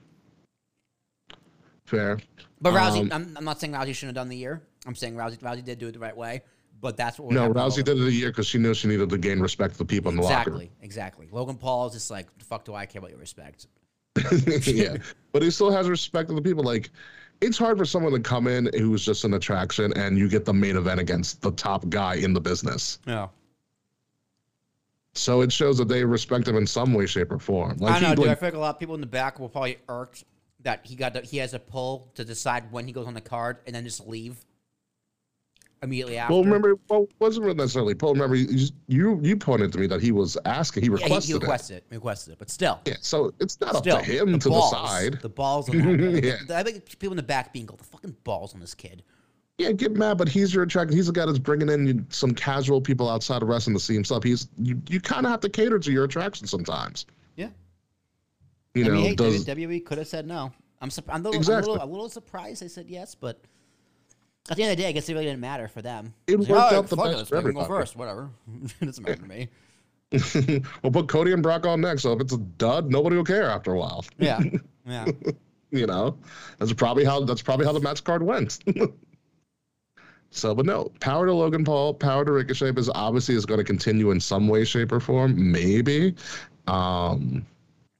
[1.85, 2.19] Fair.
[2.59, 4.61] But Rousey, Um, I'm, I'm not saying Rousey shouldn't have done the year.
[4.85, 6.41] I'm saying Rousey, Rousey did do it the right way.
[6.79, 9.17] But that's what No, Rousey did it a year because she knew she needed to
[9.17, 10.41] gain respect of the people in the locker.
[10.41, 11.27] Exactly, exactly.
[11.31, 13.67] Logan Paul is just like, the fuck do I care about your respect?
[14.65, 14.97] yeah,
[15.31, 16.63] but he still has respect of the people.
[16.63, 16.89] Like,
[17.41, 20.53] it's hard for someone to come in who's just an attraction, and you get the
[20.53, 22.99] main event against the top guy in the business.
[23.05, 23.27] Yeah.
[25.13, 27.77] So it shows that they respect him in some way, shape, or form.
[27.77, 28.27] Like I know, dude.
[28.27, 30.23] I feel like a lot of people in the back will probably irked
[30.61, 33.21] that he got the, he has a pull to decide when he goes on the
[33.21, 34.37] card and then just leave
[35.83, 36.33] immediately after.
[36.33, 38.13] well, remember, well, wasn't necessarily Paul.
[38.13, 41.29] Remember, you, you you pointed to me that he was asking, he yeah, he, requested
[41.29, 41.41] he it.
[41.41, 41.83] requested it.
[41.89, 44.49] He requested it, but still, Yeah, so it's not still, up to him the to
[44.49, 45.21] balls, decide.
[45.21, 45.77] The balls on
[46.11, 46.23] that.
[46.23, 46.35] Yeah.
[46.47, 49.03] the- I think people in the back being called the fucking balls on this kid.
[49.59, 50.95] Yeah, get mad, but he's your attraction.
[50.95, 54.23] He's the guy that's bringing in some casual people outside of wrestling to see himself.
[54.23, 54.79] He's you.
[54.87, 57.07] You kind of have to cater to your attraction sometimes.
[57.35, 57.49] Yeah.
[58.75, 60.51] You I know, mean, hey, does WWE could have said no.
[60.79, 61.71] I'm, surp- I'm, a little, Exactly.
[61.73, 63.41] I'm a, little, a little surprised they said yes, but
[64.49, 66.13] at the end of the day, I guess it really didn't matter for them.
[66.27, 67.95] It It's worked "Oh, out the fuck it, best let's for make him go first.
[67.95, 68.29] Whatever.
[68.81, 69.49] it doesn't matter to me.
[70.83, 72.03] we'll put Cody and Brock on next.
[72.03, 74.05] So if it's a dud, nobody will care after a while.
[74.17, 74.39] Yeah.
[74.89, 75.05] Yeah.
[75.69, 76.17] You know,
[76.59, 78.59] that's probably how that's probably how the match card went.
[80.29, 83.65] so, but no, power to Logan Paul, power to Ricochet is obviously is going to
[83.65, 85.51] continue in some way, shape, or form.
[85.51, 86.15] Maybe.
[86.67, 87.45] Um,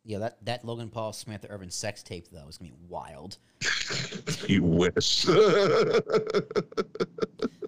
[0.08, 3.40] Yeah, that, that Logan Paul Samantha Irvin sex tape though is gonna be wild.
[4.48, 5.28] you wish.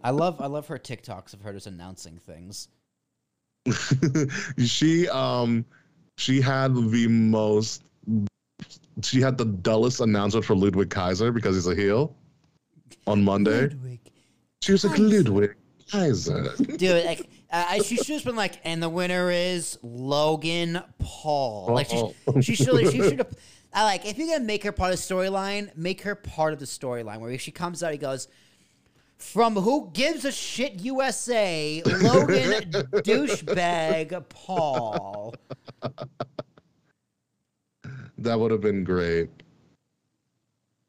[0.02, 2.70] I love I love her TikToks of her just announcing things.
[4.58, 5.66] she um
[6.18, 7.84] she had the most
[9.04, 12.16] she had the dullest announcement for Ludwig Kaiser because he's a heel
[13.06, 13.64] on Monday.
[13.64, 14.00] Ludwig.
[14.62, 15.58] She was like Ludwig
[15.92, 16.56] Kaiser.
[16.56, 21.74] Dude, like uh, she should have been like, and the winner is Logan Paul.
[21.74, 21.96] Like she,
[22.28, 22.42] Oh.
[22.42, 23.34] she should she should have.
[23.74, 26.60] I like if you're gonna make her part of the storyline, make her part of
[26.60, 28.28] the storyline where if she comes out, he goes.
[29.18, 35.36] From Who Gives a Shit USA, Logan douchebag Paul.
[38.18, 39.30] That would have been great.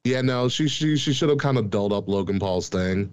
[0.05, 3.13] Yeah, no, she she she should have kind of dulled up Logan Paul's thing.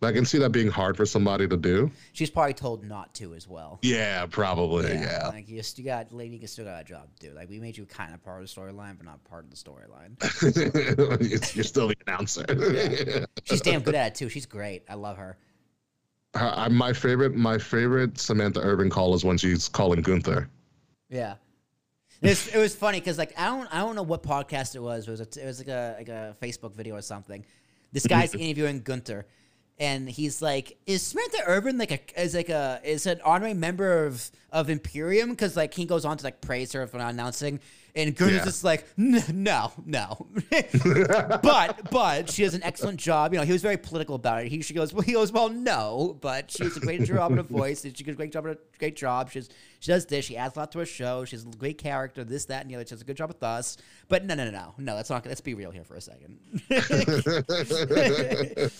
[0.00, 1.90] I can see that being hard for somebody to do.
[2.12, 3.80] She's probably told not to as well.
[3.82, 4.92] Yeah, probably.
[4.92, 5.28] Yeah.
[5.28, 7.34] Like you, you got lady, you still got a job to do.
[7.34, 9.56] Like we made you kind of part of the storyline, but not part of the
[9.56, 10.14] storyline.
[11.56, 13.26] You're still the announcer.
[13.44, 14.28] She's damn good at it too.
[14.28, 14.84] She's great.
[14.88, 15.36] I love her.
[16.34, 20.48] Her- I- my favorite, my favorite Samantha Irvin call is when she's calling Gunther.
[21.08, 21.34] Yeah.
[22.20, 25.06] It's, it was funny because like I don't I don't know what podcast it was.
[25.06, 27.44] It was a, it was like a like a Facebook video or something.
[27.92, 29.26] This guy's interviewing Gunther,
[29.80, 34.06] and he's like, "Is Samantha Irvin like a is like a is an honorary member
[34.06, 37.60] of of Imperium?" Because like he goes on to like praise her for not announcing,
[37.94, 38.44] and Gunther's Yeah.
[38.44, 40.26] just like, "No, no."
[41.42, 43.32] but but she does an excellent job.
[43.32, 44.48] You know, he was very political about it.
[44.48, 47.38] He she goes, well, he goes, "Well, no," but she does a great job at
[47.38, 47.84] a voice.
[47.84, 49.30] And she does a great job a great job.
[49.30, 49.48] She's
[49.80, 50.24] she does this.
[50.24, 51.24] She adds a lot to her show.
[51.24, 52.24] She's a great character.
[52.24, 52.84] This, that, and the other.
[52.84, 53.76] She does a good job with us.
[54.08, 54.96] But no, no, no, no, no.
[54.96, 55.24] That's not.
[55.26, 56.38] Let's be real here for a second.
[56.52, 56.80] and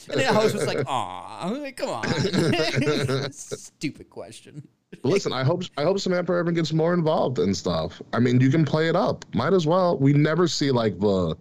[0.08, 2.04] the host was like, "Aw, like, come on."
[3.32, 4.66] Stupid question.
[5.04, 8.00] Listen, I hope I hope Samantha Irvin gets more involved and stuff.
[8.12, 9.24] I mean, you can play it up.
[9.34, 9.98] Might as well.
[9.98, 11.36] We never see like the.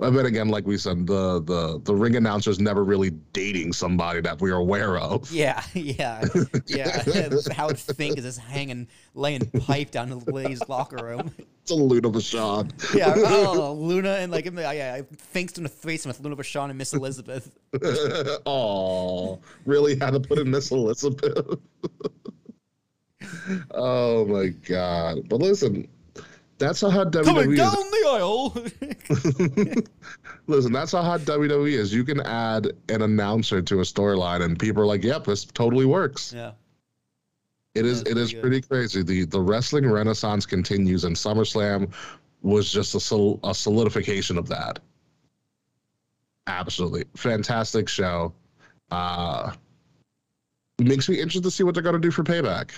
[0.00, 4.22] But then again, like we said, the the the ring announcers never really dating somebody
[4.22, 5.30] that we're aware of.
[5.30, 6.24] Yeah, yeah,
[6.66, 7.04] yeah.
[7.52, 11.30] Howard Fink is just hanging, laying pipe down in the ladies' locker room.
[11.60, 12.72] It's a Luna Vachon.
[12.94, 16.78] Yeah, oh, Luna and like yeah, yeah, Fink's doing a threesome with Luna Vachon and
[16.78, 17.58] Miss Elizabeth.
[18.46, 21.58] Oh, really had to put in Miss Elizabeth.
[23.72, 25.28] oh my god!
[25.28, 25.86] But listen,
[26.60, 27.90] that's how hot Coming WWE down is.
[27.90, 29.84] the aisle.
[30.46, 31.92] Listen, that's how hot WWE is.
[31.92, 35.86] You can add an announcer to a storyline, and people are like, "Yep, this totally
[35.86, 36.52] works." yeah.
[37.74, 38.02] It is.
[38.02, 38.68] That's It is pretty good.
[38.68, 39.02] pretty crazy.
[39.02, 41.92] the The wrestling renaissance continues, and SummerSlam
[42.42, 44.78] was just a, sol- a solidification of that.
[46.46, 48.32] Absolutely fantastic show.
[48.90, 49.52] Uh,
[50.80, 52.70] makes me interested to see what they're going to do for Payback,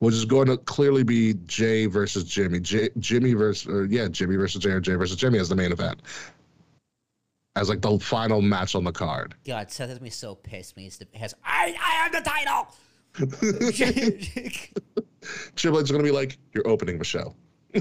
[0.00, 2.58] which is going to clearly be Jey versus Jimmy.
[2.58, 5.72] J- Jimmy versus or yeah, Jimmy versus Jey or Jey versus Jimmy as the main
[5.72, 6.02] event,
[7.54, 9.34] as like the final match on the card.
[9.46, 12.66] God, Seth has me so pissed when he's the, has I I am the title.
[15.54, 17.34] Triple H is going to be like, "You're opening the show."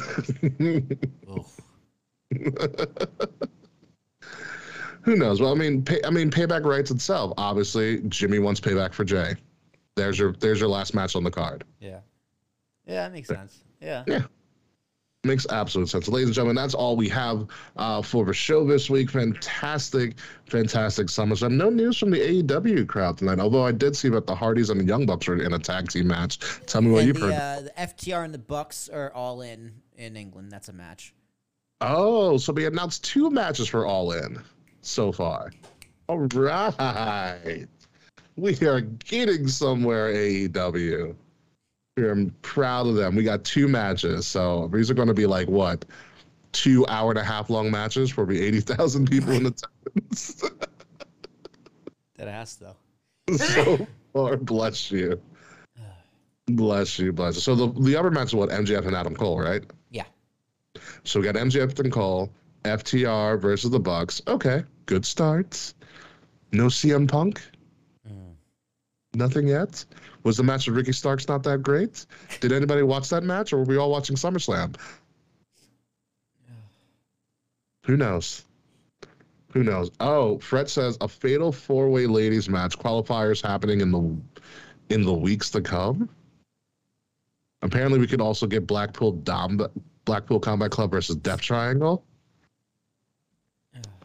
[5.04, 5.40] Who knows?
[5.42, 7.32] Well, I mean, pay, I mean, payback rights itself.
[7.38, 9.36] Obviously, Jimmy wants payback for Jey.
[9.96, 11.64] There's your there's your last match on the card.
[11.80, 12.00] Yeah.
[12.90, 13.60] Yeah, that makes sense.
[13.80, 14.04] Yeah.
[14.08, 14.24] Yeah.
[15.26, 16.08] Makes absolute sense.
[16.08, 17.46] Ladies and gentlemen, that's all we have
[17.76, 19.12] uh, for the show this week.
[19.12, 21.52] Fantastic, fantastic SummerSlam.
[21.52, 24.80] No news from the AEW crowd tonight, although I did see that the Hardys and
[24.80, 26.40] the Young Bucks are in a tag team match.
[26.68, 27.34] Tell me what and you've the, heard.
[27.34, 30.52] uh, the FTR and the Bucks are all in in England.
[30.52, 31.14] That's a match.
[31.82, 34.42] Oh, so we announced two matches for All In
[34.82, 35.52] so far.
[36.08, 37.68] All right.
[38.36, 41.16] We are getting somewhere, AEW.
[42.08, 43.16] I'm proud of them.
[43.16, 44.28] We got two matches.
[44.28, 45.86] So these are going to be like what?
[46.52, 50.44] Two hour and a half long matches for the 80,000 people in attendance.
[52.20, 52.76] That ass though.
[53.38, 55.22] so far, bless you.
[56.48, 57.42] Bless you, bless you.
[57.42, 58.50] So the, the other match is what?
[58.50, 59.64] MJF and Adam Cole, right?
[59.92, 60.04] Yeah.
[61.04, 62.30] So we got MJF and Cole,
[62.64, 64.22] FTR versus the Bucks.
[64.28, 65.76] Okay, good starts.
[66.52, 67.42] No CM Punk.
[69.14, 69.84] Nothing yet.
[70.24, 72.06] Was the match with Ricky Starks not that great?
[72.42, 74.76] Did anybody watch that match, or were we all watching SummerSlam?
[77.86, 78.46] Who knows?
[79.54, 79.90] Who knows?
[80.00, 84.16] Oh, Fred says a fatal four-way ladies match qualifiers happening in the
[84.94, 86.08] in the weeks to come.
[87.62, 89.60] Apparently, we could also get Blackpool Dom
[90.06, 92.04] Blackpool Combat Club versus Death Triangle.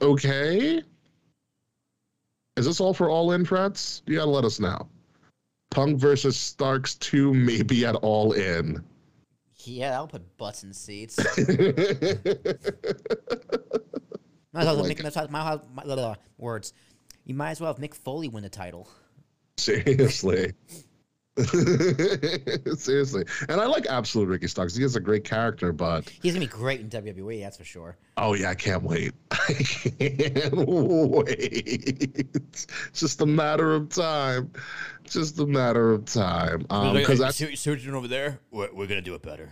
[0.00, 0.82] Okay.
[2.56, 4.02] Is this all for all in, Freds?
[4.06, 4.88] You gotta let us know.
[5.70, 8.82] Punk versus Starks 2 maybe at all in.
[9.64, 11.18] Yeah, I'll put butts in seats.
[14.52, 16.14] Might as well my make, might as well- might as well- might- blah, blah, blah,
[16.38, 16.72] words.
[17.24, 18.88] You might as well have Mick Foley win the title.
[19.56, 20.52] Seriously.
[22.76, 23.24] Seriously.
[23.48, 24.74] And I like Absolute Ricky Starks.
[24.74, 27.96] He has a great character, but He's gonna be great in WWE, that's for sure.
[28.16, 29.12] oh yeah, I can't wait.
[29.30, 32.26] I can't wait.
[32.36, 34.52] It's just a matter of time.
[35.04, 36.66] Just a matter of time.
[36.70, 38.40] Um, because that's see, see what you're doing over there.
[38.50, 39.50] We're, we're gonna do it better.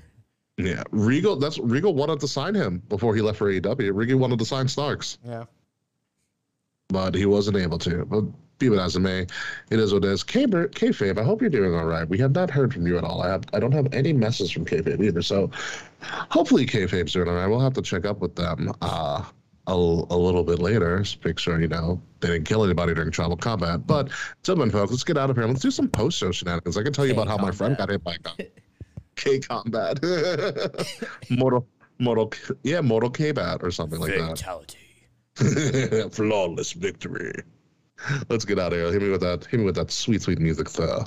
[0.57, 1.37] yeah, Regal.
[1.37, 3.91] That's Regal wanted to sign him before he left for AEW.
[3.95, 5.19] Regal wanted to sign Starks.
[5.25, 5.45] Yeah.
[6.89, 8.05] but he wasn't able to.
[8.05, 8.25] But
[8.71, 9.27] be it as it may,
[9.71, 10.23] it is what it is.
[10.23, 12.09] K Kayfabe, I hope you're doing all right.
[12.09, 13.23] We have not heard from you at all.
[13.23, 15.23] I have, I don't have any message from Kayfabe either.
[15.23, 15.51] So
[16.03, 17.47] hopefully Kayfabe's doing all right.
[17.47, 19.25] We'll have to check up with them uh,
[19.67, 20.99] a, a little bit later.
[21.01, 23.87] Just make sure you know they didn't kill anybody during tribal combat.
[23.87, 25.47] But until then, folks, let's get out of here.
[25.47, 26.77] Let's do some post show shenanigans.
[26.77, 28.37] I can tell you about how my friend got hit by a gun.
[29.17, 29.99] K combat.
[31.31, 31.67] Mortal,
[31.99, 32.33] Mortal,
[32.63, 34.39] yeah, Mortal K bat or something like that.
[34.39, 34.79] Fatality.
[36.11, 37.33] Flawless victory.
[38.29, 38.93] Let's get out of here.
[38.93, 39.45] Hit me with that.
[39.47, 41.05] Hit me with that sweet, sweet music, sir.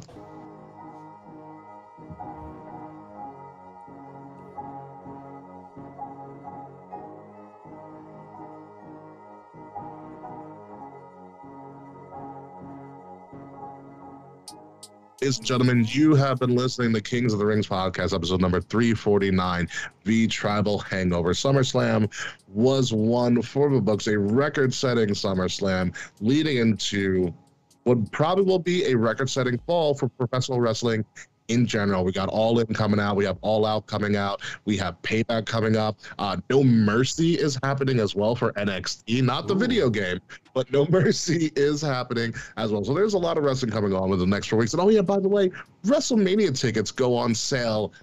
[15.22, 18.60] Ladies and gentlemen, you have been listening to Kings of the Rings podcast, episode number
[18.60, 19.70] 349,
[20.04, 21.32] The Tribal Hangover.
[21.32, 22.12] SummerSlam
[22.50, 27.34] was one for the books, a record setting SummerSlam, leading into
[27.86, 31.06] what probably will be a record setting fall for professional wrestling
[31.48, 32.04] in general.
[32.04, 33.16] We got All In coming out.
[33.16, 34.42] We have All Out coming out.
[34.66, 36.00] We have Payback coming up.
[36.20, 39.60] Uh, no Mercy is happening as well for NXT, not the Ooh.
[39.60, 40.20] video game,
[40.54, 42.84] but No Mercy is happening as well.
[42.84, 44.74] So there's a lot of wrestling coming on with the next four weeks.
[44.74, 45.52] And oh yeah, by the way,
[45.86, 47.94] WrestleMania tickets go on sale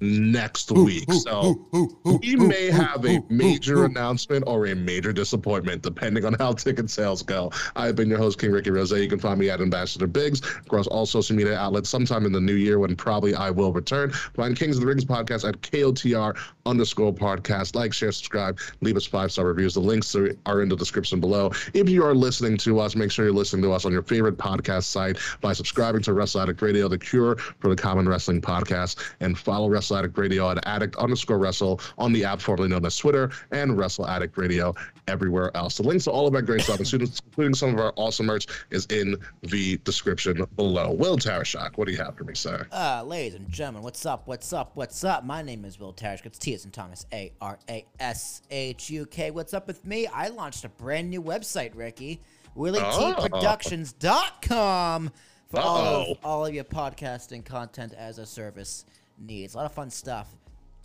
[0.00, 1.10] next week.
[1.12, 1.66] So
[2.04, 7.22] we may have a major announcement or a major disappointment, depending on how ticket sales
[7.22, 7.50] go.
[7.74, 8.92] I've been your host, King Ricky Rose.
[8.92, 12.40] You can find me at Ambassador Biggs across all social media outlets sometime in the
[12.40, 14.12] new year when probably I will return.
[14.12, 16.36] Find Kings of the Rings podcast at KOTR
[16.66, 17.74] underscore podcast.
[17.74, 19.74] Like, share, subscribe, leave us five star reviews.
[19.74, 21.52] The links are in the description below.
[21.72, 24.36] If you are listening to us, make sure you're listening to us on your favorite
[24.36, 29.14] podcast site by subscribing to Wrestle Addict Radio, the cure for the common wrestling podcast,
[29.20, 32.96] and follow Wrestle Addict Radio at addict underscore wrestle on the app formerly known as
[32.96, 34.74] Twitter and Wrestle Addict Radio
[35.08, 35.76] everywhere else.
[35.76, 38.86] The links to all of our great stuff, including some of our awesome merch, is
[38.86, 40.90] in the description below.
[40.90, 42.66] Will Tarashuk, what do you have for me, sir?
[42.72, 44.26] Uh, ladies and gentlemen, what's up?
[44.26, 44.72] What's up?
[44.74, 45.24] What's up?
[45.24, 46.26] My name is Will Tarashuk.
[46.26, 49.30] It's T as in Thomas, A R A S H U K.
[49.30, 50.08] What's up with me?
[50.08, 52.20] I launched a brand new website, Ricky.
[52.56, 55.12] WillieTProductions.com
[55.48, 58.84] for all of, all of your podcasting content as a service
[59.18, 59.54] needs.
[59.54, 60.34] A lot of fun stuff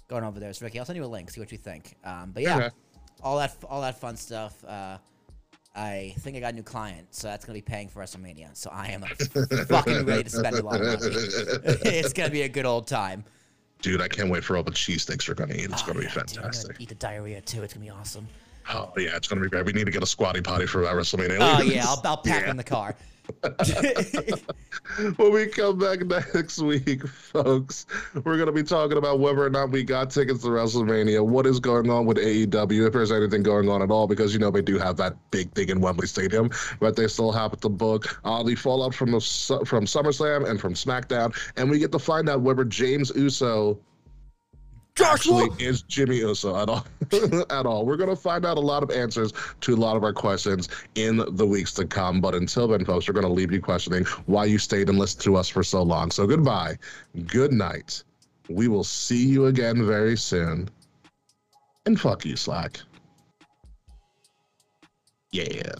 [0.09, 0.53] going over there.
[0.53, 1.31] So Ricky, I'll send you a link.
[1.31, 1.95] See what you think.
[2.03, 2.69] Um, but yeah, okay.
[3.23, 4.63] all that all that fun stuff.
[4.65, 4.99] Uh,
[5.73, 8.57] I think I got a new client, so that's gonna be paying for WrestleMania.
[8.57, 9.01] So I am
[9.67, 10.97] fucking ready to spend a lot of money.
[11.85, 13.23] it's gonna be a good old time.
[13.81, 15.65] Dude, I can't wait for all the cheesesteaks we're gonna eat.
[15.65, 16.77] It's oh, gonna yeah, be fantastic.
[16.77, 17.63] Dude, eat the diarrhea too.
[17.63, 18.27] It's gonna be awesome.
[18.69, 19.65] Oh yeah, it's gonna be great.
[19.65, 21.37] We need to get a squatty potty for our WrestleMania.
[21.39, 22.51] Oh yeah, I'll, I'll pack yeah.
[22.51, 22.95] in the car.
[25.15, 29.49] when we come back next week, folks, we're going to be talking about whether or
[29.49, 33.43] not we got tickets to WrestleMania, what is going on with AEW, if there's anything
[33.43, 36.07] going on at all, because you know they do have that big thing in Wembley
[36.07, 36.49] Stadium,
[36.79, 39.19] but they still have to book uh, the fallout from the
[39.65, 43.79] from SummerSlam and from SmackDown, and we get to find out whether James Uso
[44.95, 46.85] Joshua actually is Jimmy Uso at all.
[47.49, 47.85] at all.
[47.85, 51.23] We're gonna find out a lot of answers to a lot of our questions in
[51.35, 52.19] the weeks to come.
[52.21, 55.35] But until then, folks, we're gonna leave you questioning why you stayed and listened to
[55.35, 56.11] us for so long.
[56.11, 56.77] So goodbye,
[57.27, 58.03] good night.
[58.49, 60.69] We will see you again very soon.
[61.85, 62.79] And fuck you, Slack.
[65.31, 65.73] Yeah.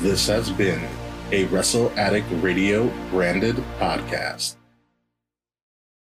[0.00, 0.88] This has been
[1.30, 4.56] a Wrestle Addict Radio branded podcast.